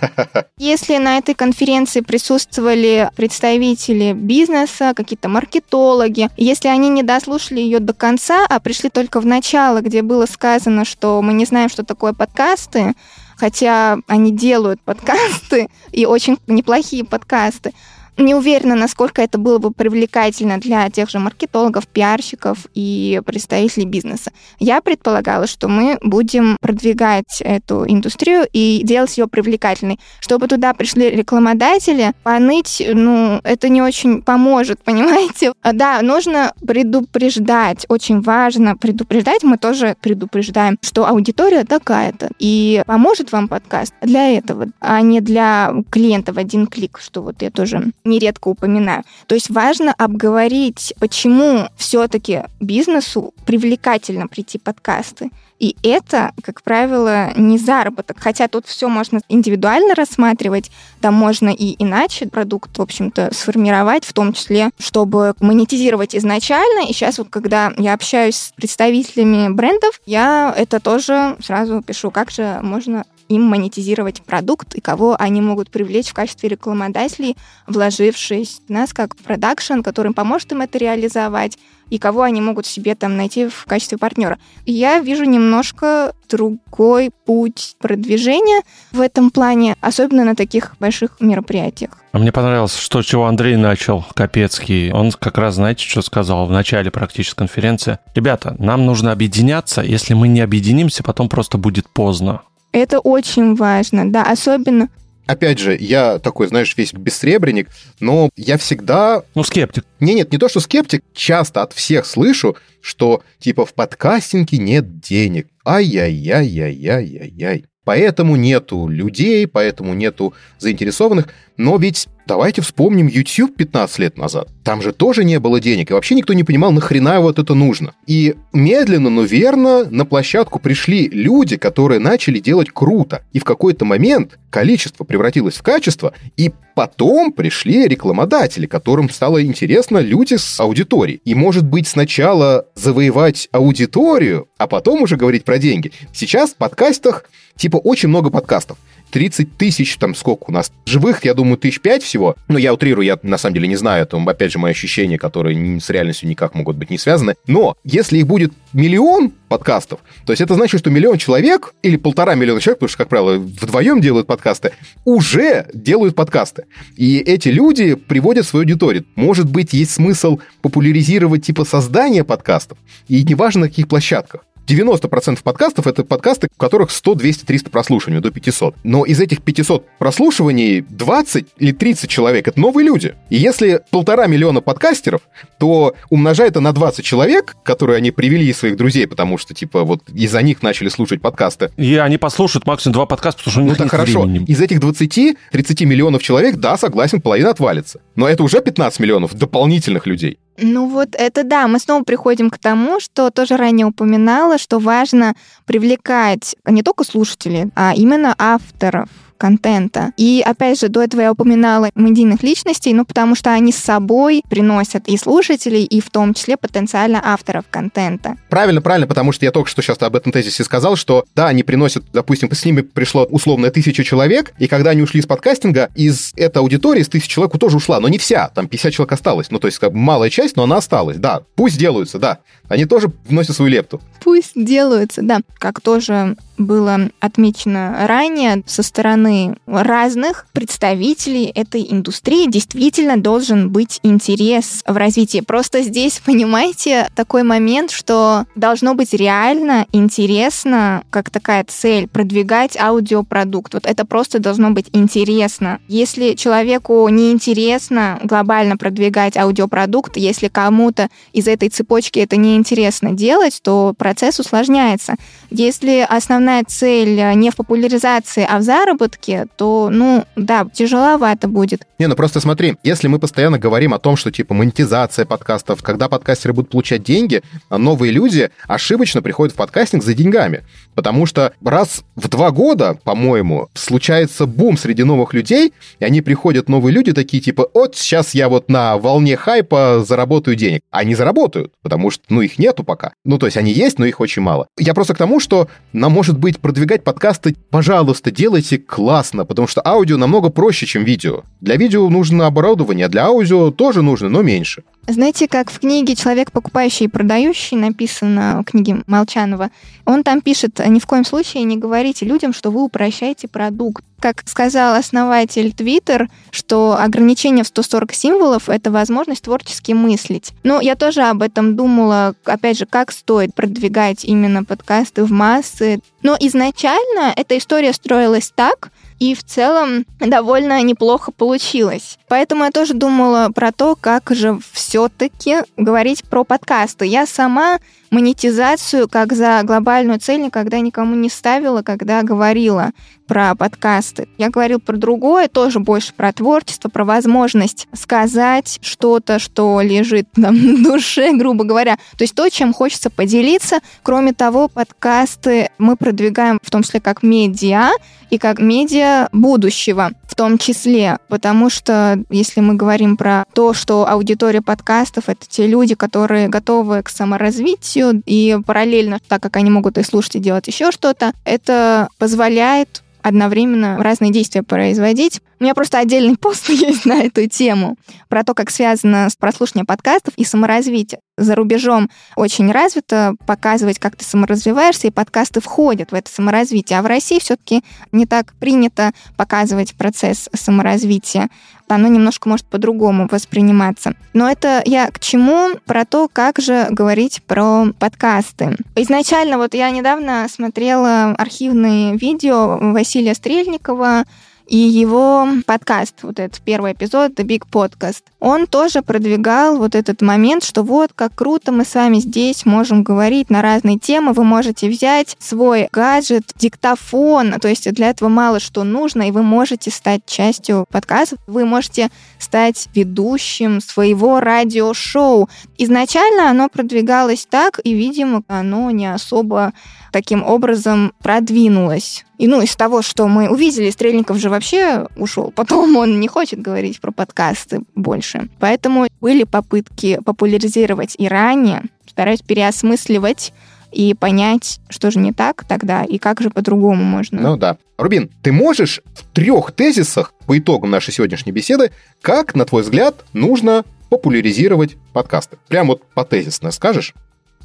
Если 0.59 0.97
на 0.97 1.19
этой 1.19 1.35
конференции 1.35 2.01
присутствовали 2.01 3.11
представители 3.15 4.13
бизнеса, 4.15 4.93
какие-то 4.97 5.29
маркетологи, 5.29 6.29
если 6.37 6.69
они 6.69 6.89
не 6.89 7.03
дослушали 7.03 7.61
ее 7.61 7.79
до 7.79 7.93
конца, 7.93 8.47
а 8.49 8.61
пришли 8.61 8.91
только 8.91 9.21
в 9.21 9.27
начало, 9.27 9.81
где 9.81 10.03
было 10.03 10.27
сказано, 10.27 10.85
что 10.85 11.21
мы 11.23 11.33
не 11.33 11.45
знаем, 11.45 11.69
что 11.69 11.85
такое 11.85 12.13
подкасты, 12.13 12.95
хотя 13.41 13.99
они 14.07 14.33
делают 14.33 14.83
подкасты 14.83 15.69
и 15.93 16.05
очень 16.05 16.37
неплохие 16.47 17.05
подкасты, 17.07 17.73
не 18.21 18.35
уверена, 18.35 18.75
насколько 18.75 19.23
это 19.23 19.39
было 19.39 19.59
бы 19.59 19.71
привлекательно 19.71 20.59
для 20.59 20.89
тех 20.91 21.11
же 21.11 21.19
маркетологов, 21.19 21.87
пиарщиков 21.87 22.67
и 22.75 23.21
представителей 23.25 23.87
бизнеса. 23.87 24.31
Я 24.59 24.81
предполагала, 24.81 25.47
что 25.47 25.69
мы 25.69 25.99
будем 26.03 26.57
продвигать 26.61 27.41
эту 27.41 27.85
индустрию 27.87 28.47
и 28.53 28.81
делать 28.85 29.17
ее 29.19 29.27
привлекательной. 29.27 29.99
Чтобы 30.21 30.49
туда 30.49 30.75
пришли 30.75 31.11
рекламодатели, 31.11 32.13
поныть, 32.23 32.83
ну, 32.93 33.41
это 33.45 33.69
не 33.69 33.83
очень 33.83 34.23
поможет, 34.23 34.81
понимаете? 34.85 35.53
Да, 35.63 36.03
нужно 36.03 36.53
предупреждать, 36.67 37.87
очень 37.89 38.21
важно 38.21 38.77
предупреждать, 38.77 39.43
мы 39.43 39.59
тоже 39.59 39.97
предупреждаем, 40.01 40.79
что 40.83 41.07
аудитория 41.07 41.65
такая-то, 41.65 42.31
и 42.39 42.83
поможет 42.87 43.33
вам 43.33 43.49
подкаст 43.49 43.95
для 44.03 44.29
этого, 44.37 44.69
а 44.81 45.01
не 45.01 45.21
для 45.21 45.73
клиента 45.91 46.33
в 46.33 46.39
один 46.39 46.67
клик, 46.67 46.99
что 47.01 47.23
вот 47.23 47.43
я 47.43 47.51
тоже 47.51 47.93
нередко 48.11 48.49
упоминаю. 48.49 49.05
То 49.27 49.35
есть 49.35 49.51
важно 49.51 49.95
обговорить, 49.97 50.93
почему 50.99 51.69
все-таки 51.77 52.43
бизнесу 52.61 53.33
привлекательно 53.47 54.29
прийти 54.29 54.59
подкасты. 54.59 55.31
И 55.61 55.77
это, 55.83 56.33
как 56.43 56.63
правило, 56.63 57.33
не 57.37 57.59
заработок. 57.59 58.17
Хотя 58.19 58.49
тут 58.49 58.67
все 58.67 58.89
можно 58.89 59.21
индивидуально 59.29 59.95
рассматривать, 59.95 60.71
там 61.03 61.15
можно 61.15 61.51
и 61.51 61.77
иначе 61.79 62.27
продукт, 62.27 62.77
в 62.79 62.83
общем-то, 62.83 63.33
сформировать, 63.35 64.05
в 64.07 64.15
том 64.15 64.33
числе, 64.33 64.71
чтобы 64.79 65.35
монетизировать 65.41 66.17
изначально. 66.17 66.89
И 66.89 66.95
сейчас 66.95 67.19
вот, 67.19 67.29
когда 67.29 67.75
я 67.77 67.93
общаюсь 67.93 68.37
с 68.37 68.53
представителями 68.57 69.53
брендов, 69.53 70.01
я 70.07 70.53
это 70.57 70.81
тоже 70.81 71.37
сразу 71.45 71.83
пишу, 71.83 72.11
как 72.11 72.31
же 72.31 72.59
можно 72.63 73.05
им 73.31 73.43
монетизировать 73.43 74.23
продукт 74.23 74.75
и 74.75 74.81
кого 74.81 75.17
они 75.19 75.41
могут 75.41 75.71
привлечь 75.71 76.09
в 76.09 76.15
качестве 76.15 76.49
рекламодателей, 76.49 77.37
вложившись 77.67 78.61
в 78.67 78.73
нас 78.73 78.93
как 78.93 79.17
продакшн, 79.17 79.81
который 79.83 80.13
поможет 80.13 80.51
им 80.53 80.63
это 80.63 80.79
реализовать, 80.79 81.57
и 81.91 81.99
кого 81.99 82.23
они 82.23 82.41
могут 82.41 82.67
себе 82.67 82.95
там 82.95 83.17
найти 83.17 83.49
в 83.49 83.65
качестве 83.67 83.99
партнера. 83.99 84.39
Я 84.67 85.01
вижу 85.01 85.25
немножко 85.25 86.15
другой 86.29 87.11
путь 87.25 87.77
продвижения 87.79 88.63
в 88.93 89.01
этом 89.01 89.31
плане, 89.31 89.77
особенно 89.81 90.25
на 90.25 90.35
таких 90.35 90.77
больших 90.81 91.21
мероприятиях. 91.21 91.91
А 92.13 92.19
мне 92.19 92.33
понравилось, 92.33 92.77
что 92.77 93.03
чего 93.03 93.27
Андрей 93.27 93.57
начал, 93.57 94.05
Капецкий. 94.15 94.93
Он 94.93 95.13
как 95.13 95.39
раз, 95.39 95.57
знаете, 95.57 95.85
что 95.85 96.03
сказал 96.03 96.47
в 96.47 96.51
начале 96.51 96.91
практически 96.91 97.37
конференции? 97.37 97.99
Ребята, 98.15 98.57
нам 98.59 98.87
нужно 98.87 99.13
объединяться. 99.13 99.83
Если 99.83 100.15
мы 100.15 100.27
не 100.27 100.41
объединимся, 100.41 101.05
потом 101.05 101.29
просто 101.29 101.59
будет 101.59 101.89
поздно. 101.89 102.43
Это 102.73 103.01
очень 103.01 103.55
важно, 103.55 104.11
да, 104.11 104.23
особенно 104.23 104.89
Опять 105.31 105.61
же, 105.61 105.77
я 105.79 106.19
такой, 106.19 106.49
знаешь, 106.49 106.75
весь 106.77 106.93
бессребренник, 106.93 107.69
но 108.01 108.31
я 108.37 108.59
всегда... 108.59 109.23
Ну, 109.37 109.45
скептик. 109.45 109.85
Не, 110.01 110.15
нет, 110.15 110.33
не 110.33 110.39
то, 110.39 110.49
что 110.49 110.59
скептик, 110.59 111.05
часто 111.15 111.63
от 111.63 111.73
всех 111.73 112.05
слышу, 112.05 112.57
что 112.81 113.23
типа 113.39 113.65
в 113.65 113.73
подкастинге 113.75 114.59
нет 114.59 114.99
денег. 114.99 115.47
Ай-яй-яй-яй-яй-яй-яй. 115.65 117.67
Поэтому 117.85 118.35
нету 118.35 118.89
людей, 118.89 119.47
поэтому 119.47 119.95
нету 119.95 120.35
заинтересованных. 120.59 121.29
Но 121.57 121.77
ведь 121.77 122.09
давайте 122.31 122.63
вспомним 122.63 123.09
YouTube 123.09 123.57
15 123.57 123.99
лет 123.99 124.17
назад. 124.17 124.47
Там 124.63 124.83
же 124.83 124.93
тоже 124.93 125.25
не 125.25 125.41
было 125.41 125.59
денег, 125.59 125.91
и 125.91 125.95
вообще 125.95 126.15
никто 126.15 126.33
не 126.33 126.45
понимал, 126.45 126.71
нахрена 126.71 127.21
вот 127.21 127.41
это 127.41 127.55
нужно. 127.55 127.95
И 128.07 128.37
медленно, 128.53 129.11
но 129.11 129.23
верно 129.23 129.85
на 129.91 130.05
площадку 130.05 130.61
пришли 130.61 131.09
люди, 131.09 131.57
которые 131.57 131.99
начали 131.99 132.39
делать 132.39 132.71
круто. 132.71 133.25
И 133.33 133.41
в 133.41 133.45
какой-то 133.45 133.85
момент 133.85 134.39
количество 134.49 135.03
превратилось 135.03 135.57
в 135.57 135.63
качество, 135.63 136.13
и 136.37 136.53
потом 136.77 137.33
пришли 137.33 137.89
рекламодатели, 137.89 138.67
которым 138.67 139.11
стало 139.11 139.45
интересно 139.45 139.99
люди 139.99 140.35
с 140.35 140.61
аудиторией. 140.61 141.21
И, 141.25 141.35
может 141.35 141.65
быть, 141.65 141.89
сначала 141.89 142.67
завоевать 142.77 143.49
аудиторию, 143.51 144.47
а 144.57 144.69
потом 144.69 145.03
уже 145.03 145.17
говорить 145.17 145.45
про 145.45 145.59
деньги. 145.59 145.91
Сейчас 146.13 146.51
в 146.51 146.57
подкастах, 146.57 147.25
типа, 147.57 147.79
очень 147.79 148.09
много 148.09 148.31
подкастов. 148.31 148.79
30 149.11 149.57
тысяч, 149.57 149.97
там 149.97 150.15
сколько 150.15 150.45
у 150.49 150.53
нас 150.53 150.73
живых, 150.87 151.25
я 151.25 151.35
думаю, 151.35 151.57
тысяч 151.57 151.81
пять 151.81 152.03
всего. 152.03 152.37
Но 152.49 152.59
я 152.59 152.73
утрирую, 152.73 153.05
я 153.05 153.19
на 153.23 153.39
самом 153.39 153.55
деле 153.55 153.69
не 153.69 153.77
знаю, 153.77 154.03
это, 154.03 154.17
опять 154.17 154.53
же, 154.53 154.59
мои 154.59 154.73
ощущения, 154.73 155.19
которые 155.19 155.81
с 155.81 155.91
реальностью 155.91 156.29
никак 156.29 156.55
могут 156.55 156.77
быть 156.77 156.91
не 156.91 156.99
связаны. 156.99 157.35
Но 157.47 157.77
если 157.85 158.19
их 158.19 158.27
будет 158.27 158.53
миллион 158.73 159.33
подкастов, 159.49 160.01
то 160.25 160.33
есть 160.33 160.41
это 160.41 160.55
значит, 160.55 160.81
что 160.81 160.91
миллион 160.91 161.19
человек 161.19 161.75
или 161.83 161.97
полтора 161.97 162.35
миллиона 162.35 162.61
человек, 162.61 162.79
потому 162.79 162.89
что, 162.89 162.99
как 162.99 163.09
правило, 163.09 163.35
вдвоем 163.35 164.01
делают 164.01 164.27
подкасты, 164.27 164.73
уже 165.05 165.67
делают 165.75 166.15
подкасты. 166.15 166.65
И 166.97 167.19
эти 167.19 167.49
люди 167.49 167.95
приводят 167.95 168.47
свою 168.47 168.63
аудиторию. 168.63 169.05
Может 169.17 169.51
быть, 169.51 169.73
есть 169.73 169.93
смысл 169.93 170.39
популяризировать 170.63 171.45
типа 171.45 171.65
создание 171.65 172.25
подкастов, 172.25 172.79
и 173.09 173.25
неважно 173.25 173.63
на 173.63 173.69
каких 173.69 173.89
площадках. 173.89 174.43
90% 174.67 175.43
подкастов— 175.43 175.87
это 175.89 176.05
подкасты, 176.05 176.49
у 176.57 176.61
которых 176.61 176.91
100, 176.91 177.15
200, 177.17 177.45
300 177.45 177.71
прослушиваний, 177.71 178.21
до 178.21 178.31
500. 178.31 178.77
Но 178.85 179.05
из 179.05 179.21
этих 179.21 179.43
500 179.43 179.85
прослушиваний 179.99 180.81
20 180.83 181.47
или 181.59 181.73
30 181.73 182.09
человек— 182.11 182.47
это 182.49 182.61
новые 182.61 182.87
люди. 182.87 183.15
И 183.31 183.37
если 183.37 183.81
полтора 183.91 184.27
миллиона 184.27 184.61
подкастеров, 184.61 185.23
то 185.59 185.95
умножая 186.09 186.49
это 186.49 186.61
на 186.61 186.73
20 186.73 187.05
человек, 187.05 187.57
которые 187.65 187.97
они 187.97 188.11
привели 188.11 188.47
из 188.47 188.59
своих 188.59 188.77
друзей, 188.77 189.07
потому 189.07 189.39
что, 189.39 189.55
типа, 189.55 189.85
вот 189.85 190.03
из-за 190.13 190.43
них 190.43 190.63
начали 190.63 190.89
слушать 190.89 191.21
подкасты. 191.21 191.71
И 191.77 191.97
они 191.97 192.19
послушают 192.19 192.67
максимум 192.67 192.95
два 192.95 193.07
подкаста, 193.07 193.39
потому 193.39 193.53
что 193.53 193.61
у 193.61 193.65
них 193.65 193.73
Ну 193.73 193.79
так 193.79 193.91
хорошо. 193.91 194.23
времени. 194.23 194.45
Из 194.47 194.61
этих 194.61 194.79
20-30 194.79 195.85
миллионов 195.85 196.23
человек, 196.23 196.57
да, 196.57 196.77
согласен, 196.77 197.21
половина 197.21 197.51
отвалится. 197.51 198.01
Но 198.17 198.29
это 198.29 198.43
уже 198.43 198.61
15 198.61 199.01
миллионов 199.01 199.35
дополнительных 199.35 200.07
людей. 200.07 200.39
Ну 200.61 200.87
вот 200.87 201.11
это 201.13 201.43
да, 201.43 201.67
мы 201.69 201.79
снова 201.79 202.05
приходим 202.05 202.51
к 202.51 202.59
тому, 202.59 203.01
что 203.01 203.31
тоже 203.31 203.57
ранее 203.57 203.87
упоминала, 203.87 204.59
что 204.59 204.79
важно 204.79 205.35
привлекать 205.65 206.55
не 206.67 206.83
только 206.83 207.05
слушателей, 207.05 207.71
а 207.75 207.95
именно 207.95 208.35
авторов 208.39 209.09
контента. 209.41 210.13
И 210.19 210.43
опять 210.45 210.79
же, 210.79 210.89
до 210.89 211.03
этого 211.03 211.23
я 211.23 211.33
упоминала 211.33 211.89
медийных 211.95 212.43
личностей, 212.43 212.93
ну 212.93 213.07
потому 213.07 213.35
что 213.35 213.51
они 213.51 213.73
с 213.73 213.77
собой 213.77 214.43
приносят 214.51 215.09
и 215.09 215.17
слушателей, 215.17 215.85
и 215.85 216.01
в 216.03 216.11
том 216.11 216.35
числе 216.35 216.59
потенциально 216.59 217.21
авторов 217.25 217.65
контента. 217.71 218.37
Правильно, 218.51 218.83
правильно, 218.83 219.07
потому 219.07 219.33
что 219.33 219.47
я 219.47 219.51
только 219.51 219.71
что 219.71 219.81
сейчас 219.81 219.97
об 220.03 220.15
этом 220.15 220.31
тезисе 220.31 220.63
сказал, 220.63 220.97
что 220.97 221.25
да, 221.35 221.49
они 221.49 221.63
приносят, 221.63 222.05
допустим, 222.13 222.53
с 222.53 222.65
ними 222.65 222.83
пришло 222.83 223.25
условно 223.25 223.71
тысяча 223.71 224.05
человек, 224.05 224.53
и 224.59 224.69
когда 224.69 224.91
они 224.91 225.01
ушли 225.01 225.21
из 225.21 225.27
подкастинга, 225.27 225.89
из 225.95 226.33
этой 226.37 226.59
аудитории, 226.59 227.01
из 227.01 227.09
тысячи 227.09 227.29
человек 227.29 227.59
тоже 227.59 227.79
ушла, 227.79 227.99
но 227.99 228.09
не 228.09 228.19
вся, 228.19 228.49
там 228.49 228.69
50 228.69 228.93
человек 228.93 229.13
осталось, 229.13 229.51
ну 229.51 229.59
то 229.59 229.69
есть 229.69 229.79
как 229.79 229.93
бы 229.93 229.99
малая 229.99 230.29
часть, 230.29 230.57
но 230.57 230.65
она 230.65 230.77
осталась, 230.77 231.17
да, 231.17 231.41
пусть 231.57 231.79
делаются, 231.79 232.19
да, 232.19 232.41
они 232.69 232.85
тоже 232.85 233.11
вносят 233.27 233.57
свою 233.57 233.71
лепту. 233.71 234.01
Пусть 234.23 234.53
делаются, 234.55 235.23
да. 235.23 235.41
Как 235.59 235.81
тоже 235.81 236.37
было 236.57 237.11
отмечено 237.21 238.07
ранее 238.07 238.63
со 238.67 238.83
стороны 238.83 239.30
разных 239.67 240.47
представителей 240.53 241.51
этой 241.55 241.87
индустрии, 241.91 242.51
действительно 242.51 243.17
должен 243.17 243.71
быть 243.71 244.01
интерес 244.03 244.83
в 244.87 244.97
развитии. 244.97 245.41
Просто 245.41 245.83
здесь, 245.83 246.21
понимаете, 246.25 247.09
такой 247.15 247.43
момент, 247.43 247.91
что 247.91 248.45
должно 248.55 248.95
быть 248.95 249.13
реально 249.13 249.87
интересно, 249.93 251.03
как 251.11 251.31
такая 251.31 251.65
цель, 251.69 252.09
продвигать 252.09 252.77
аудиопродукт. 252.77 253.75
Вот 253.75 253.87
это 253.87 254.05
просто 254.05 254.39
должно 254.39 254.71
быть 254.71 254.87
интересно. 254.93 255.79
Если 255.89 256.35
человеку 256.35 257.09
не 257.09 257.33
интересно 257.33 258.19
глобально 258.23 258.77
продвигать 258.77 259.37
аудиопродукт, 259.37 260.17
если 260.17 260.49
кому-то 260.49 261.09
из 261.33 261.49
этой 261.49 261.69
цепочки 261.69 262.19
это 262.19 262.37
не 262.37 262.57
интересно 262.57 263.13
делать, 263.13 263.61
то 263.63 263.95
процесс 263.97 264.41
усложняется. 264.41 265.17
Если 265.51 266.07
основная 266.09 266.65
цель 266.67 267.21
не 267.35 267.51
в 267.51 267.57
популяризации, 267.57 268.47
а 268.49 268.59
в 268.59 268.63
заработке, 268.63 269.20
то, 269.57 269.89
ну, 269.91 270.25
да, 270.37 270.67
тяжеловато 270.73 271.49
будет. 271.49 271.83
Не, 271.99 272.07
ну 272.07 272.17
просто 272.17 272.41
смотри, 272.41 272.77
если 272.83 273.09
мы 273.09 273.19
постоянно 273.19 273.59
говорим 273.59 273.95
о 273.95 273.99
том, 273.99 274.17
что 274.17 274.31
типа 274.31 274.55
монетизация 274.55 275.25
подкастов, 275.25 275.83
когда 275.83 276.09
подкастеры 276.09 276.55
будут 276.55 276.71
получать 276.71 277.03
деньги, 277.03 277.43
а 277.69 277.79
новые 277.79 278.13
люди 278.13 278.51
ошибочно 278.67 279.23
приходят 279.23 279.55
в 279.55 279.57
подкастинг 279.57 280.03
за 280.03 280.15
деньгами. 280.15 280.65
Потому 280.95 281.27
что 281.27 281.53
раз 281.65 282.03
в 282.17 282.29
два 282.29 282.51
года, 282.51 282.99
по-моему, 283.05 283.69
случается 283.75 284.47
бум 284.47 284.77
среди 284.77 285.05
новых 285.05 285.35
людей, 285.35 285.73
и 285.99 286.05
они 286.05 286.21
приходят, 286.21 286.69
новые 286.69 286.93
люди, 286.93 287.13
такие 287.13 287.43
типа, 287.43 287.69
вот 287.75 287.97
сейчас 287.97 288.35
я 288.35 288.49
вот 288.49 288.69
на 288.69 288.97
волне 288.99 289.37
хайпа 289.37 290.05
заработаю 290.07 290.57
денег. 290.57 290.81
Они 290.91 291.15
заработают, 291.15 291.73
потому 291.83 292.11
что, 292.11 292.25
ну, 292.29 292.41
их 292.41 292.59
нету 292.59 292.85
пока. 292.85 293.13
Ну, 293.25 293.39
то 293.39 293.47
есть 293.47 293.57
они 293.57 293.73
есть, 293.73 293.99
но 293.99 294.07
их 294.07 294.21
очень 294.21 294.43
мало. 294.43 294.67
Я 294.79 294.95
просто 294.95 295.15
к 295.15 295.19
тому, 295.19 295.41
что 295.41 295.69
нам, 295.93 296.13
может 296.13 296.39
быть, 296.39 296.59
продвигать 296.59 297.05
подкасты, 297.05 297.57
пожалуйста, 297.71 298.31
делайте 298.31 298.79
классно, 298.79 299.10
потому 299.45 299.69
что 299.69 299.83
аудио 299.85 300.17
намного 300.17 300.51
проще, 300.51 300.87
чем 300.87 301.05
видео. 301.05 301.43
Для 301.61 301.77
видео 301.77 302.09
нужно 302.09 302.47
оборудование, 302.47 303.07
а 303.07 303.09
для 303.09 303.27
аудио 303.27 303.71
тоже 303.71 304.03
нужно, 304.03 304.29
но 304.29 304.43
меньше. 304.43 304.83
Знаете, 305.09 305.49
как 305.49 305.71
в 305.71 305.81
книге 305.81 306.15
«Человек, 306.15 306.53
покупающий 306.53 307.07
и 307.07 307.09
продающий» 307.09 307.77
написано 307.77 308.63
в 308.63 308.71
книге 308.71 309.03
Молчанова, 309.07 309.71
он 310.05 310.23
там 310.23 310.41
пишет, 310.41 310.81
ни 310.87 310.99
в 310.99 311.07
коем 311.07 311.25
случае 311.25 311.65
не 311.65 311.77
говорите 311.77 312.27
людям, 312.27 312.53
что 312.53 312.71
вы 312.71 312.83
упрощаете 312.83 313.49
продукт. 313.49 314.05
Как 314.21 314.43
сказал 314.47 314.95
основатель 314.95 315.69
Twitter, 315.69 316.29
что 316.51 316.97
ограничение 316.99 317.65
в 317.65 317.69
140 317.69 318.13
символов— 318.13 318.69
это 318.69 318.91
возможность 318.91 319.45
творчески 319.45 319.93
мыслить. 319.93 320.53
Но 320.63 320.81
я 320.81 320.95
тоже 320.95 321.23
об 321.23 321.43
этом 321.43 321.75
думала, 321.75 322.35
опять 322.45 322.79
же, 322.79 322.87
как 322.87 323.13
стоит 323.13 323.55
продвигать 323.55 324.25
именно 324.25 324.63
подкасты 324.63 325.25
в 325.25 325.33
массы. 325.33 326.01
Но 326.23 326.37
изначально 326.39 327.33
эта 327.35 327.57
история 327.57 327.95
строилась 327.95 328.53
так, 328.55 328.91
и 329.21 329.35
в 329.35 329.45
целом 329.45 330.05
довольно 330.19 330.83
неплохо 330.83 331.31
получилось. 331.31 332.19
Поэтому 332.29 332.65
я 332.65 332.71
тоже 332.71 332.95
думала 332.95 333.51
про 333.55 333.71
то, 333.71 333.97
как 333.99 334.31
же 334.31 334.59
все-таки 334.73 335.59
говорить 335.77 336.25
про 336.25 336.45
подкасты. 336.45 337.07
Я 337.07 337.27
сама 337.27 337.79
монетизацию 338.11 339.09
как 339.09 339.33
за 339.33 339.61
глобальную 339.65 340.19
цель 340.19 340.43
никогда 340.43 340.81
никому 340.81 341.15
не 341.15 341.29
ставила, 341.29 341.83
когда 341.83 342.23
говорила 342.23 342.91
про 343.31 343.55
подкасты. 343.55 344.29
Я 344.39 344.51
говорил 344.51 344.81
про 344.81 344.97
другое, 344.97 345.47
тоже 345.47 345.79
больше 345.79 346.13
про 346.13 346.33
творчество, 346.33 346.89
про 346.89 347.05
возможность 347.05 347.87
сказать 347.93 348.81
что-то, 348.83 349.39
что 349.39 349.81
лежит 349.81 350.27
там 350.33 350.57
на 350.83 350.83
душе, 350.83 351.33
грубо 351.33 351.63
говоря. 351.63 351.97
То 352.17 352.25
есть 352.25 352.35
то, 352.35 352.49
чем 352.49 352.75
хочется 352.75 353.09
поделиться. 353.09 353.79
Кроме 354.03 354.33
того, 354.33 354.67
подкасты 354.67 355.71
мы 355.79 355.95
продвигаем 355.95 356.59
в 356.61 356.71
том 356.71 356.83
числе 356.83 356.99
как 356.99 357.23
медиа 357.23 357.91
и 358.31 358.39
как 358.39 358.59
медиа 358.59 359.29
будущего 359.33 360.11
в 360.27 360.35
том 360.35 360.59
числе, 360.59 361.19
потому 361.29 361.71
что 361.71 362.23
если 362.31 362.61
мы 362.61 362.75
говорим 362.75 363.17
про 363.17 363.45
то, 363.53 363.75
что 363.75 364.09
аудитория 364.09 364.63
подкастов— 364.63 365.25
это 365.29 365.47
те 365.49 365.67
люди, 365.67 365.95
которые 365.95 366.49
готовы 366.49 367.03
к 367.03 367.09
саморазвитию, 367.09 368.00
и 368.27 368.59
параллельно, 368.67 369.19
так 369.29 369.43
как 369.43 369.57
они 369.57 369.71
могут 369.71 369.99
и 369.99 370.03
слушать, 370.03 370.37
и 370.37 370.41
делать 370.41 370.67
еще 370.67 370.91
что-то, 370.91 371.33
это 371.45 372.09
позволяет 372.19 373.03
одновременно 373.23 374.03
разные 374.03 374.33
действия 374.33 374.63
производить. 374.63 375.41
У 375.61 375.65
меня 375.65 375.75
просто 375.75 375.99
отдельный 375.99 376.37
пост 376.41 376.69
есть 376.71 377.05
на 377.05 377.23
эту 377.23 377.47
тему, 377.47 377.97
про 378.29 378.43
то, 378.45 378.55
как 378.55 378.71
связано 378.71 379.29
с 379.29 379.37
прослушиванием 379.37 379.87
подкастов 379.87 380.33
и 380.37 380.45
саморазвитие. 380.45 381.21
За 381.37 381.55
рубежом 381.55 382.11
очень 382.35 382.71
развито 382.73 383.35
показывать, 383.47 383.99
как 383.99 384.17
ты 384.17 384.25
саморазвиваешься, 384.25 385.07
и 385.07 385.11
подкасты 385.11 385.61
входят 385.61 386.13
в 386.13 386.15
это 386.15 386.31
саморазвитие. 386.31 386.99
А 386.99 387.03
в 387.03 387.07
России 387.07 387.39
все-таки 387.39 387.83
не 388.11 388.27
так 388.27 388.55
принято 388.55 389.13
показывать 389.37 389.95
процесс 389.95 390.49
саморазвития. 390.55 391.51
Оно 391.89 392.09
немножко 392.09 392.49
может 392.49 392.67
по-другому 392.67 393.29
восприниматься. 393.31 394.15
Но 394.33 394.51
это 394.51 394.83
я 394.85 395.11
к 395.11 395.19
чему? 395.19 395.75
Про 395.87 396.05
то, 396.05 396.29
как 396.33 396.59
же 396.59 396.87
говорить 396.91 397.43
про 397.47 397.87
подкасты. 397.99 398.77
Изначально 398.95 399.59
вот 399.59 399.75
я 399.75 399.91
недавно 399.91 400.47
смотрела 400.49 401.35
архивные 401.37 402.17
видео 402.17 402.79
Василия 402.81 403.35
Стрельникова, 403.35 404.25
и 404.71 404.77
его 404.77 405.49
подкаст, 405.67 406.23
вот 406.23 406.39
этот 406.39 406.63
первый 406.63 406.93
эпизод, 406.93 407.33
The 407.33 407.45
Big 407.45 407.65
Podcast, 407.71 408.23
он 408.39 408.69
тоже 408.69 409.03
продвигал 409.03 409.77
вот 409.77 409.97
этот 409.97 410.23
момент, 410.23 410.63
что 410.63 410.85
вот 410.85 411.11
как 411.13 411.35
круто 411.35 411.73
мы 411.73 411.85
с 411.85 411.97
вами 411.97 412.21
здесь 412.21 412.65
можем 412.65 413.03
говорить 413.03 413.51
на 413.51 413.63
разные 413.63 413.99
темы, 413.99 414.33
вы 414.33 414.45
можете 414.45 414.89
взять 414.89 415.37
свой 415.41 415.89
гаджет, 415.91 416.53
диктофон, 416.55 417.59
то 417.61 417.67
есть 417.67 417.93
для 417.93 418.11
этого 418.11 418.29
мало 418.29 418.61
что 418.61 418.85
нужно, 418.85 419.27
и 419.27 419.33
вы 419.33 419.43
можете 419.43 419.91
стать 419.91 420.25
частью 420.25 420.87
подкаста, 420.89 421.37
вы 421.49 421.65
можете 421.65 422.09
стать 422.39 422.89
ведущим 422.95 423.81
своего 423.81 424.39
радиошоу. 424.39 425.49
Изначально 425.79 426.49
оно 426.49 426.69
продвигалось 426.69 427.45
так, 427.51 427.81
и, 427.83 427.93
видимо, 427.93 428.45
оно 428.47 428.93
не 428.93 429.13
особо 429.13 429.73
таким 430.11 430.43
образом 430.43 431.13
продвинулось. 431.23 432.25
И 432.39 432.47
ну, 432.47 432.63
из 432.63 432.75
того, 432.77 433.03
что 433.03 433.29
мы 433.29 433.51
увидели, 433.51 433.91
Стрельников 433.91 434.39
же 434.39 434.51
вообще 434.51 435.07
ушел. 435.17 435.53
Потом 435.57 435.97
он 435.97 436.21
не 436.21 436.29
хочет 436.29 436.61
говорить 436.61 437.01
про 437.01 437.13
подкасты 437.13 437.81
больше. 437.95 438.49
Поэтому 438.59 439.07
были 439.21 439.45
попытки 439.45 440.19
популяризировать 440.25 441.15
и 441.19 441.29
ранее, 441.29 441.83
стараюсь 442.09 442.43
переосмысливать 442.43 443.53
и 443.93 444.15
понять, 444.15 444.81
что 444.89 445.11
же 445.11 445.19
не 445.19 445.33
так 445.33 445.65
тогда 445.65 446.05
и 446.05 446.19
как 446.19 446.41
же 446.41 446.51
по-другому 446.51 447.03
можно. 447.03 447.41
Ну 447.41 447.57
да. 447.57 447.77
Рубин, 447.99 448.31
ты 448.43 448.53
можешь 448.53 449.03
в 449.15 449.25
трех 449.35 449.73
тезисах 449.73 450.33
по 450.47 450.59
итогам 450.59 450.91
нашей 450.91 451.13
сегодняшней 451.13 451.53
беседы, 451.53 451.91
как, 452.23 452.55
на 452.55 452.65
твой 452.65 452.83
взгляд, 452.83 453.25
нужно 453.33 453.85
популяризировать 454.09 454.97
подкасты? 455.13 455.59
Прям 455.69 455.89
вот 455.89 456.03
по 456.15 456.25
тезисно 456.25 456.71
скажешь? 456.71 457.15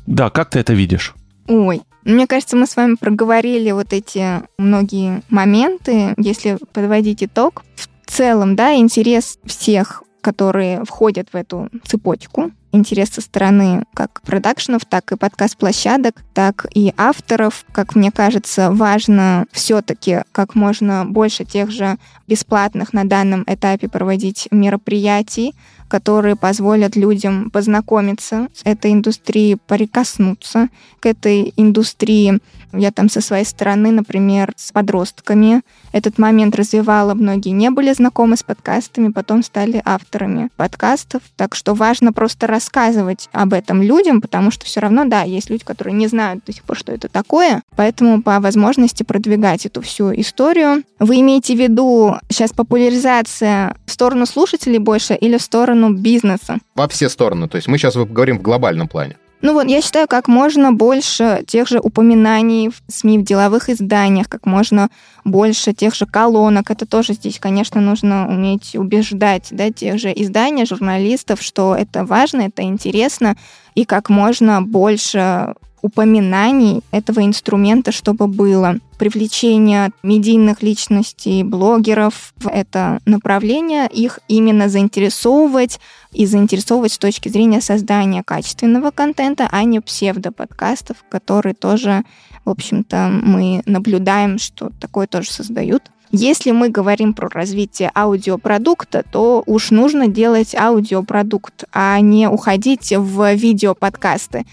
Да, 0.07 0.29
как 0.29 0.49
ты 0.49 0.59
это 0.59 0.73
видишь? 0.73 1.15
Ой, 1.47 1.81
мне 2.03 2.27
кажется, 2.27 2.55
мы 2.55 2.67
с 2.67 2.75
вами 2.75 2.95
проговорили 2.95 3.71
вот 3.71 3.93
эти 3.93 4.43
многие 4.57 5.21
моменты. 5.29 6.13
Если 6.17 6.57
подводить 6.73 7.23
итог, 7.23 7.63
в 7.75 8.11
целом, 8.11 8.55
да, 8.55 8.75
интерес 8.75 9.37
всех, 9.45 10.03
которые 10.21 10.83
входят 10.85 11.29
в 11.33 11.35
эту 11.35 11.69
цепочку, 11.83 12.51
интерес 12.75 13.09
со 13.09 13.21
стороны 13.21 13.85
как 13.93 14.21
продакшенов, 14.21 14.85
так 14.85 15.11
и 15.11 15.17
подкаст-площадок, 15.17 16.23
так 16.33 16.67
и 16.73 16.93
авторов. 16.97 17.65
Как 17.71 17.95
мне 17.95 18.11
кажется, 18.11 18.71
важно 18.71 19.45
все-таки 19.51 20.23
как 20.31 20.55
можно 20.55 21.05
больше 21.05 21.45
тех 21.45 21.71
же 21.71 21.97
бесплатных 22.27 22.93
на 22.93 23.05
данном 23.05 23.43
этапе 23.47 23.87
проводить 23.87 24.47
мероприятий, 24.51 25.53
которые 25.87 26.35
позволят 26.35 26.95
людям 26.95 27.49
познакомиться 27.51 28.47
с 28.53 28.61
этой 28.63 28.91
индустрией, 28.91 29.55
прикоснуться 29.55 30.69
к 30.99 31.05
этой 31.05 31.53
индустрии. 31.57 32.39
Я 32.73 32.91
там 32.91 33.09
со 33.09 33.21
своей 33.21 33.45
стороны, 33.45 33.91
например, 33.91 34.53
с 34.57 34.71
подростками 34.71 35.61
этот 35.93 36.17
момент 36.17 36.55
развивала. 36.55 37.13
Многие 37.13 37.49
не 37.49 37.69
были 37.69 37.93
знакомы 37.93 38.35
с 38.35 38.43
подкастами, 38.43 39.11
потом 39.11 39.43
стали 39.43 39.81
авторами 39.85 40.49
подкастов. 40.57 41.21
Так 41.37 41.55
что 41.55 41.73
важно 41.73 42.11
просто 42.11 42.47
рассказывать 42.65 43.29
об 43.31 43.53
этом 43.53 43.81
людям, 43.81 44.21
потому 44.21 44.49
что 44.51 44.65
все 44.65 44.79
равно, 44.79 45.05
да, 45.05 45.21
есть 45.21 45.49
люди, 45.49 45.63
которые 45.63 45.93
не 45.93 46.07
знают 46.07 46.43
до 46.45 46.51
сих 46.51 46.63
пор, 46.63 46.77
что 46.77 46.91
это 46.91 47.07
такое. 47.07 47.61
Поэтому 47.75 48.23
по 48.23 48.39
возможности 48.39 49.03
продвигать 49.03 49.65
эту 49.65 49.81
всю 49.81 50.11
историю. 50.13 50.83
Вы 50.99 51.19
имеете 51.19 51.55
в 51.55 51.59
виду 51.59 52.15
сейчас 52.29 52.51
популяризация 52.53 53.75
в 53.85 53.91
сторону 53.91 54.25
слушателей 54.25 54.79
больше 54.79 55.13
или 55.13 55.37
в 55.37 55.41
сторону 55.41 55.93
бизнеса? 55.93 56.57
Во 56.75 56.87
все 56.87 57.09
стороны. 57.09 57.47
То 57.47 57.57
есть 57.57 57.67
мы 57.67 57.77
сейчас 57.77 57.95
говорим 57.95 58.39
в 58.39 58.41
глобальном 58.41 58.87
плане. 58.87 59.17
Ну 59.41 59.53
вот, 59.53 59.67
я 59.67 59.81
считаю, 59.81 60.07
как 60.07 60.27
можно 60.27 60.71
больше 60.71 61.43
тех 61.45 61.67
же 61.67 61.79
упоминаний 61.79 62.69
в 62.69 62.81
СМИ, 62.91 63.19
в 63.19 63.23
деловых 63.23 63.69
изданиях, 63.69 64.27
как 64.27 64.45
можно 64.45 64.89
больше 65.23 65.73
тех 65.73 65.93
же 65.93 66.05
колонок. 66.05 66.71
Это 66.71 66.85
тоже 66.85 67.13
здесь, 67.13 67.39
конечно, 67.39 67.81
нужно 67.81 68.27
уметь 68.27 68.75
убеждать 68.75 69.49
да, 69.51 69.71
тех 69.71 69.99
же 69.99 70.11
издания, 70.15 70.65
журналистов, 70.65 71.41
что 71.41 71.75
это 71.75 72.05
важно, 72.05 72.41
это 72.41 72.63
интересно, 72.63 73.35
и 73.75 73.85
как 73.85 74.09
можно 74.09 74.61
больше 74.61 75.53
упоминаний 75.85 76.81
этого 76.89 77.23
инструмента, 77.23 77.91
чтобы 77.91 78.25
было. 78.25 78.79
Привлечение 78.97 79.91
медийных 80.01 80.63
личностей, 80.63 81.43
блогеров 81.43 82.33
в 82.37 82.47
это 82.47 82.99
направление, 83.05 83.87
их 83.87 84.19
именно 84.27 84.67
заинтересовывать 84.67 85.79
и 86.11 86.25
заинтересовывать 86.25 86.93
с 86.93 86.97
точки 86.97 87.29
зрения 87.29 87.61
создания 87.61 88.23
качественного 88.23 88.89
контента, 88.89 89.47
а 89.51 89.63
не 89.63 89.79
псевдоподкастов, 89.79 90.97
которые 91.07 91.53
тоже, 91.53 92.03
в 92.45 92.49
общем-то, 92.49 93.09
мы 93.21 93.61
наблюдаем, 93.67 94.39
что 94.39 94.71
такое 94.79 95.05
тоже 95.05 95.31
создают. 95.31 95.83
Если 96.11 96.49
мы 96.49 96.69
говорим 96.69 97.13
про 97.13 97.29
развитие 97.29 97.91
аудиопродукта, 97.93 99.03
то 99.11 99.43
уж 99.45 99.69
нужно 99.69 100.07
делать 100.07 100.55
аудиопродукт, 100.55 101.65
а 101.71 101.99
не 101.99 102.27
уходить 102.27 102.91
в 102.91 103.33
видеоподкасты. 103.35 104.45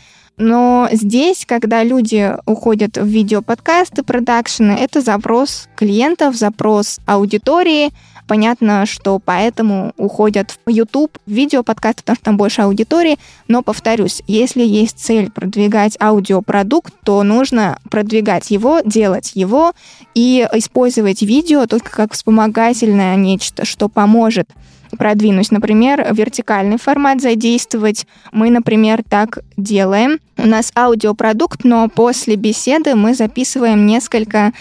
Но 0.43 0.89
здесь, 0.91 1.45
когда 1.47 1.85
люди 1.85 2.35
уходят 2.47 2.97
в 2.97 3.07
видеоподкасты, 3.07 4.03
продакшены, 4.03 4.73
это 4.73 5.01
запрос 5.01 5.69
клиентов, 5.77 6.35
запрос 6.35 6.99
аудитории. 7.07 7.93
Понятно, 8.27 8.85
что 8.85 9.21
поэтому 9.25 9.93
уходят 9.97 10.59
в 10.67 10.69
YouTube, 10.69 11.17
в 11.27 11.31
видеоподкасты, 11.31 12.03
потому 12.03 12.17
что 12.17 12.25
там 12.25 12.37
больше 12.37 12.63
аудитории. 12.63 13.19
Но, 13.47 13.63
повторюсь, 13.63 14.21
если 14.27 14.65
есть 14.65 14.99
цель 14.99 15.31
продвигать 15.31 15.97
аудиопродукт, 16.01 16.93
то 17.05 17.23
нужно 17.23 17.79
продвигать 17.89 18.51
его, 18.51 18.81
делать 18.85 19.33
его 19.35 19.75
и 20.17 20.45
использовать 20.55 21.23
видео 21.23 21.67
только 21.67 21.91
как 21.93 22.15
вспомогательное 22.15 23.15
нечто, 23.15 23.65
что 23.65 23.89
поможет 23.89 24.49
продвинуть. 24.97 25.51
Например, 25.51 26.07
вертикальный 26.13 26.79
формат 26.79 27.21
задействовать. 27.21 28.07
Мы, 28.33 28.51
например, 28.51 29.03
так 29.09 29.39
делаем. 29.57 30.19
У 30.37 30.47
нас 30.47 30.73
аудиопродукт, 30.77 31.65
но 31.65 31.89
после 31.89 32.37
беседы 32.37 32.95
мы 32.95 33.15
записываем 33.15 33.87
несколько 33.87 34.53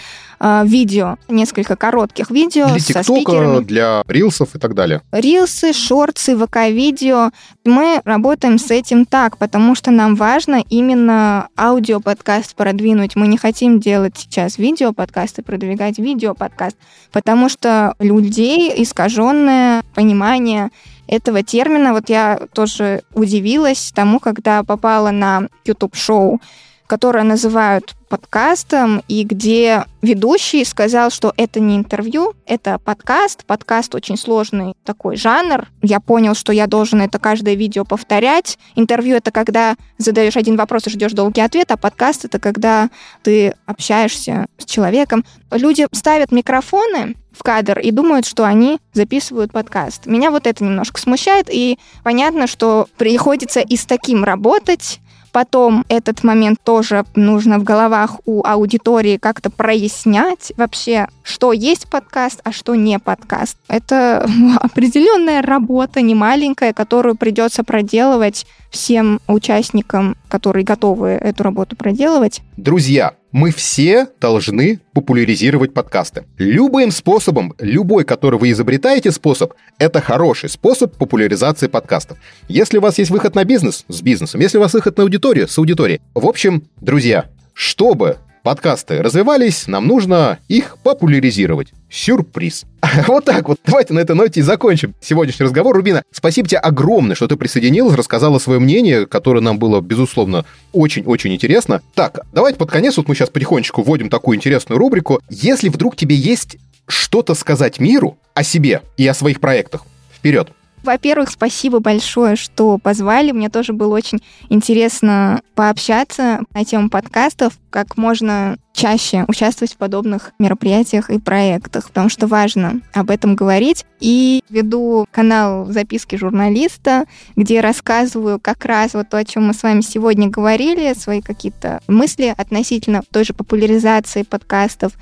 э, 0.42 0.62
видео, 0.66 1.16
несколько 1.28 1.76
коротких 1.76 2.30
видео 2.30 2.68
Для 2.68 2.80
со 2.80 3.02
спикерами. 3.02 3.64
для 3.64 4.02
рилсов 4.08 4.54
и 4.54 4.58
так 4.58 4.74
далее. 4.74 5.00
Рилсы, 5.12 5.72
шорты, 5.72 6.36
ВК-видео. 6.36 7.30
Мы 7.64 8.02
работаем 8.04 8.58
с 8.58 8.70
этим 8.70 9.06
так, 9.06 9.38
потому 9.38 9.74
что 9.74 9.90
нам 9.90 10.16
важно 10.16 10.62
именно 10.68 11.48
аудиоподкаст 11.56 12.54
продвинуть. 12.56 13.16
Мы 13.16 13.28
не 13.28 13.38
хотим 13.38 13.78
делать 13.80 14.14
сейчас 14.16 14.58
видеоподкаст 14.58 15.38
и 15.38 15.42
продвигать 15.42 15.98
видеоподкаст, 15.98 16.76
потому 17.12 17.48
что 17.48 17.94
людей 18.00 18.82
искаженное 18.82 19.84
понимание 19.94 20.70
этого 21.06 21.42
термина. 21.42 21.92
Вот 21.92 22.08
я 22.08 22.40
тоже 22.52 23.02
удивилась 23.14 23.92
тому, 23.94 24.18
когда 24.18 24.64
попала 24.64 25.10
на 25.10 25.48
YouTube-шоу, 25.64 26.40
которое 26.86 27.24
называют 27.24 27.94
подкастом, 28.12 29.02
и 29.08 29.24
где 29.24 29.86
ведущий 30.02 30.66
сказал, 30.66 31.10
что 31.10 31.32
это 31.38 31.60
не 31.60 31.78
интервью, 31.78 32.34
это 32.44 32.78
подкаст. 32.78 33.46
Подкаст 33.46 33.94
очень 33.94 34.18
сложный 34.18 34.74
такой 34.84 35.16
жанр. 35.16 35.66
Я 35.80 35.98
понял, 35.98 36.34
что 36.34 36.52
я 36.52 36.66
должен 36.66 37.00
это 37.00 37.18
каждое 37.18 37.54
видео 37.54 37.86
повторять. 37.86 38.58
Интервью— 38.76 39.16
это 39.16 39.30
когда 39.30 39.76
задаешь 39.96 40.36
один 40.36 40.56
вопрос 40.56 40.86
и 40.88 40.90
ждешь 40.90 41.12
долгий 41.12 41.40
ответ, 41.40 41.70
а 41.70 41.78
подкаст— 41.78 42.24
это 42.26 42.38
когда 42.38 42.90
ты 43.22 43.54
общаешься 43.64 44.44
с 44.58 44.66
человеком. 44.66 45.24
Люди 45.50 45.86
ставят 45.92 46.32
микрофоны 46.32 47.16
в 47.32 47.42
кадр 47.42 47.78
и 47.78 47.92
думают, 47.92 48.26
что 48.26 48.44
они 48.44 48.78
записывают 48.92 49.52
подкаст. 49.52 50.04
Меня 50.04 50.30
вот 50.30 50.46
это 50.46 50.62
немножко 50.62 51.00
смущает, 51.00 51.48
и 51.50 51.78
понятно, 52.04 52.46
что 52.46 52.88
приходится 52.98 53.60
и 53.60 53.74
с 53.78 53.86
таким 53.86 54.22
работать, 54.22 55.00
Потом 55.32 55.84
этот 55.88 56.22
момент 56.24 56.58
тоже 56.62 57.04
нужно 57.14 57.58
в 57.58 57.64
головах 57.64 58.20
у 58.26 58.44
аудитории 58.46 59.16
как-то 59.16 59.48
прояснять 59.48 60.52
вообще, 60.58 61.08
что 61.22 61.52
есть 61.52 61.88
подкаст, 61.88 62.40
а 62.44 62.52
что 62.52 62.74
не 62.74 62.98
подкаст. 62.98 63.56
Это 63.66 64.28
определенная 64.60 65.40
работа, 65.40 66.02
не 66.02 66.14
маленькая, 66.14 66.74
которую 66.74 67.16
придется 67.16 67.64
проделывать 67.64 68.46
всем 68.72 69.20
участникам, 69.28 70.16
которые 70.28 70.64
готовы 70.64 71.10
эту 71.10 71.44
работу 71.44 71.76
проделывать. 71.76 72.40
Друзья, 72.56 73.14
мы 73.30 73.52
все 73.52 74.08
должны 74.20 74.80
популяризировать 74.92 75.72
подкасты. 75.72 76.24
Любым 76.38 76.90
способом, 76.90 77.54
любой, 77.58 78.04
который 78.04 78.38
вы 78.38 78.50
изобретаете 78.50 79.12
способ, 79.12 79.52
это 79.78 80.00
хороший 80.00 80.48
способ 80.48 80.96
популяризации 80.96 81.68
подкастов. 81.68 82.18
Если 82.48 82.78
у 82.78 82.80
вас 82.80 82.98
есть 82.98 83.10
выход 83.10 83.34
на 83.34 83.44
бизнес, 83.44 83.84
с 83.88 84.02
бизнесом. 84.02 84.40
Если 84.40 84.58
у 84.58 84.60
вас 84.60 84.72
выход 84.72 84.96
на 84.96 85.04
аудиторию, 85.04 85.46
с 85.46 85.56
аудиторией. 85.58 86.00
В 86.14 86.26
общем, 86.26 86.64
друзья, 86.80 87.26
чтобы 87.54 88.16
подкасты 88.42 89.02
развивались, 89.02 89.66
нам 89.66 89.86
нужно 89.86 90.38
их 90.48 90.76
популяризировать. 90.82 91.72
Сюрприз. 91.90 92.64
Вот 93.06 93.24
так 93.24 93.48
вот. 93.48 93.58
Давайте 93.64 93.94
на 93.94 94.00
этой 94.00 94.14
ноте 94.14 94.40
и 94.40 94.42
закончим 94.42 94.94
сегодняшний 95.00 95.44
разговор. 95.44 95.74
Рубина, 95.74 96.02
спасибо 96.10 96.48
тебе 96.48 96.58
огромное, 96.58 97.14
что 97.14 97.28
ты 97.28 97.36
присоединилась, 97.36 97.94
рассказала 97.94 98.38
свое 98.38 98.58
мнение, 98.60 99.06
которое 99.06 99.40
нам 99.40 99.58
было, 99.58 99.80
безусловно, 99.80 100.44
очень-очень 100.72 101.34
интересно. 101.34 101.80
Так, 101.94 102.20
давайте 102.32 102.58
под 102.58 102.70
конец, 102.70 102.96
вот 102.96 103.08
мы 103.08 103.14
сейчас 103.14 103.30
потихонечку 103.30 103.82
вводим 103.82 104.08
такую 104.08 104.36
интересную 104.36 104.78
рубрику. 104.78 105.20
Если 105.28 105.68
вдруг 105.68 105.96
тебе 105.96 106.16
есть 106.16 106.56
что-то 106.86 107.34
сказать 107.34 107.80
миру 107.80 108.18
о 108.34 108.42
себе 108.42 108.82
и 108.96 109.06
о 109.06 109.14
своих 109.14 109.40
проектах, 109.40 109.84
вперед. 110.14 110.52
Во-первых, 110.82 111.30
спасибо 111.30 111.78
большое, 111.78 112.36
что 112.36 112.78
позвали. 112.78 113.32
Мне 113.32 113.48
тоже 113.48 113.72
было 113.72 113.94
очень 113.94 114.22
интересно 114.48 115.42
пообщаться 115.54 116.40
на 116.54 116.64
тему 116.64 116.90
подкастов, 116.90 117.54
как 117.70 117.96
можно 117.96 118.56
чаще 118.72 119.24
участвовать 119.28 119.74
в 119.74 119.76
подобных 119.76 120.32
мероприятиях 120.38 121.10
и 121.10 121.18
проектах, 121.18 121.88
потому 121.88 122.08
что 122.08 122.26
важно 122.26 122.80
об 122.92 123.10
этом 123.10 123.36
говорить. 123.36 123.84
И 124.00 124.42
веду 124.48 125.06
канал 125.10 125.66
«Записки 125.66 126.16
журналиста», 126.16 127.04
где 127.36 127.60
рассказываю 127.60 128.40
как 128.40 128.64
раз 128.64 128.94
вот 128.94 129.08
то, 129.08 129.18
о 129.18 129.24
чем 129.24 129.46
мы 129.46 129.54
с 129.54 129.62
вами 129.62 129.82
сегодня 129.82 130.28
говорили, 130.28 130.94
свои 130.94 131.20
какие-то 131.20 131.80
мысли 131.86 132.34
относительно 132.36 133.02
той 133.10 133.24
же 133.24 133.34
популяризации 133.34 134.22
подкастов, 134.22 134.92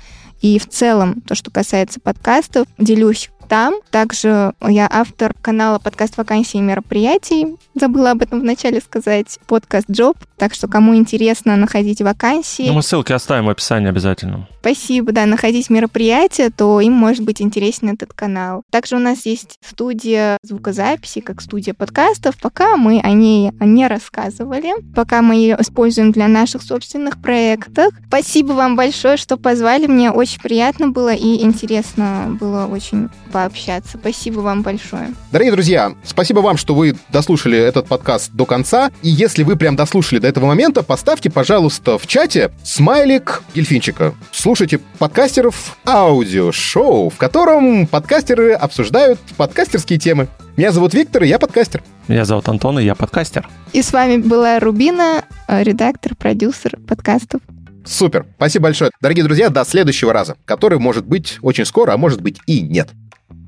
и 0.41 0.57
в 0.57 0.67
целом, 0.67 1.21
то, 1.21 1.35
что 1.35 1.51
касается 1.51 1.99
подкастов, 1.99 2.67
делюсь 2.77 3.29
там. 3.51 3.73
Также 3.89 4.53
я 4.65 4.87
автор 4.89 5.35
канала 5.41 5.77
подкаст 5.77 6.15
вакансий 6.15 6.59
и 6.59 6.61
мероприятий. 6.61 7.57
Забыла 7.75 8.11
об 8.11 8.21
этом 8.21 8.39
вначале 8.39 8.79
сказать. 8.79 9.39
Подкаст 9.45 9.91
Джоб. 9.91 10.15
Так 10.37 10.53
что, 10.53 10.69
кому 10.69 10.95
интересно 10.95 11.57
находить 11.57 12.01
вакансии... 12.01 12.67
Ну, 12.67 12.73
мы 12.73 12.81
ссылки 12.81 13.11
оставим 13.11 13.47
в 13.47 13.49
описании 13.49 13.89
обязательно. 13.89 14.47
Спасибо, 14.61 15.11
да, 15.11 15.25
находить 15.25 15.69
мероприятия, 15.69 16.49
то 16.49 16.79
им 16.79 16.93
может 16.93 17.25
быть 17.25 17.41
интересен 17.41 17.89
этот 17.89 18.13
канал. 18.13 18.63
Также 18.69 18.95
у 18.95 18.99
нас 18.99 19.25
есть 19.25 19.57
студия 19.67 20.37
звукозаписи, 20.43 21.19
как 21.19 21.41
студия 21.41 21.73
подкастов. 21.73 22.39
Пока 22.39 22.77
мы 22.77 23.01
о 23.01 23.11
ней 23.11 23.51
не 23.59 23.87
рассказывали, 23.87 24.71
пока 24.95 25.21
мы 25.21 25.35
ее 25.35 25.57
используем 25.59 26.11
для 26.11 26.27
наших 26.27 26.63
собственных 26.63 27.21
проектов. 27.21 27.93
Спасибо 28.07 28.53
вам 28.53 28.75
большое, 28.75 29.17
что 29.17 29.35
позвали. 29.35 29.87
Мне 29.87 30.09
очень 30.09 30.39
приятно 30.39 30.87
было 30.87 31.13
и 31.13 31.43
интересно 31.43 32.37
было 32.39 32.65
очень 32.65 33.09
пообщаться. 33.41 33.97
Спасибо 33.97 34.41
вам 34.41 34.61
большое. 34.61 35.13
Дорогие 35.31 35.51
друзья, 35.51 35.93
спасибо 36.03 36.39
вам, 36.39 36.57
что 36.57 36.75
вы 36.75 36.95
дослушали 37.09 37.57
этот 37.57 37.87
подкаст 37.87 38.31
до 38.33 38.45
конца. 38.45 38.91
И 39.01 39.09
если 39.09 39.41
вы 39.41 39.55
прям 39.55 39.75
дослушали 39.75 40.19
до 40.19 40.27
этого 40.27 40.45
момента, 40.45 40.83
поставьте, 40.83 41.31
пожалуйста, 41.31 41.97
в 41.97 42.05
чате 42.05 42.51
смайлик 42.63 43.41
дельфинчика. 43.55 44.13
Слушайте 44.31 44.79
подкастеров 44.99 45.75
аудиошоу, 45.87 47.09
в 47.09 47.17
котором 47.17 47.87
подкастеры 47.87 48.53
обсуждают 48.53 49.19
подкастерские 49.37 49.97
темы. 49.97 50.27
Меня 50.55 50.71
зовут 50.71 50.93
Виктор, 50.93 51.23
и 51.23 51.27
я 51.27 51.39
подкастер. 51.39 51.81
Меня 52.07 52.25
зовут 52.25 52.47
Антон, 52.47 52.77
и 52.77 52.83
я 52.83 52.93
подкастер. 52.93 53.49
И 53.73 53.81
с 53.81 53.91
вами 53.91 54.17
была 54.17 54.59
Рубина, 54.59 55.23
э, 55.47 55.63
редактор, 55.63 56.13
продюсер 56.15 56.77
подкастов. 56.87 57.41
Супер, 57.85 58.27
спасибо 58.35 58.65
большое. 58.65 58.91
Дорогие 59.01 59.23
друзья, 59.23 59.49
до 59.49 59.65
следующего 59.65 60.13
раза, 60.13 60.35
который 60.45 60.77
может 60.77 61.05
быть 61.05 61.39
очень 61.41 61.65
скоро, 61.65 61.93
а 61.93 61.97
может 61.97 62.21
быть 62.21 62.37
и 62.45 62.61
нет. 62.61 62.89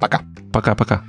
Пока. 0.04 0.20
Пока-пока. 0.52 1.02